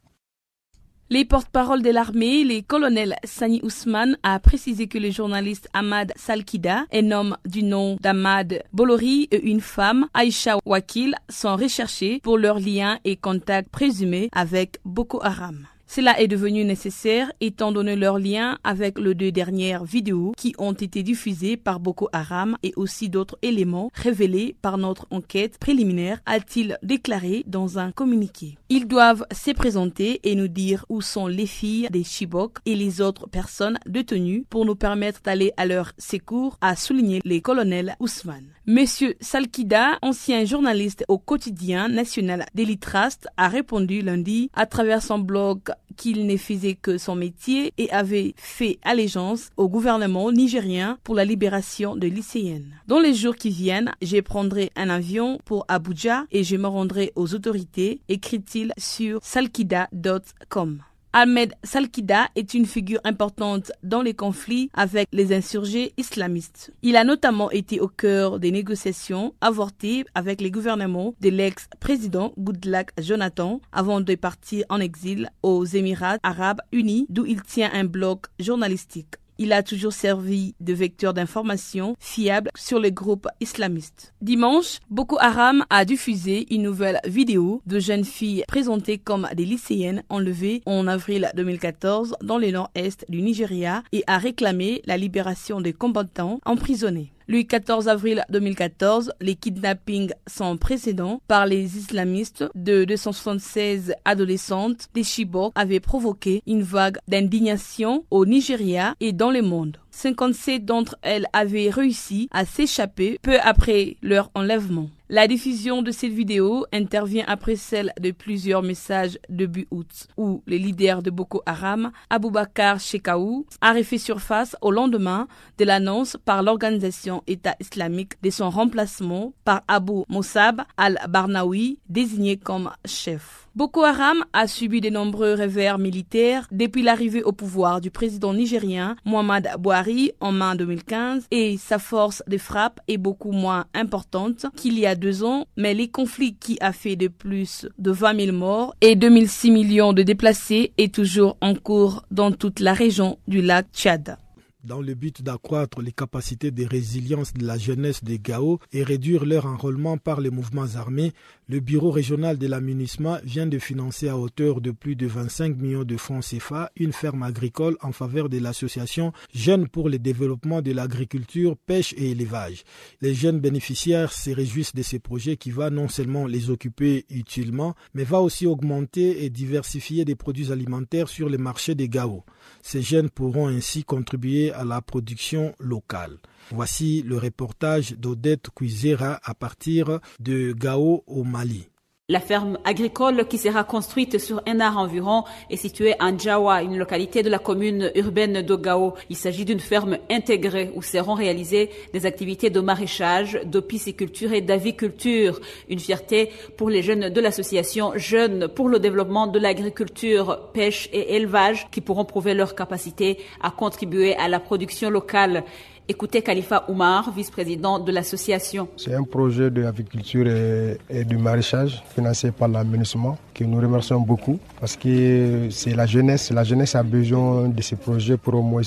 Les 1.12 1.26
porte-paroles 1.26 1.82
de 1.82 1.90
l'armée, 1.90 2.42
les 2.42 2.62
colonels 2.62 3.16
Sani 3.22 3.60
Ousmane, 3.62 4.16
a 4.22 4.38
précisé 4.38 4.86
que 4.86 4.96
le 4.96 5.10
journaliste 5.10 5.68
Ahmad 5.74 6.10
Salkida, 6.16 6.86
un 6.90 7.10
homme 7.10 7.36
du 7.44 7.62
nom 7.62 7.98
d'Ahmad 8.00 8.62
Bolori 8.72 9.28
et 9.30 9.42
une 9.42 9.60
femme, 9.60 10.08
Aisha 10.18 10.56
Wakil, 10.64 11.14
sont 11.28 11.54
recherchés 11.54 12.20
pour 12.22 12.38
leurs 12.38 12.60
liens 12.60 12.98
et 13.04 13.16
contacts 13.16 13.68
présumés 13.68 14.30
avec 14.32 14.78
Boko 14.86 15.22
Haram. 15.22 15.66
Cela 15.94 16.18
est 16.18 16.26
devenu 16.26 16.64
nécessaire 16.64 17.30
étant 17.42 17.70
donné 17.70 17.96
leurs 17.96 18.18
liens 18.18 18.58
avec 18.64 18.98
les 18.98 19.14
deux 19.14 19.30
dernières 19.30 19.84
vidéos 19.84 20.32
qui 20.38 20.54
ont 20.56 20.72
été 20.72 21.02
diffusées 21.02 21.58
par 21.58 21.80
Boko 21.80 22.08
Haram 22.14 22.56
et 22.62 22.72
aussi 22.76 23.10
d'autres 23.10 23.36
éléments 23.42 23.90
révélés 23.92 24.56
par 24.62 24.78
notre 24.78 25.06
enquête 25.10 25.58
préliminaire, 25.58 26.22
a-t-il 26.24 26.78
déclaré 26.82 27.44
dans 27.46 27.78
un 27.78 27.92
communiqué. 27.92 28.56
Ils 28.70 28.88
doivent 28.88 29.26
se 29.32 29.50
présenter 29.50 30.18
et 30.24 30.34
nous 30.34 30.48
dire 30.48 30.86
où 30.88 31.02
sont 31.02 31.26
les 31.26 31.44
filles 31.44 31.88
des 31.90 32.04
Chibok 32.04 32.56
et 32.64 32.74
les 32.74 33.02
autres 33.02 33.28
personnes 33.28 33.78
détenues 33.84 34.46
pour 34.48 34.64
nous 34.64 34.76
permettre 34.76 35.20
d'aller 35.22 35.52
à 35.58 35.66
leur 35.66 35.92
secours, 35.98 36.56
a 36.62 36.74
souligné 36.74 37.20
les 37.26 37.42
colonels 37.42 37.96
Ousmane. 38.00 38.46
Monsieur 38.64 39.16
Salkida, 39.20 39.98
ancien 40.00 40.46
journaliste 40.46 41.04
au 41.08 41.18
quotidien 41.18 41.88
national 41.88 42.46
Daily 42.54 42.78
Trust, 42.78 43.28
a 43.36 43.48
répondu 43.48 44.00
lundi 44.00 44.50
à 44.54 44.64
travers 44.64 45.02
son 45.02 45.18
blog 45.18 45.60
qu'il 45.96 46.26
ne 46.26 46.36
faisait 46.36 46.74
que 46.74 46.98
son 46.98 47.14
métier 47.14 47.72
et 47.78 47.90
avait 47.90 48.34
fait 48.36 48.78
allégeance 48.82 49.50
au 49.56 49.68
gouvernement 49.68 50.32
nigérien 50.32 50.98
pour 51.04 51.14
la 51.14 51.24
libération 51.24 51.96
de 51.96 52.06
lycéennes. 52.06 52.74
Dans 52.86 53.00
les 53.00 53.14
jours 53.14 53.36
qui 53.36 53.50
viennent, 53.50 53.92
je 54.00 54.20
prendrai 54.20 54.70
un 54.76 54.90
avion 54.90 55.38
pour 55.44 55.64
Abuja 55.68 56.24
et 56.30 56.44
je 56.44 56.56
me 56.56 56.66
rendrai 56.66 57.12
aux 57.16 57.34
autorités, 57.34 58.00
écrit-il 58.08 58.72
sur 58.78 59.18
salkida.com. 59.22 60.82
Ahmed 61.14 61.52
Salkida 61.62 62.30
est 62.36 62.54
une 62.54 62.64
figure 62.64 63.00
importante 63.04 63.70
dans 63.82 64.00
les 64.00 64.14
conflits 64.14 64.70
avec 64.72 65.08
les 65.12 65.34
insurgés 65.34 65.92
islamistes. 65.98 66.72
Il 66.82 66.96
a 66.96 67.04
notamment 67.04 67.50
été 67.50 67.80
au 67.80 67.88
cœur 67.88 68.40
des 68.40 68.50
négociations 68.50 69.34
avortées 69.42 70.06
avec 70.14 70.40
les 70.40 70.50
gouvernements 70.50 71.14
de 71.20 71.28
l'ex-président 71.28 72.32
Goodluck 72.38 72.92
Jonathan 72.98 73.60
avant 73.72 74.00
de 74.00 74.14
partir 74.14 74.64
en 74.70 74.80
exil 74.80 75.28
aux 75.42 75.66
Émirats 75.66 76.16
arabes 76.22 76.62
unis 76.72 77.04
d'où 77.10 77.26
il 77.26 77.42
tient 77.42 77.70
un 77.74 77.84
blog 77.84 78.20
journalistique. 78.40 79.16
Il 79.42 79.52
a 79.52 79.64
toujours 79.64 79.92
servi 79.92 80.54
de 80.60 80.72
vecteur 80.72 81.12
d'information 81.14 81.96
fiable 81.98 82.52
sur 82.54 82.78
les 82.78 82.92
groupes 82.92 83.26
islamistes. 83.40 84.14
Dimanche, 84.22 84.78
Boko 84.88 85.16
Haram 85.18 85.64
a 85.68 85.84
diffusé 85.84 86.46
une 86.54 86.62
nouvelle 86.62 87.00
vidéo 87.04 87.60
de 87.66 87.80
jeunes 87.80 88.04
filles 88.04 88.44
présentées 88.46 88.98
comme 88.98 89.28
des 89.34 89.44
lycéennes 89.44 90.04
enlevées 90.08 90.62
en 90.64 90.86
avril 90.86 91.28
2014 91.34 92.14
dans 92.22 92.38
le 92.38 92.52
nord-est 92.52 93.04
du 93.08 93.20
Nigeria 93.20 93.82
et 93.90 94.04
a 94.06 94.18
réclamé 94.18 94.80
la 94.86 94.96
libération 94.96 95.60
des 95.60 95.72
combattants 95.72 96.38
emprisonnés. 96.44 97.12
Le 97.28 97.42
14 97.42 97.88
avril 97.88 98.24
2014, 98.30 99.12
les 99.20 99.34
kidnappings 99.34 100.12
sans 100.26 100.56
précédent 100.56 101.20
par 101.28 101.46
les 101.46 101.76
islamistes 101.76 102.44
de 102.54 102.84
276 102.84 103.94
adolescentes 104.04 104.88
des 104.94 105.04
Chibok 105.04 105.52
avaient 105.54 105.80
provoqué 105.80 106.42
une 106.46 106.62
vague 106.62 106.98
d'indignation 107.08 108.04
au 108.10 108.26
Nigeria 108.26 108.94
et 109.00 109.12
dans 109.12 109.30
le 109.30 109.42
monde. 109.42 109.76
57 109.92 110.64
d'entre 110.64 110.96
elles 111.02 111.26
avaient 111.32 111.70
réussi 111.70 112.28
à 112.32 112.44
s'échapper 112.44 113.18
peu 113.22 113.38
après 113.42 113.96
leur 114.02 114.30
enlèvement. 114.34 114.88
La 115.14 115.28
diffusion 115.28 115.82
de 115.82 115.90
cette 115.90 116.14
vidéo 116.14 116.64
intervient 116.72 117.26
après 117.28 117.56
celle 117.56 117.92
de 118.00 118.12
plusieurs 118.12 118.62
messages 118.62 119.18
début 119.28 119.66
août 119.70 120.06
où 120.16 120.42
le 120.46 120.56
leader 120.56 121.02
de 121.02 121.10
Boko 121.10 121.42
Haram, 121.44 121.92
Aboubakar 122.08 122.80
Shekaou, 122.80 123.44
a 123.60 123.74
refait 123.74 123.98
surface 123.98 124.56
au 124.62 124.70
lendemain 124.70 125.28
de 125.58 125.66
l'annonce 125.66 126.16
par 126.24 126.42
l'organisation 126.42 127.22
État 127.26 127.56
islamique 127.60 128.14
de 128.22 128.30
son 128.30 128.48
remplacement 128.48 129.34
par 129.44 129.60
Abu 129.68 130.04
Moussab 130.08 130.62
al-Barnawi, 130.78 131.78
désigné 131.90 132.38
comme 132.38 132.70
chef. 132.86 133.41
Boko 133.54 133.82
Haram 133.84 134.24
a 134.32 134.46
subi 134.46 134.80
de 134.80 134.88
nombreux 134.88 135.34
revers 135.34 135.76
militaires 135.76 136.48
depuis 136.50 136.82
l'arrivée 136.82 137.22
au 137.22 137.32
pouvoir 137.32 137.82
du 137.82 137.90
président 137.90 138.32
nigérien 138.32 138.96
Mohamed 139.04 139.46
Bouhari 139.58 140.12
en 140.20 140.32
mai 140.32 140.56
2015 140.56 141.26
et 141.30 141.58
sa 141.58 141.78
force 141.78 142.22
de 142.26 142.38
frappe 142.38 142.80
est 142.88 142.96
beaucoup 142.96 143.32
moins 143.32 143.66
importante 143.74 144.46
qu'il 144.56 144.78
y 144.78 144.86
a 144.86 144.94
deux 144.94 145.22
ans, 145.22 145.44
mais 145.58 145.74
les 145.74 145.88
conflits 145.88 146.34
qui 146.34 146.56
a 146.62 146.72
fait 146.72 146.96
de 146.96 147.08
plus 147.08 147.66
de 147.78 147.90
20 147.90 148.20
000 148.24 148.34
morts 148.34 148.74
et 148.80 148.96
2006 148.96 149.50
millions 149.50 149.92
de 149.92 150.02
déplacés 150.02 150.72
est 150.78 150.94
toujours 150.94 151.36
en 151.42 151.54
cours 151.54 152.06
dans 152.10 152.32
toute 152.32 152.58
la 152.58 152.72
région 152.72 153.18
du 153.28 153.42
lac 153.42 153.66
Tchad 153.74 154.16
dans 154.64 154.80
le 154.80 154.94
but 154.94 155.22
d'accroître 155.22 155.80
les 155.80 155.92
capacités 155.92 156.50
de 156.50 156.64
résilience 156.64 157.32
de 157.34 157.44
la 157.46 157.58
jeunesse 157.58 158.04
des 158.04 158.18
Gao 158.18 158.58
et 158.72 158.82
réduire 158.82 159.24
leur 159.24 159.46
enrôlement 159.46 159.98
par 159.98 160.20
les 160.20 160.30
mouvements 160.30 160.74
armés, 160.76 161.12
le 161.48 161.60
Bureau 161.60 161.90
régional 161.90 162.38
de 162.38 162.46
l'aménagement 162.46 163.18
vient 163.24 163.46
de 163.46 163.58
financer 163.58 164.08
à 164.08 164.16
hauteur 164.16 164.60
de 164.60 164.70
plus 164.70 164.96
de 164.96 165.06
25 165.06 165.56
millions 165.56 165.84
de 165.84 165.96
francs 165.96 166.24
CFA 166.24 166.70
une 166.76 166.92
ferme 166.92 167.22
agricole 167.22 167.76
en 167.82 167.92
faveur 167.92 168.28
de 168.28 168.38
l'association 168.38 169.12
Jeunes 169.34 169.68
pour 169.68 169.88
le 169.88 169.98
développement 169.98 170.62
de 170.62 170.72
l'agriculture, 170.72 171.56
pêche 171.66 171.94
et 171.96 172.10
élevage. 172.12 172.64
Les 173.00 173.14
jeunes 173.14 173.40
bénéficiaires 173.40 174.12
se 174.12 174.30
réjouissent 174.30 174.74
de 174.74 174.82
ces 174.82 174.98
projets 174.98 175.36
qui 175.36 175.50
va 175.50 175.70
non 175.70 175.88
seulement 175.88 176.26
les 176.26 176.50
occuper 176.50 177.04
utilement, 177.10 177.74
mais 177.94 178.04
va 178.04 178.20
aussi 178.20 178.46
augmenter 178.46 179.24
et 179.24 179.30
diversifier 179.30 180.04
des 180.04 180.14
produits 180.14 180.52
alimentaires 180.52 181.08
sur 181.08 181.28
les 181.28 181.38
marchés 181.38 181.74
des 181.74 181.88
Gao. 181.88 182.24
Ces 182.62 182.80
jeunes 182.80 183.10
pourront 183.10 183.48
ainsi 183.48 183.84
contribuer 183.84 184.52
à 184.52 184.64
la 184.64 184.80
production 184.80 185.54
locale. 185.58 186.18
Voici 186.50 187.02
le 187.02 187.18
reportage 187.18 187.92
d'Odette 187.98 188.50
Cuisera 188.54 189.20
à 189.24 189.34
partir 189.34 190.00
de 190.20 190.52
Gao 190.52 191.02
au 191.06 191.24
Mali. 191.24 191.68
La 192.12 192.20
ferme 192.20 192.58
agricole 192.66 193.26
qui 193.26 193.38
sera 193.38 193.64
construite 193.64 194.18
sur 194.18 194.42
un 194.46 194.60
art 194.60 194.76
environ 194.76 195.24
est 195.48 195.56
située 195.56 195.94
en 195.98 196.18
Djawa, 196.18 196.62
une 196.62 196.76
localité 196.76 197.22
de 197.22 197.30
la 197.30 197.38
commune 197.38 197.90
urbaine 197.94 198.42
d'Ogao. 198.42 198.92
Il 199.08 199.16
s'agit 199.16 199.46
d'une 199.46 199.60
ferme 199.60 199.96
intégrée 200.10 200.70
où 200.74 200.82
seront 200.82 201.14
réalisées 201.14 201.70
des 201.94 202.04
activités 202.04 202.50
de 202.50 202.60
maraîchage, 202.60 203.40
de 203.46 203.60
pisciculture 203.60 204.34
et 204.34 204.42
d'aviculture. 204.42 205.40
Une 205.70 205.78
fierté 205.78 206.30
pour 206.58 206.68
les 206.68 206.82
jeunes 206.82 207.08
de 207.08 207.20
l'association 207.22 207.92
Jeunes 207.96 208.46
pour 208.46 208.68
le 208.68 208.78
développement 208.78 209.26
de 209.26 209.38
l'agriculture, 209.38 210.50
pêche 210.52 210.90
et 210.92 211.16
élevage 211.16 211.68
qui 211.70 211.80
pourront 211.80 212.04
prouver 212.04 212.34
leur 212.34 212.54
capacité 212.54 213.20
à 213.40 213.50
contribuer 213.50 214.16
à 214.16 214.28
la 214.28 214.38
production 214.38 214.90
locale. 214.90 215.44
Écoutez 215.88 216.22
Khalifa 216.22 216.64
Oumar, 216.68 217.12
vice-président 217.12 217.80
de 217.80 217.90
l'association. 217.90 218.68
C'est 218.76 218.94
un 218.94 219.02
projet 219.02 219.50
d'agriculture 219.50 220.28
et, 220.28 220.78
et 220.88 221.04
de 221.04 221.16
maraîchage 221.16 221.82
financé 221.92 222.30
par 222.30 222.46
l'aménagement 222.46 223.18
que 223.34 223.42
nous 223.42 223.60
remercions 223.60 223.98
beaucoup 224.00 224.38
parce 224.60 224.76
que 224.76 225.48
c'est 225.50 225.74
la 225.74 225.86
jeunesse. 225.86 226.30
La 226.30 226.44
jeunesse 226.44 226.76
a 226.76 226.84
besoin 226.84 227.48
de 227.48 227.60
ce 227.62 227.74
projet 227.74 228.16
pour 228.16 228.34
au 228.34 228.42
moins 228.42 228.62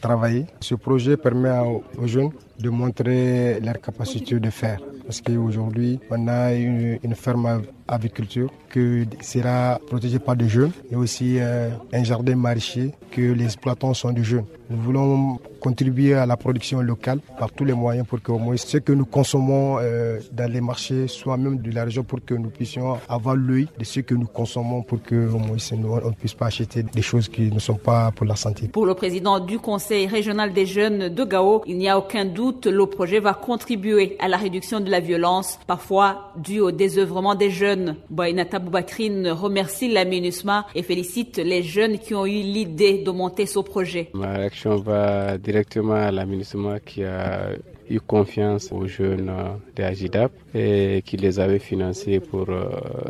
travailler. 0.00 0.46
Ce 0.60 0.76
projet 0.76 1.16
permet 1.16 1.50
aux 1.98 2.06
jeunes 2.06 2.30
de 2.62 2.70
montrer 2.70 3.60
leur 3.60 3.80
capacité 3.80 4.38
de 4.38 4.50
faire. 4.50 4.78
Parce 5.04 5.20
qu'aujourd'hui, 5.20 5.98
on 6.10 6.28
a 6.28 6.52
une, 6.54 6.98
une 7.02 7.14
ferme 7.14 7.62
aviculture 7.88 8.50
qui 8.72 9.06
sera 9.20 9.78
protégée 9.86 10.18
par 10.18 10.36
des 10.36 10.48
jeunes 10.48 10.72
et 10.90 10.96
aussi 10.96 11.36
euh, 11.38 11.70
un 11.92 12.04
jardin 12.04 12.36
maraîcher 12.36 12.92
que 13.10 13.20
les 13.20 13.44
exploitants 13.44 13.94
sont 13.94 14.12
des 14.12 14.24
jeunes. 14.24 14.46
Nous 14.70 14.78
voulons 14.78 15.38
contribuer 15.60 16.14
à 16.14 16.24
la 16.26 16.36
production 16.36 16.80
locale 16.80 17.20
par 17.38 17.52
tous 17.52 17.64
les 17.64 17.74
moyens 17.74 18.06
pour 18.06 18.20
que 18.22 18.32
au 18.32 18.38
moins 18.38 18.56
ce 18.56 18.78
que 18.78 18.92
nous 18.92 19.04
consommons 19.04 19.76
euh, 19.80 20.18
dans 20.32 20.50
les 20.50 20.60
marchés 20.60 21.06
soit 21.08 21.36
même 21.36 21.58
de 21.58 21.70
la 21.70 21.84
région 21.84 22.02
pour 22.02 22.24
que 22.24 22.34
nous 22.34 22.48
puissions 22.48 22.96
avoir 23.08 23.36
l'œil 23.36 23.68
de 23.78 23.84
ce 23.84 24.00
que 24.00 24.14
nous 24.14 24.26
consommons 24.26 24.82
pour 24.82 25.02
que 25.02 25.28
au 25.28 25.38
moins 25.38 25.56
on 26.04 26.08
ne 26.08 26.14
puisse 26.14 26.34
pas 26.34 26.46
acheter 26.46 26.82
des 26.82 27.02
choses 27.02 27.28
qui 27.28 27.50
ne 27.52 27.58
sont 27.58 27.74
pas 27.74 28.10
pour 28.12 28.26
la 28.26 28.34
santé. 28.36 28.68
Pour 28.68 28.86
le 28.86 28.94
président 28.94 29.38
du 29.40 29.58
Conseil 29.58 30.06
régional 30.06 30.52
des 30.52 30.66
jeunes 30.66 31.08
de 31.10 31.24
Gao, 31.24 31.62
il 31.66 31.76
n'y 31.78 31.88
a 31.88 31.98
aucun 31.98 32.24
doute, 32.24 32.51
le 32.66 32.86
projet 32.86 33.20
va 33.20 33.34
contribuer 33.34 34.16
à 34.18 34.28
la 34.28 34.36
réduction 34.36 34.80
de 34.80 34.90
la 34.90 35.00
violence, 35.00 35.58
parfois 35.66 36.32
due 36.36 36.60
au 36.60 36.70
désœuvrement 36.70 37.34
des 37.34 37.50
jeunes. 37.50 37.96
Bainata 38.10 38.58
Boubakrine 38.58 39.28
remercie 39.28 39.88
l'aménagement 39.88 40.64
et 40.74 40.82
félicite 40.82 41.38
les 41.38 41.62
jeunes 41.62 41.98
qui 41.98 42.14
ont 42.14 42.26
eu 42.26 42.42
l'idée 42.42 42.98
de 42.98 43.10
monter 43.10 43.46
ce 43.46 43.58
projet. 43.58 44.10
Ma 44.14 44.32
réaction 44.32 44.76
va 44.76 45.38
directement 45.38 45.94
à 45.94 46.10
l'aménagement 46.10 46.76
qui 46.84 47.04
a 47.04 47.50
eu 47.92 48.00
confiance 48.00 48.72
aux 48.72 48.86
jeunes 48.86 49.30
de 49.76 49.82
Agidap 49.82 50.32
et 50.54 51.02
qui 51.04 51.16
les 51.16 51.38
avait 51.40 51.58
financés 51.58 52.20
pour 52.20 52.46
euh, 52.48 52.64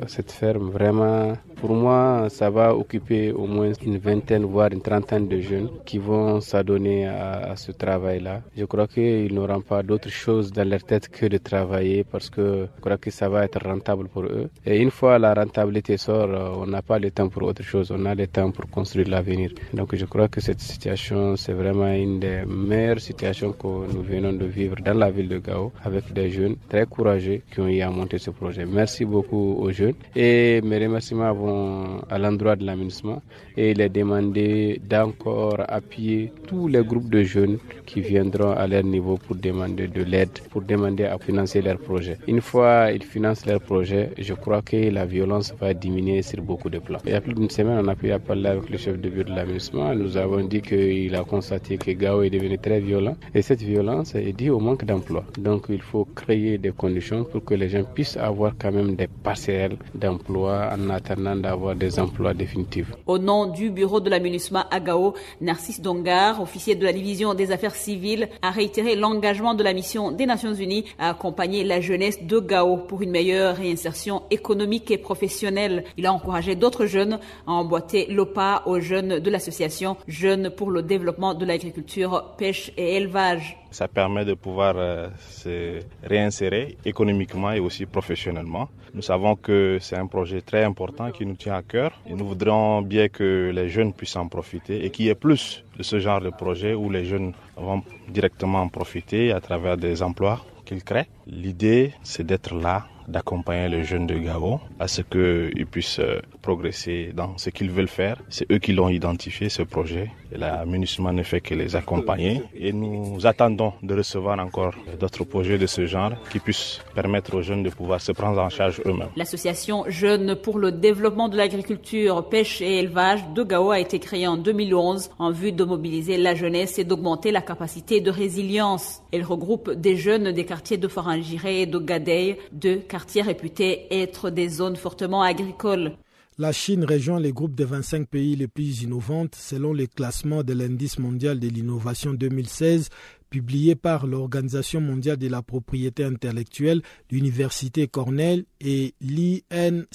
cette 0.07 0.31
ferme. 0.33 0.71
Vraiment, 0.71 1.33
pour 1.57 1.73
moi, 1.75 2.27
ça 2.29 2.51
va 2.51 2.75
occuper 2.75 3.33
au 3.33 3.47
moins 3.47 3.73
une 3.85 3.99
vingtaine, 3.99 4.45
voire 4.45 4.71
une 4.73 4.81
trentaine 4.83 5.29
de 5.29 5.41
jeunes 5.41 5.71
qui 5.85 5.99
vont 5.99 6.41
s'adonner 6.41 7.07
à, 7.07 7.51
à, 7.53 7.57
ce 7.57 7.73
travail-là. 7.73 8.43
Je 8.57 8.65
crois 8.65 8.87
qu'ils 8.87 9.33
n'auront 9.35 9.61
pas 9.61 9.83
d'autre 9.83 10.09
chose 10.09 10.53
dans 10.53 10.69
leur 10.69 10.83
tête 10.85 11.09
que 11.09 11.27
de 11.27 11.39
travailler 11.39 12.05
parce 12.05 12.31
que 12.31 12.67
je 12.77 12.81
crois 12.81 12.99
que 12.99 13.11
ça 13.11 13.29
va 13.29 13.45
être 13.45 13.61
rentable 13.65 14.09
pour 14.09 14.25
eux. 14.25 14.49
Et 14.67 14.79
une 14.81 14.91
fois 14.91 15.19
la 15.19 15.35
rentabilité 15.35 15.97
sort, 15.97 16.29
on 16.59 16.67
n'a 16.67 16.83
pas 16.83 16.99
le 16.99 17.11
temps 17.11 17.29
pour 17.29 17.43
autre 17.45 17.63
chose, 17.63 17.91
on 17.91 18.05
a 18.07 18.15
le 18.15 18.27
temps 18.27 18.51
pour 18.51 18.69
construire 18.71 19.09
l'avenir. 19.09 19.51
Donc 19.73 19.95
je 19.95 20.05
crois 20.05 20.29
que 20.29 20.41
cette 20.41 20.61
situation, 20.61 21.37
c'est 21.37 21.53
vraiment 21.53 21.93
une 21.93 22.21
des 22.21 22.43
meilleures 22.47 23.01
situations 23.01 23.53
que 23.53 23.67
nous 23.95 24.03
venons 24.03 24.33
de 24.33 24.47
vivre 24.47 24.72
dans 24.81 24.95
la 24.95 25.11
ville 25.11 25.29
de 25.29 25.39
Gao 25.39 25.73
avec 25.85 26.13
des 26.13 26.31
jeunes 26.31 26.57
très 26.69 26.87
courageux 26.87 27.41
qui 27.53 27.61
ont 27.61 27.69
eu 27.69 27.81
à 27.81 27.91
monter 27.91 28.19
ce 28.19 28.31
projet. 28.31 28.65
Merci 28.65 29.05
beaucoup 29.05 29.57
aux 29.61 29.71
jeunes 29.73 29.95
et 30.17 30.61
mes 30.63 30.79
remerciements 30.79 31.33
vont 31.33 32.01
à 32.09 32.19
l'endroit 32.19 32.57
de 32.57 32.65
l'aménagement 32.65 33.23
et 33.57 33.73
il 33.73 33.81
est 33.81 33.89
demandé 33.89 34.81
d'encore 34.89 35.61
appuyer 35.69 36.33
tous 36.47 36.69
les 36.69 36.83
groupes 36.85 37.11
de 37.11 37.23
jeunes 37.23 37.59
qui 37.87 38.01
viendront 38.01 38.53
à 38.53 38.67
leur 38.67 38.85
niveau 38.85 39.17
pour 39.17 39.37
demander 39.37 39.89
de 39.89 40.03
l'aide, 40.03 40.39
pour 40.51 40.63
demander 40.63 41.05
à 41.05 41.19
financer 41.19 41.61
leur 41.61 41.79
projet. 41.79 42.19
Une 42.27 42.41
fois 42.41 42.91
ils 42.93 43.03
financent 43.05 43.47
leur 43.47 43.61
projet, 43.61 44.11
je 44.19 44.35
crois 44.35 44.63
que 44.63 44.91
la 44.91 45.05
violence 45.05 45.55
va 45.61 45.75
diminuer 45.75 46.23
sur 46.23 46.41
beaucoup 46.43 46.71
de 46.71 46.79
plans. 46.79 46.99
Il 47.05 47.11
y 47.13 47.15
a 47.15 47.21
plus 47.21 47.35
d'une 47.35 47.51
semaine, 47.51 47.79
on 47.85 47.89
a 47.89 47.95
pu 47.95 48.09
parler 48.27 48.49
avec 48.49 48.71
le 48.71 48.79
chef 48.79 49.01
de 49.01 49.09
bureau 49.09 49.25
de 49.29 49.35
l'aménagement. 49.35 49.95
Nous 49.95 50.17
avons 50.17 50.43
dit 50.45 50.63
qu'il 50.63 51.15
a 51.15 51.25
constaté 51.25 51.77
que 51.79 51.91
Gao 51.93 52.23
est 52.23 52.31
devenu 52.31 52.59
très 52.59 52.81
violent 52.81 53.17
et 53.35 53.43
cette 53.43 53.63
violence 53.63 54.15
est 54.15 54.33
due 54.33 54.51
au 54.53 54.61
manque 54.61 54.85
d'emploi. 54.85 55.25
Donc 55.39 55.67
il 55.69 55.81
faut 55.81 56.07
créer 56.15 56.59
des 56.59 56.73
conditions 56.73 57.25
pour 57.25 57.45
que 57.45 57.55
les 57.55 57.69
gens 57.69 57.85
puissent 57.85 58.17
avoir 58.17 58.53
quand 58.59 58.73
même 58.73 58.95
des 58.95 59.09
parcelles 59.09 59.77
d'emploi 59.95 60.71
en 60.73 60.91
attendant 60.91 61.37
d'avoir 61.37 61.75
des 61.75 61.99
emplois 61.99 62.35
définitifs. 62.35 62.93
Au 63.07 63.19
nom 63.19 63.47
du 63.47 63.71
bureau 63.71 64.01
de 64.01 64.11
l'aménagement 64.11 64.65
à 64.71 64.81
Gao, 64.81 65.15
Narcisse 65.41 65.81
Dongar, 65.81 66.41
officier 66.41 66.75
de 66.75 66.85
la 66.85 66.93
division 66.93 67.35
des 67.35 67.51
affaires 67.51 67.75
civiles, 67.75 68.29
a 68.43 68.51
réitéré 68.51 68.97
l'engagement 68.97 69.55
de 69.55 69.63
la 69.63 69.73
mission 69.73 70.13
des 70.13 70.27
Nations 70.27 70.55
Unies 70.55 70.85
à 70.99 71.11
accompagner 71.11 71.65
la 71.65 71.81
jeunesse 71.81 72.23
de 72.23 72.39
Gao 72.39 72.77
pour 72.77 73.03
une 73.03 73.11
meilleure 73.11 73.57
réinsertion 73.57 74.23
économique 74.31 74.91
et 74.91 74.99
professionnelle. 74.99 75.85
Il 75.97 76.07
a 76.07 76.13
encouragé 76.13 76.55
d'autres 76.55 76.87
jeunes 76.87 77.19
à 77.47 77.53
emboîter 77.53 78.07
le 78.09 78.27
pas 78.27 78.63
aux 78.67 78.81
jeunes 78.81 79.19
de 79.19 79.31
l'association 79.31 79.97
Jeunes 80.09 80.51
pour 80.51 80.71
le 80.71 80.83
développement 80.83 81.35
de 81.35 81.45
l'agriculture, 81.45 82.35
pêche 82.37 82.73
et 82.77 82.97
élevage. 82.97 83.62
Ça 83.73 83.89
permet 83.89 84.25
de 84.25 84.35
pouvoir 84.35 84.75
euh, 84.77 85.09
se 85.31 85.81
réinsérer 86.05 86.77
économiquement 86.85 87.53
et 87.53 87.61
aussi 87.61 87.87
professionnellement. 87.87 88.69
Nous 88.95 89.03
savons 89.03 89.35
que 89.37 89.79
c'est 89.81 89.97
un 89.97 90.07
projet 90.07 90.43
très 90.43 90.63
important 90.65 91.11
qui 91.11 91.25
nous 91.25 91.35
tient 91.35 91.55
à 91.55 91.63
cœur 91.63 91.91
et 92.07 92.13
nous 92.13 92.27
voudrions 92.27 92.83
bien 92.83 93.09
que 93.09 93.51
les 93.55 93.69
jeunes 93.71 93.93
puissent 93.95 94.17
en 94.17 94.29
profiter 94.29 94.85
et 94.85 94.91
qu'il 94.91 95.07
y 95.07 95.09
ait 95.09 95.15
plus 95.15 95.65
de 95.79 95.83
ce 95.83 95.99
genre 95.99 96.21
de 96.21 96.29
projet 96.31 96.75
où 96.75 96.91
les 96.91 97.05
jeunes 97.07 97.33
vont 97.57 97.83
directement 98.09 98.61
en 98.61 98.69
profiter 98.69 99.33
à 99.33 99.41
travers 99.41 99.77
des 99.79 100.03
emplois 100.03 100.45
qu'ils 100.67 100.85
créent. 100.85 101.09
L'idée, 101.27 101.93
c'est 102.03 102.27
d'être 102.27 102.55
là 102.55 102.87
d'accompagner 103.09 103.69
les 103.69 103.85
jeunes 103.85 104.07
de 104.07 104.17
Gabon 104.19 104.61
à 104.79 104.89
ce 104.89 105.03
qu'ils 105.03 105.67
puissent 105.67 105.99
euh, 105.99 106.21
progresser 106.41 107.13
dans 107.15 107.39
ce 107.39 107.51
qu'ils 107.51 107.71
veulent 107.71 107.89
faire. 107.89 108.17
C'est 108.29 108.51
eux 108.51 108.59
qui 108.59 108.73
l'ont 108.73 108.89
identifié, 108.89 109.49
ce 109.49 109.63
projet. 109.63 110.11
Et 110.33 110.39
la 110.39 110.65
MINUSMA 110.65 111.13
ne 111.13 111.23
fait 111.23 111.41
que 111.41 111.55
les 111.55 111.77
accompagner. 111.77 112.43
Et 112.55 112.73
nous 112.73 113.27
attendons 113.27 113.73
de 113.83 113.95
recevoir 113.95 114.39
encore 114.39 114.75
d'autres 114.99 115.25
projets 115.25 115.59
de 115.59 115.67
ce 115.67 115.87
genre 115.87 116.13
qui 116.31 116.39
puissent 116.39 116.81
permettre 116.95 117.35
aux 117.37 117.43
jeunes 117.43 117.63
de 117.63 117.71
pouvoir 117.71 118.01
se 118.01 118.13
prendre 118.13 118.41
en 118.41 118.49
charge 118.49 118.81
eux-mêmes. 118.87 119.11
L'association 119.17 119.85
Jeunes 119.89 120.37
pour 120.37 120.59
le 120.59 120.73
développement 120.73 121.29
de 121.29 121.37
l'agriculture, 121.37 122.29
pêche 122.29 122.61
et 122.61 122.79
élevage 122.79 123.21
de 123.35 123.43
Gao 123.43 123.71
a 123.71 123.79
été 123.79 123.99
créée 123.99 124.27
en 124.27 124.37
2011 124.37 125.11
en 125.19 125.31
vue 125.31 125.53
de 125.53 125.65
mobiliser 125.65 126.17
la 126.17 126.35
jeunesse 126.35 126.79
et 126.79 126.85
d'augmenter 126.85 127.31
la 127.31 127.43
capacité 127.43 128.01
de 128.01 128.11
résilience. 128.11 129.03
Elle 129.13 129.25
regroupe 129.25 129.71
des 129.71 129.97
jeunes 129.97 130.33
des 130.33 130.45
quartiers 130.45 130.79
de 130.79 130.89
Farangiré 130.89 131.63
et 131.63 131.67
de 131.67 131.79
Gadey, 131.79 132.39
deux 132.53 132.77
quartiers 132.93 133.23
réputés 133.23 133.87
être 133.91 134.29
des 134.29 134.51
zones 134.51 134.77
fortement 134.77 135.23
agricoles. 135.23 135.97
La 136.37 136.53
Chine 136.53 136.85
rejoint 136.85 137.21
les 137.21 137.33
groupes 137.33 137.55
des 137.55 137.65
25 137.65 138.07
pays 138.07 138.37
les 138.37 138.49
plus 138.49 138.83
innovantes 138.83 139.35
selon 139.35 139.73
les 139.73 139.87
classements 139.87 140.43
de 140.43 140.53
l'indice 140.53 140.99
mondial 140.99 141.41
de 141.41 141.49
l'innovation 141.49 142.13
2016 142.13 142.91
publié 143.31 143.77
par 143.77 144.07
l'Organisation 144.07 144.83
mondiale 144.83 145.17
de 145.17 145.29
la 145.29 145.41
propriété 145.41 146.05
intellectuelle, 146.05 146.83
l'Université 147.11 147.89
Cornell 147.89 148.45
et 148.61 148.93
l'INCEDA. 149.01 149.87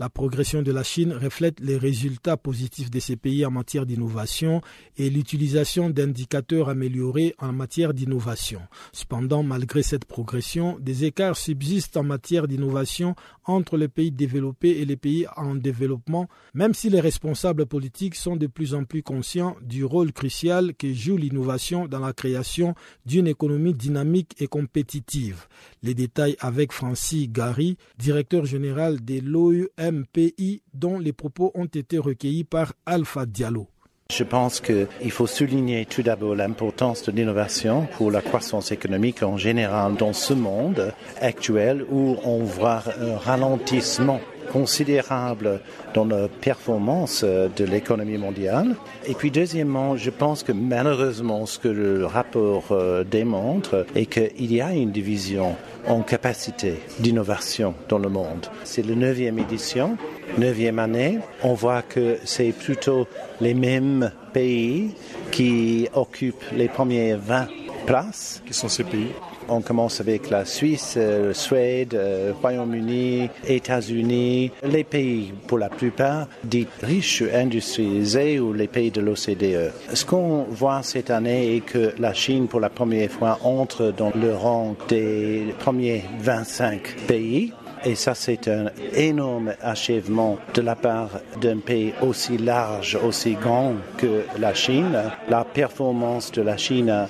La 0.00 0.08
progression 0.08 0.62
de 0.62 0.72
la 0.72 0.82
Chine 0.82 1.12
reflète 1.12 1.60
les 1.60 1.76
résultats 1.76 2.38
positifs 2.38 2.90
de 2.90 2.98
ces 3.00 3.16
pays 3.16 3.44
en 3.44 3.50
matière 3.50 3.84
d'innovation 3.84 4.62
et 4.96 5.10
l'utilisation 5.10 5.90
d'indicateurs 5.90 6.70
améliorés 6.70 7.34
en 7.38 7.52
matière 7.52 7.92
d'innovation. 7.92 8.62
Cependant, 8.94 9.42
malgré 9.42 9.82
cette 9.82 10.06
progression, 10.06 10.78
des 10.80 11.04
écarts 11.04 11.36
subsistent 11.36 11.98
en 11.98 12.02
matière 12.02 12.48
d'innovation 12.48 13.14
entre 13.44 13.76
les 13.76 13.88
pays 13.88 14.10
développés 14.10 14.78
et 14.80 14.86
les 14.86 14.96
pays 14.96 15.26
en 15.36 15.54
développement, 15.54 16.30
même 16.54 16.72
si 16.72 16.88
les 16.88 17.00
responsables 17.00 17.66
politiques 17.66 18.14
sont 18.14 18.36
de 18.36 18.46
plus 18.46 18.72
en 18.72 18.84
plus 18.84 19.02
conscients 19.02 19.54
du 19.60 19.84
rôle 19.84 20.14
crucial 20.14 20.74
que 20.76 20.94
joue 20.94 21.18
l'innovation 21.18 21.86
dans 21.86 21.98
la 22.00 22.14
création 22.14 22.74
d'une 23.04 23.26
économie 23.26 23.74
dynamique 23.74 24.34
et 24.38 24.46
compétitive. 24.46 25.46
Les 25.82 25.92
détails 25.92 26.36
avec 26.40 26.72
Francis 26.72 27.30
Gary, 27.30 27.76
directeur 27.98 28.46
général 28.46 29.04
de 29.04 29.20
l'OEM 29.20 29.89
pays 30.04 30.62
dont 30.74 30.98
les 30.98 31.12
propos 31.12 31.50
ont 31.54 31.66
été 31.66 31.98
recueillis 31.98 32.44
par 32.44 32.72
Alpha 32.86 33.26
Diallo. 33.26 33.68
Je 34.10 34.24
pense 34.24 34.60
qu'il 34.60 35.10
faut 35.10 35.28
souligner 35.28 35.86
tout 35.86 36.02
d'abord 36.02 36.34
l'importance 36.34 37.04
de 37.04 37.12
l'innovation 37.12 37.86
pour 37.96 38.10
la 38.10 38.20
croissance 38.20 38.72
économique 38.72 39.22
en 39.22 39.36
général 39.36 39.94
dans 39.94 40.12
ce 40.12 40.34
monde 40.34 40.92
actuel 41.20 41.84
où 41.88 42.16
on 42.24 42.42
voit 42.42 42.82
un 43.00 43.16
ralentissement 43.16 44.20
considérable 44.52 45.60
dans 45.94 46.04
la 46.04 46.28
performance 46.28 47.24
de 47.24 47.64
l'économie 47.64 48.18
mondiale. 48.18 48.74
Et 49.06 49.14
puis 49.14 49.30
deuxièmement, 49.30 49.96
je 49.96 50.10
pense 50.10 50.42
que 50.42 50.52
malheureusement, 50.52 51.46
ce 51.46 51.58
que 51.58 51.68
le 51.68 52.04
rapport 52.06 52.74
démontre 53.10 53.86
est 53.94 54.06
qu'il 54.06 54.52
y 54.52 54.60
a 54.60 54.72
une 54.72 54.90
division 54.90 55.56
en 55.86 56.02
capacité 56.02 56.74
d'innovation 56.98 57.74
dans 57.88 57.98
le 57.98 58.08
monde. 58.08 58.46
C'est 58.64 58.84
la 58.84 58.94
neuvième 58.94 59.38
édition, 59.38 59.96
neuvième 60.36 60.78
année. 60.78 61.18
On 61.42 61.54
voit 61.54 61.82
que 61.82 62.18
c'est 62.24 62.52
plutôt 62.52 63.06
les 63.40 63.54
mêmes 63.54 64.12
pays 64.32 64.94
qui 65.30 65.88
occupent 65.94 66.44
les 66.54 66.68
premières 66.68 67.18
20 67.18 67.48
places. 67.86 68.42
Qui 68.46 68.52
sont 68.52 68.68
ces 68.68 68.84
pays? 68.84 69.08
On 69.50 69.60
commence 69.60 70.00
avec 70.00 70.30
la 70.30 70.44
Suisse, 70.44 70.94
euh, 70.96 71.32
Suède, 71.34 71.94
euh, 71.94 72.32
Royaume-Uni, 72.40 73.28
États-Unis, 73.46 74.52
les 74.62 74.84
pays 74.84 75.32
pour 75.46 75.58
la 75.58 75.68
plupart 75.68 76.26
dits 76.44 76.68
riches, 76.82 77.22
industrialisés 77.34 78.38
ou 78.40 78.52
les 78.52 78.68
pays 78.68 78.90
de 78.90 79.00
l'OCDE. 79.00 79.72
Ce 79.92 80.04
qu'on 80.04 80.44
voit 80.50 80.82
cette 80.82 81.10
année 81.10 81.56
est 81.56 81.60
que 81.60 81.92
la 81.98 82.14
Chine 82.14 82.48
pour 82.48 82.60
la 82.60 82.70
première 82.70 83.10
fois 83.10 83.38
entre 83.42 83.92
dans 83.96 84.12
le 84.14 84.34
rang 84.34 84.76
des 84.88 85.54
premiers 85.58 86.04
25 86.20 86.96
pays 87.06 87.52
et 87.84 87.94
ça, 87.94 88.14
c'est 88.14 88.48
un 88.48 88.66
énorme 88.94 89.54
achèvement 89.62 90.38
de 90.54 90.62
la 90.62 90.76
part 90.76 91.10
d'un 91.40 91.58
pays 91.58 91.92
aussi 92.02 92.36
large, 92.36 92.98
aussi 93.02 93.34
grand 93.34 93.74
que 93.96 94.22
la 94.38 94.54
Chine. 94.54 94.98
La 95.28 95.44
performance 95.44 96.30
de 96.32 96.42
la 96.42 96.56
Chine 96.56 96.90
a 96.90 97.08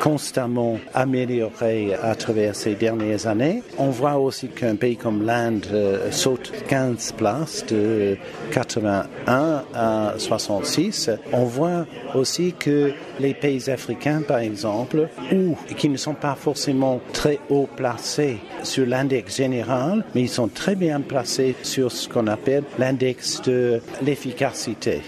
constamment 0.00 0.78
amélioré 0.94 1.94
à 2.02 2.14
travers 2.14 2.56
ces 2.56 2.74
dernières 2.74 3.26
années. 3.26 3.62
On 3.78 3.90
voit 3.90 4.16
aussi 4.16 4.48
qu'un 4.48 4.76
pays 4.76 4.96
comme 4.96 5.24
l'Inde 5.24 5.66
saute 6.10 6.52
15 6.68 7.12
places 7.12 7.66
de 7.66 8.16
81 8.50 9.64
à 9.74 10.14
66. 10.16 11.10
On 11.32 11.44
voit 11.44 11.86
aussi 12.14 12.54
que 12.58 12.92
les 13.18 13.34
pays 13.34 13.70
africains, 13.70 14.22
par 14.22 14.38
exemple, 14.38 15.08
ou 15.32 15.56
qui 15.76 15.88
ne 15.88 15.96
sont 15.96 16.14
pas 16.14 16.34
forcément 16.34 17.00
très 17.12 17.38
haut 17.48 17.68
placés 17.76 18.38
sur 18.62 18.86
l'index 18.86 19.36
général, 19.36 20.04
mais 20.14 20.22
ils 20.22 20.28
sont 20.28 20.48
très 20.48 20.74
bien 20.74 21.00
placés 21.00 21.54
sur 21.62 21.92
ce 21.92 22.08
qu'on 22.08 22.26
appelle 22.26 22.64
l'index 22.78 23.42
de 23.42 23.80
l'efficacité. 24.02 25.02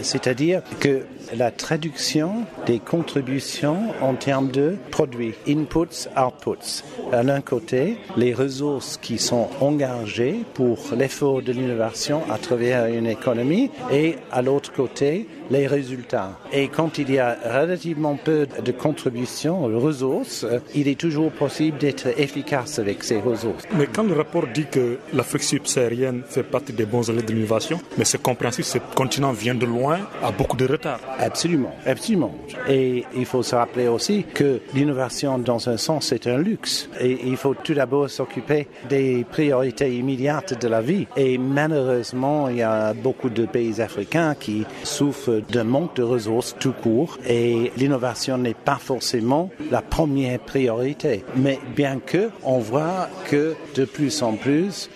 C'est-à-dire 0.00 0.62
que 0.80 1.02
la 1.32 1.50
traduction 1.50 2.44
des 2.66 2.78
contributions 2.78 3.78
en 4.00 4.14
termes 4.14 4.50
de 4.50 4.76
produits, 4.90 5.34
inputs, 5.48 6.08
outputs. 6.16 6.82
À 7.12 7.22
l'un 7.22 7.40
côté, 7.40 7.98
les 8.16 8.34
ressources 8.34 8.98
qui 9.00 9.18
sont 9.18 9.48
engagées 9.60 10.40
pour 10.54 10.78
l'effort 10.96 11.42
de 11.42 11.52
l'innovation 11.52 12.22
à 12.30 12.38
travers 12.38 12.86
une 12.86 13.06
économie 13.06 13.70
et 13.92 14.16
à 14.30 14.42
l'autre 14.42 14.72
côté, 14.72 15.28
les 15.50 15.66
résultats. 15.66 16.38
Et 16.52 16.68
quand 16.68 16.98
il 16.98 17.10
y 17.10 17.18
a 17.18 17.36
relativement 17.44 18.16
peu 18.16 18.46
de 18.64 18.72
contributions 18.72 19.64
aux 19.64 19.78
ressources, 19.78 20.46
il 20.74 20.88
est 20.88 20.98
toujours 20.98 21.30
possible 21.30 21.78
d'être 21.78 22.18
efficace 22.18 22.78
avec 22.78 23.04
ces 23.04 23.20
ressources. 23.20 23.64
Mais 23.76 23.86
quand 23.86 24.04
le 24.04 24.14
rapport 24.14 24.46
dit 24.46 24.66
que 24.70 24.98
l'Afrique 25.12 25.42
subsaharienne 25.42 26.22
fait 26.26 26.42
partie 26.42 26.72
des 26.72 26.86
bons 26.86 27.08
élèves 27.10 27.26
de 27.26 27.32
l'innovation, 27.32 27.80
mais 27.98 28.04
c'est 28.04 28.22
compréhensible, 28.22 28.64
ce 28.64 28.78
continent 28.94 29.32
vient 29.32 29.54
de 29.54 29.66
loin, 29.66 29.98
a 30.22 30.30
beaucoup 30.30 30.56
de 30.56 30.66
retard. 30.66 31.00
Absolument, 31.18 31.72
absolument. 31.86 32.34
Et 32.68 33.04
il 33.16 33.24
faut 33.24 33.42
se 33.42 33.54
rappeler 33.54 33.88
aussi 33.88 34.24
que 34.24 34.60
l'innovation, 34.74 35.38
dans 35.38 35.68
un 35.68 35.76
sens, 35.76 36.06
c'est 36.06 36.26
un 36.26 36.38
luxe. 36.38 36.88
Et 37.00 37.18
il 37.26 37.36
faut 37.36 37.54
tout 37.54 37.74
d'abord 37.74 38.10
s'occuper 38.10 38.68
des 38.88 39.24
priorités 39.30 39.94
immédiates 39.96 40.60
de 40.60 40.68
la 40.68 40.80
vie. 40.80 41.06
Et 41.16 41.38
malheureusement, 41.38 42.48
il 42.48 42.56
y 42.56 42.62
a 42.62 42.92
beaucoup 42.94 43.30
de 43.30 43.46
pays 43.46 43.80
africains 43.80 44.34
qui 44.34 44.64
souffrent 44.82 45.42
d'un 45.50 45.64
manque 45.64 45.96
de 45.96 46.02
ressources 46.02 46.56
tout 46.58 46.72
court. 46.72 47.18
Et 47.26 47.72
l'innovation 47.76 48.38
n'est 48.38 48.54
pas 48.54 48.78
forcément 48.78 49.50
la 49.70 49.82
première 49.82 50.40
priorité. 50.40 51.24
Mais 51.36 51.58
bien 51.74 52.00
que, 52.04 52.30
on 52.42 52.58
voit 52.58 53.08
que 53.30 53.54
de 53.74 53.84
plus 53.84 54.22
en 54.22 54.34
plus, 54.34 54.90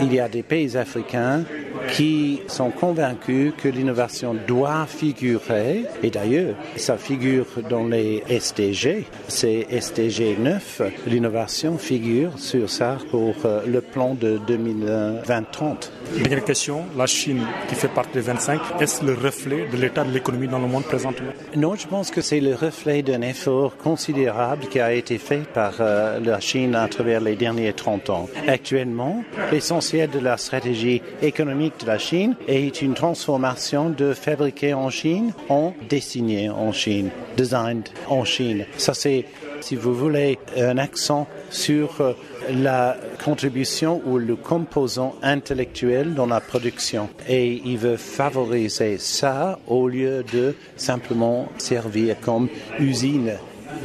il 0.00 0.12
y 0.12 0.20
a 0.20 0.28
des 0.28 0.42
pays 0.42 0.76
africains 0.76 1.44
qui 1.88 2.40
sont 2.46 2.70
convaincus 2.70 3.52
que 3.56 3.68
l'innovation 3.68 4.34
doit 4.46 4.86
figurer, 4.86 5.84
et 6.02 6.10
d'ailleurs, 6.10 6.54
ça 6.76 6.96
figure 6.96 7.46
dans 7.68 7.84
les 7.84 8.22
SDG, 8.28 9.06
c'est 9.28 9.66
SDG 9.70 10.36
9, 10.38 10.82
l'innovation 11.06 11.78
figure 11.78 12.38
sur 12.38 12.68
ça 12.70 12.98
pour 13.10 13.34
le 13.66 13.80
plan 13.80 14.14
de 14.14 14.38
2020-30. 14.46 15.90
Dernière 16.16 16.44
question, 16.44 16.84
la 16.96 17.06
Chine 17.06 17.42
qui 17.68 17.74
fait 17.74 17.88
partie 17.88 18.14
des 18.14 18.20
25, 18.20 18.60
est-ce 18.80 19.04
le 19.04 19.14
reflet 19.14 19.66
de 19.70 19.76
l'état 19.76 20.04
de 20.04 20.12
l'économie 20.12 20.48
dans 20.48 20.58
le 20.58 20.66
monde 20.66 20.84
présentement? 20.84 21.30
Non, 21.56 21.74
je 21.74 21.86
pense 21.86 22.10
que 22.10 22.20
c'est 22.20 22.40
le 22.40 22.54
reflet 22.54 23.02
d'un 23.02 23.22
effort 23.22 23.76
considérable 23.76 24.66
qui 24.68 24.80
a 24.80 24.92
été 24.92 25.18
fait 25.18 25.46
par 25.52 25.74
la 25.78 26.40
Chine 26.40 26.74
à 26.74 26.88
travers 26.88 27.20
les 27.20 27.36
derniers 27.36 27.72
30 27.72 28.10
ans. 28.10 28.28
Actuellement, 28.46 29.22
l'essentiel 29.52 30.10
de 30.10 30.18
la 30.18 30.36
stratégie 30.36 31.02
économique 31.22 31.69
de 31.78 31.86
la 31.86 31.98
Chine 31.98 32.34
est 32.48 32.82
une 32.82 32.94
transformation 32.94 33.90
de 33.90 34.14
fabriquer 34.14 34.74
en 34.74 34.90
Chine 34.90 35.32
en 35.48 35.72
dessiné 35.88 36.50
en 36.50 36.72
Chine, 36.72 37.10
designed 37.36 37.88
en 38.08 38.24
Chine. 38.24 38.64
Ça, 38.76 38.94
c'est 38.94 39.26
si 39.60 39.76
vous 39.76 39.94
voulez, 39.94 40.38
un 40.56 40.78
accent 40.78 41.26
sur 41.50 42.00
euh, 42.00 42.14
la 42.50 42.96
contribution 43.24 44.02
ou 44.06 44.18
le 44.18 44.36
composant 44.36 45.14
intellectuel 45.22 46.14
dans 46.14 46.26
la 46.26 46.40
production. 46.40 47.08
Et 47.28 47.60
il 47.64 47.78
veut 47.78 47.96
favoriser 47.96 48.98
ça 48.98 49.58
au 49.66 49.88
lieu 49.88 50.24
de 50.32 50.54
simplement 50.76 51.48
servir 51.58 52.18
comme 52.20 52.48
usine 52.78 53.34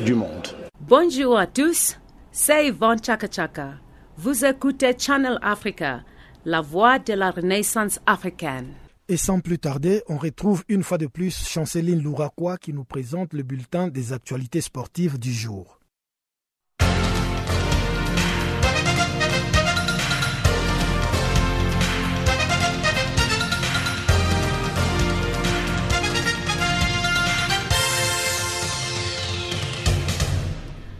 du 0.05 0.13
monde. 0.13 0.47
Bonjour 0.79 1.37
à 1.37 1.47
tous, 1.47 1.97
c'est 2.31 2.67
Yvonne 2.67 3.03
Chaka 3.03 3.27
Chaka. 3.31 3.69
Vous 4.17 4.45
écoutez 4.45 4.95
Channel 4.97 5.37
Africa, 5.41 6.01
la 6.45 6.61
voix 6.61 6.99
de 6.99 7.13
la 7.13 7.31
renaissance 7.31 7.99
africaine. 8.05 8.67
Et 9.07 9.17
sans 9.17 9.39
plus 9.39 9.59
tarder, 9.59 10.03
on 10.07 10.17
retrouve 10.17 10.63
une 10.67 10.83
fois 10.83 10.97
de 10.97 11.07
plus 11.07 11.47
Chanceline 11.47 12.01
Louraquois 12.01 12.57
qui 12.57 12.71
nous 12.73 12.83
présente 12.83 13.33
le 13.33 13.43
bulletin 13.43 13.87
des 13.87 14.13
actualités 14.13 14.61
sportives 14.61 15.19
du 15.19 15.33
jour. 15.33 15.74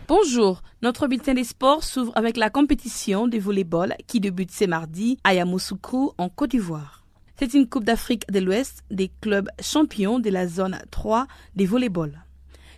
Bonjour, 0.08 0.62
notre 0.84 1.08
bulletin 1.08 1.34
des 1.34 1.43
sports 1.43 1.84
s'ouvre 1.84 2.12
avec 2.14 2.38
la 2.38 2.51
compétition 2.51 3.28
de 3.28 3.39
volleyball 3.39 3.95
qui 4.06 4.20
débute 4.20 4.51
ce 4.51 4.66
mardi 4.66 5.18
à 5.24 5.34
Yamoussoukro 5.34 6.14
en 6.20 6.30
Côte 6.30 6.51
d'Ivoire. 6.51 7.03
C'est 7.39 7.56
une 7.56 7.68
Coupe 7.68 7.86
d'Afrique 7.86 8.32
de 8.32 8.39
l'Ouest 8.39 8.84
des 8.91 9.10
clubs 9.20 9.49
champions 9.60 10.20
de 10.20 10.30
la 10.30 10.47
zone 10.47 10.78
3 10.91 11.26
des 11.56 11.66
volleyball. 11.66 12.24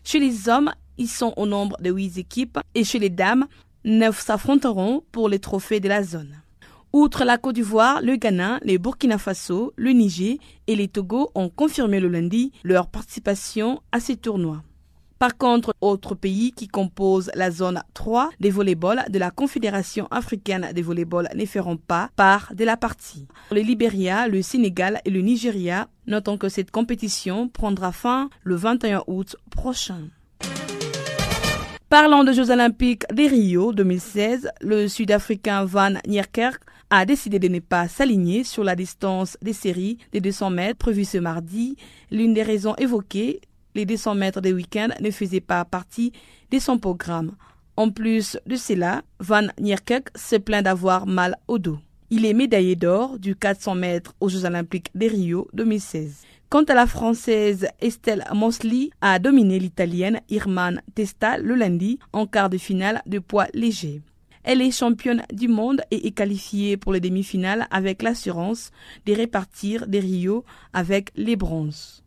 Chez 0.05 0.19
les 0.19 0.47
hommes, 0.47 0.71
ils 0.97 1.09
sont 1.09 1.34
au 1.36 1.45
nombre 1.45 1.75
de 1.82 1.91
8 1.91 2.17
équipes 2.17 2.59
et 2.75 2.86
chez 2.86 2.97
les 2.99 3.09
dames, 3.09 3.45
9 3.84 4.17
s'affronteront 4.17 5.03
pour 5.11 5.28
les 5.28 5.39
trophées 5.39 5.82
de 5.82 5.89
la 5.89 6.03
zone. 6.03 6.41
Outre 6.93 7.25
la 7.25 7.38
Côte 7.38 7.55
d'Ivoire, 7.55 8.01
le 8.01 8.15
Ghana, 8.15 8.61
le 8.63 8.78
Burkina 8.78 9.17
Faso, 9.17 9.73
le 9.75 9.91
Niger 9.91 10.38
et 10.67 10.78
les 10.78 10.88
Togo 10.88 11.32
ont 11.36 11.49
confirmé 11.49 11.99
le 11.99 12.07
lundi 12.07 12.53
leur 12.63 12.88
participation 12.88 13.82
à 13.91 13.99
ces 13.99 14.15
tournois. 14.15 14.63
Par 15.20 15.36
contre, 15.38 15.74
autres 15.82 16.13
pays 16.13 16.51
qui 16.51 16.68
composent 16.68 17.32
la 17.34 17.49
zone 17.49 17.82
3 17.95 18.30
des 18.39 18.51
volleyballs 18.51 19.05
de 19.09 19.18
la 19.18 19.32
Confédération 19.32 20.07
africaine 20.11 20.70
des 20.74 20.84
volleyballs 20.84 21.30
ne 21.36 21.45
feront 21.45 21.78
pas 21.78 22.09
part 22.15 22.53
de 22.53 22.63
la 22.63 22.78
partie. 22.78 23.28
Le 23.51 23.61
Libéria, 23.61 24.28
le 24.28 24.43
Sénégal 24.43 25.01
et 25.05 25.09
le 25.09 25.22
Nigeria, 25.22 25.88
notons 26.05 26.38
que 26.38 26.49
cette 26.49 26.70
compétition 26.70 27.49
prendra 27.49 27.91
fin 27.91 28.30
le 28.43 28.55
21 28.55 29.03
août 29.07 29.36
prochain. 29.49 30.01
Parlant 31.89 32.24
des 32.24 32.34
Jeux 32.34 32.51
olympiques 32.51 33.05
des 33.11 33.28
Rio 33.28 33.74
2016, 33.74 34.51
le 34.61 34.88
Sud-Africain 34.88 35.65
Van 35.65 35.93
Nierkerk 36.05 36.61
a 36.89 37.05
décidé 37.05 37.39
de 37.39 37.47
ne 37.47 37.59
pas 37.59 37.88
s'aligner 37.88 38.43
sur 38.43 38.63
la 38.63 38.76
distance 38.76 39.38
des 39.41 39.53
séries 39.53 39.97
des 40.11 40.22
200 40.22 40.49
mètres 40.51 40.78
prévue 40.78 41.05
ce 41.05 41.18
mardi. 41.18 41.76
L'une 42.11 42.34
des 42.34 42.43
raisons 42.43 42.76
évoquées 42.76 43.41
les 43.78 43.86
200 43.86 44.15
mètres 44.15 44.41
des 44.41 44.53
week-ends 44.53 44.89
ne 44.99 45.11
faisaient 45.11 45.39
pas 45.39 45.63
partie 45.63 46.11
de 46.51 46.57
son 46.57 46.80
programme. 46.80 47.36
En 47.78 47.91
plus 47.91 48.39
de 48.47 48.55
cela, 48.55 49.03
Van 49.19 49.47
Nierkerk 49.59 50.09
se 50.17 50.36
plaint 50.36 50.63
d'avoir 50.63 51.05
mal 51.05 51.38
au 51.47 51.59
dos. 51.59 51.78
Il 52.09 52.25
est 52.25 52.34
médaillé 52.34 52.75
d'or 52.75 53.19
du 53.19 53.36
400 53.36 53.75
mètres 53.75 54.15
aux 54.19 54.30
Jeux 54.30 54.45
Olympiques 54.45 54.89
des 54.95 55.07
Rio 55.07 55.47
2016. 55.53 56.23
Quant 56.49 56.63
à 56.63 56.73
la 56.73 56.88
Française 56.88 57.67
Estelle 57.80 58.23
Mosley, 58.34 58.89
a 59.01 59.19
dominé 59.19 59.59
l'Italienne 59.59 60.21
Irman 60.30 60.82
Testa 60.95 61.38
le 61.38 61.53
lundi 61.53 61.99
en 62.13 62.25
quart 62.25 62.49
de 62.49 62.57
finale 62.57 63.03
de 63.05 63.19
poids 63.19 63.47
léger. 63.53 64.01
Elle 64.43 64.61
est 64.61 64.71
championne 64.71 65.23
du 65.32 65.49
monde 65.49 65.82
et 65.91 66.07
est 66.07 66.11
qualifiée 66.11 66.78
pour 66.78 66.93
les 66.93 67.01
demi-finales 67.01 67.67
avec 67.69 68.01
l'assurance 68.01 68.71
de 69.05 69.13
répartir 69.13 69.86
des 69.86 69.99
Rio 69.99 70.45
avec 70.73 71.11
les 71.15 71.36
bronzes. 71.36 72.01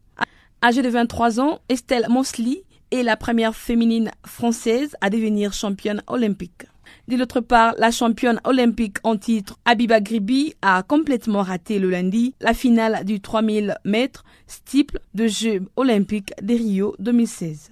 Âgée 0.63 0.83
de 0.83 0.91
23 0.91 1.41
ans, 1.41 1.61
Estelle 1.71 2.05
Mosley 2.11 2.65
est 2.91 3.03
la 3.03 3.17
première 3.17 3.57
féminine 3.57 4.11
française 4.27 4.95
à 5.01 5.09
devenir 5.09 5.55
championne 5.55 6.03
olympique. 6.07 6.67
De 7.09 7.17
l'autre 7.17 7.41
part, 7.41 7.75
la 7.79 7.91
championne 7.91 8.43
olympique 8.45 8.99
en 9.03 9.17
titre 9.17 9.59
Abiba 9.65 10.03
Gribi 10.03 10.53
a 10.61 10.83
complètement 10.83 11.41
raté 11.41 11.79
le 11.79 11.89
lundi 11.89 12.35
la 12.43 12.53
finale 12.53 13.07
du 13.07 13.23
3000 13.23 13.77
mètres 13.87 14.23
steeple 14.47 15.01
de 15.15 15.29
Jeux 15.29 15.63
olympiques 15.77 16.35
de 16.43 16.53
Rio 16.53 16.95
2016. 16.99 17.71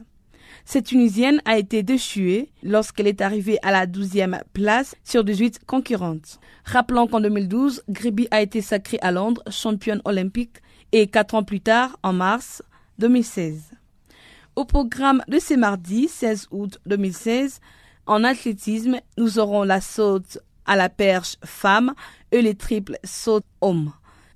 Cette 0.65 0.87
Tunisienne 0.87 1.43
a 1.45 1.59
été 1.59 1.83
déchuée 1.83 2.49
lorsqu'elle 2.63 3.07
est 3.07 3.21
arrivée 3.21 3.59
à 3.63 3.71
la 3.71 3.87
12e 3.87 4.41
place 4.55 4.95
sur 5.05 5.25
18 5.25 5.61
concurrentes. 5.67 6.41
Rappelons 6.65 7.07
qu'en 7.07 7.21
2012, 7.21 7.83
Gribi 7.91 8.29
a 8.31 8.41
été 8.41 8.63
sacrée 8.63 8.99
à 9.03 9.13
Londres 9.13 9.43
championne 9.51 10.01
olympique 10.07 10.63
et 10.93 11.07
quatre 11.07 11.35
ans 11.35 11.43
plus 11.43 11.61
tard, 11.61 11.99
en 12.03 12.15
mars 12.15 12.63
2016. 12.99 13.73
Au 14.57 14.65
programme 14.65 15.23
de 15.29 15.39
ce 15.39 15.55
mardi 15.55 16.09
16 16.09 16.49
août 16.51 16.79
2016, 16.87 17.61
en 18.07 18.25
athlétisme, 18.25 19.01
nous 19.17 19.39
aurons 19.39 19.63
la 19.63 19.81
saute 19.81 20.39
à 20.67 20.77
la 20.77 20.89
perche 20.89 21.37
femme 21.45 21.95
et 22.33 22.43
les 22.43 22.55
triples 22.55 22.99
sautes 23.05 23.47
hommes. 23.61 23.93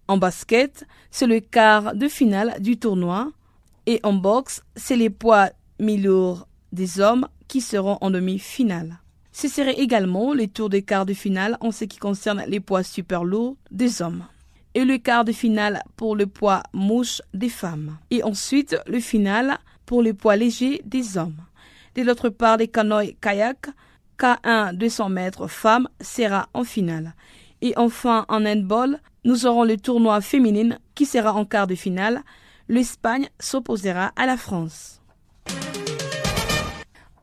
En 0.09 0.19
basket, 0.19 0.85
c'est 1.11 1.27
le 1.27 1.41
quart 1.41 1.95
de 1.95 2.09
finale 2.09 2.57
du 2.61 2.77
tournoi. 2.77 3.33
Et 3.87 4.01
en 4.03 4.13
boxe, 4.13 4.63
c'est 4.77 4.97
les 4.97 5.11
poids 5.11 5.51
mi-lourds 5.81 6.47
des 6.73 7.01
hommes 7.01 7.27
qui 7.49 7.61
seront 7.61 7.99
en 8.01 8.11
demi-finale. 8.11 8.99
Ce 9.33 9.49
serait 9.49 9.81
également 9.81 10.35
les 10.35 10.49
tours 10.49 10.69
de 10.69 10.79
quart 10.79 11.07
de 11.07 11.15
finale 11.15 11.57
en 11.61 11.73
ce 11.73 11.85
qui 11.85 11.99
concerne 11.99 12.45
les 12.47 12.61
poids 12.61 12.83
super 12.83 13.25
lourds 13.25 13.57
des 13.71 14.03
hommes 14.03 14.25
et 14.75 14.85
le 14.85 14.99
quart 14.99 15.25
de 15.25 15.33
finale 15.33 15.83
pour 15.97 16.17
le 16.17 16.27
poids 16.27 16.63
mouche 16.73 17.21
des 17.35 17.49
femmes. 17.49 17.99
Et 18.11 18.23
ensuite 18.23 18.77
le 18.87 19.01
final 19.01 19.59
pour 19.87 20.03
le 20.03 20.15
poids 20.15 20.37
léger 20.37 20.81
des 20.85 21.19
hommes. 21.19 21.37
De 21.95 22.03
l'autre 22.03 22.31
part, 22.31 22.57
des 22.57 22.69
canoës 22.69 23.15
kayak, 23.21 23.69
K1 24.19 24.75
200 24.75 25.09
mètres 25.11 25.47
femmes 25.47 25.89
sera 26.01 26.49
en 26.55 26.65
finale. 26.65 27.15
Et 27.61 27.75
enfin, 27.77 28.25
en 28.29 28.47
handball, 28.47 29.01
nous 29.25 29.47
aurons 29.47 29.65
le 29.65 29.77
tournoi 29.77 30.21
féminin 30.21 30.79
qui 30.95 31.05
sera 31.05 31.35
en 31.35 31.45
quart 31.45 31.67
de 31.67 31.75
finale. 31.75 32.23
L'Espagne 32.69 33.29
s'opposera 33.39 34.13
à 34.17 34.27
la 34.27 34.37
France. 34.37 35.02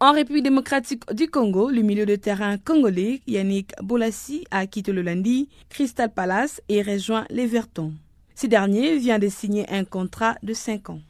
En 0.02 0.14
République 0.14 0.46
démocratique 0.46 1.04
du 1.14 1.30
Congo, 1.30 1.70
le 1.70 1.82
milieu 1.82 2.06
de 2.06 2.16
terrain 2.16 2.58
congolais 2.58 3.20
Yannick 3.28 3.74
Bolassi 3.84 4.46
a 4.50 4.66
quitté 4.66 4.94
le 4.94 5.02
lundi 5.02 5.50
Crystal 5.68 6.10
Palace 6.10 6.62
et 6.70 6.82
rejoint 6.82 7.26
l'Everton. 7.30 7.92
Ce 8.34 8.48
dernier 8.48 8.98
vient 8.98 9.20
de 9.20 9.28
signer 9.28 9.70
un 9.70 9.84
contrat 9.84 10.36
de 10.42 10.54
5 10.54 10.92
ans. 10.92 11.02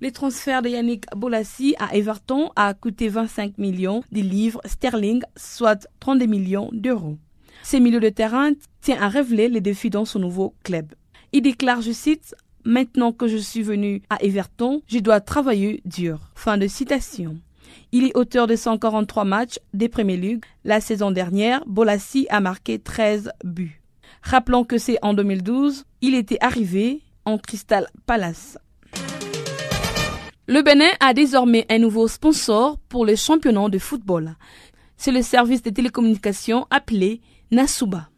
Le 0.00 0.10
transfert 0.10 0.62
de 0.62 0.70
Yannick 0.70 1.04
Bolassi 1.14 1.74
à 1.78 1.94
Everton 1.94 2.50
a 2.56 2.72
coûté 2.72 3.10
25 3.10 3.58
millions 3.58 4.02
de 4.10 4.22
livres 4.22 4.62
sterling, 4.64 5.20
soit 5.36 5.86
32 6.00 6.24
millions 6.24 6.70
d'euros. 6.72 7.18
Ce 7.62 7.76
milieu 7.76 8.00
de 8.00 8.08
terrain 8.08 8.52
tient 8.80 9.02
à 9.02 9.08
révéler 9.08 9.50
les 9.50 9.60
défis 9.60 9.90
dans 9.90 10.06
son 10.06 10.18
nouveau 10.18 10.54
club. 10.64 10.86
Il 11.32 11.42
déclare, 11.42 11.82
je 11.82 11.92
cite, 11.92 12.34
Maintenant 12.64 13.12
que 13.12 13.26
je 13.26 13.38
suis 13.38 13.62
venu 13.62 14.02
à 14.10 14.22
Everton, 14.22 14.82
je 14.86 14.98
dois 14.98 15.20
travailler 15.20 15.80
dur. 15.86 16.20
Fin 16.34 16.58
de 16.58 16.66
citation. 16.66 17.38
Il 17.92 18.04
est 18.04 18.16
auteur 18.16 18.46
de 18.46 18.56
143 18.56 19.24
matchs 19.24 19.58
des 19.74 19.88
Premier 19.88 20.16
League. 20.16 20.44
La 20.64 20.80
saison 20.80 21.10
dernière, 21.10 21.62
Bolassi 21.66 22.26
a 22.30 22.40
marqué 22.40 22.78
13 22.78 23.32
buts. 23.44 23.80
Rappelons 24.22 24.64
que 24.64 24.78
c'est 24.78 24.98
en 25.02 25.14
2012, 25.14 25.84
il 26.02 26.14
était 26.14 26.38
arrivé 26.40 27.00
en 27.24 27.38
Crystal 27.38 27.86
Palace. 28.06 28.58
Le 30.46 30.62
Bénin 30.62 30.90
a 30.98 31.14
désormais 31.14 31.64
un 31.70 31.78
nouveau 31.78 32.08
sponsor 32.08 32.78
pour 32.88 33.06
les 33.06 33.16
championnats 33.16 33.68
de 33.68 33.78
football. 33.78 34.36
C'est 34.96 35.12
le 35.12 35.22
service 35.22 35.62
de 35.62 35.70
télécommunications 35.70 36.66
appelé 36.70 37.20
Nasuba. 37.50 38.08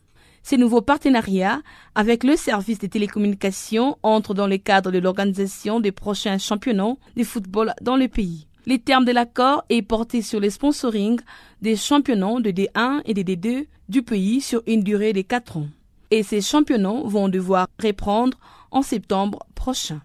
Ces 0.43 0.57
nouveaux 0.57 0.83
partenariats 0.83 1.61
avec 1.95 2.25
le 2.25 2.37
service 2.37 2.79
de 2.79 2.87
télécommunications 2.89 3.97
entrent 4.03 4.35
dans 4.35 4.49
le 4.49 4.59
cadre 4.59 4.91
de 4.91 4.99
l'organisation 4.99 5.79
des 5.79 5.93
prochains 5.93 6.39
championnats 6.39 6.97
de 7.17 7.23
football 7.23 7.75
dans 7.81 7.97
le 7.97 8.09
pays. 8.09 8.49
Les 8.65 8.79
termes 8.79 9.05
de 9.05 9.13
l'accord 9.13 9.65
est 9.71 9.83
porté 9.83 10.23
sur 10.23 10.39
le 10.39 10.49
sponsoring 10.49 11.19
des 11.63 11.75
championnats 11.75 12.41
de 12.41 12.51
D1 12.51 13.03
et 13.05 13.15
de 13.15 13.23
D2 13.23 13.67
du 13.89 14.03
pays 14.03 14.41
sur 14.41 14.63
une 14.67 14.83
durée 14.83 15.13
de 15.13 15.23
4 15.23 15.57
ans. 15.57 15.69
Et 16.13 16.23
ces 16.23 16.41
championnats 16.41 17.03
vont 17.05 17.29
devoir 17.29 17.67
reprendre 17.83 18.39
en 18.71 18.83
septembre 18.83 19.41
prochain. 19.57 20.01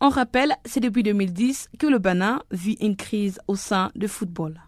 On 0.00 0.08
rappelle, 0.08 0.54
c'est 0.64 0.80
depuis 0.80 1.02
2010 1.02 1.68
que 1.78 1.86
le 1.86 1.98
Bénin 1.98 2.40
vit 2.50 2.78
une 2.80 2.96
crise 2.96 3.38
au 3.48 3.54
sein 3.54 3.90
du 3.94 4.08
football. 4.08 4.58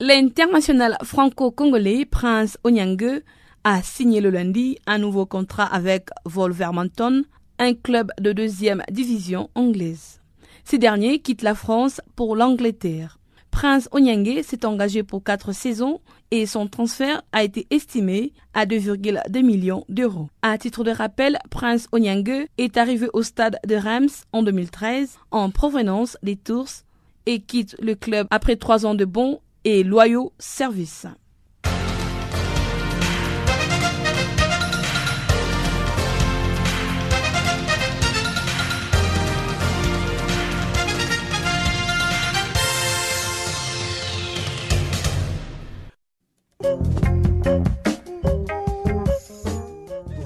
L'international 0.00 0.98
franco-congolais 1.04 2.04
Prince 2.04 2.58
Onyangue 2.64 3.22
a 3.62 3.80
signé 3.80 4.20
le 4.20 4.30
lundi 4.30 4.76
un 4.88 4.98
nouveau 4.98 5.24
contrat 5.24 5.66
avec 5.66 6.08
Wolverhampton, 6.24 7.22
un 7.60 7.74
club 7.74 8.10
de 8.20 8.32
deuxième 8.32 8.82
division 8.90 9.50
anglaise. 9.54 10.20
Ces 10.64 10.78
derniers 10.78 11.20
quittent 11.20 11.42
la 11.42 11.54
France 11.54 12.00
pour 12.16 12.36
l'Angleterre. 12.36 13.18
Prince 13.50 13.88
Onyangue 13.92 14.42
s'est 14.42 14.66
engagé 14.66 15.04
pour 15.04 15.22
quatre 15.22 15.52
saisons 15.52 16.00
et 16.32 16.44
son 16.44 16.66
transfert 16.66 17.22
a 17.30 17.44
été 17.44 17.68
estimé 17.70 18.32
à 18.52 18.66
2,2 18.66 19.42
millions 19.44 19.84
d'euros. 19.88 20.28
À 20.42 20.58
titre 20.58 20.82
de 20.82 20.90
rappel, 20.90 21.38
Prince 21.50 21.86
Onyangue 21.92 22.48
est 22.58 22.76
arrivé 22.76 23.08
au 23.12 23.22
stade 23.22 23.60
de 23.64 23.76
Reims 23.76 24.24
en 24.32 24.42
2013 24.42 25.18
en 25.30 25.50
provenance 25.50 26.18
des 26.24 26.34
Tours 26.34 26.82
et 27.26 27.40
quitte 27.40 27.76
le 27.80 27.94
club 27.94 28.26
après 28.30 28.56
trois 28.56 28.86
ans 28.86 28.96
de 28.96 29.04
bons 29.04 29.40
et 29.62 29.84
loyaux 29.84 30.32
services. 30.40 31.06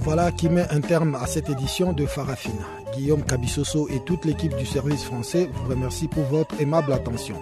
Voilà 0.00 0.32
qui 0.32 0.48
met 0.48 0.66
un 0.70 0.80
terme 0.80 1.14
à 1.16 1.26
cette 1.26 1.50
édition 1.50 1.92
de 1.92 2.06
Farafina. 2.06 2.64
Guillaume 2.94 3.22
Cabissoso 3.22 3.88
et 3.88 4.02
toute 4.04 4.24
l'équipe 4.24 4.56
du 4.56 4.64
service 4.64 5.04
français 5.04 5.50
vous 5.52 5.68
remercient 5.68 6.08
pour 6.08 6.24
votre 6.24 6.58
aimable 6.60 6.92
attention. 6.92 7.36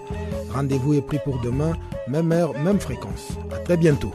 Rendez-vous 0.52 0.94
est 0.94 1.02
pris 1.02 1.18
pour 1.24 1.40
demain, 1.40 1.72
même 2.08 2.32
heure, 2.32 2.58
même 2.58 2.80
fréquence. 2.80 3.28
À 3.54 3.58
très 3.58 3.76
bientôt. 3.76 4.12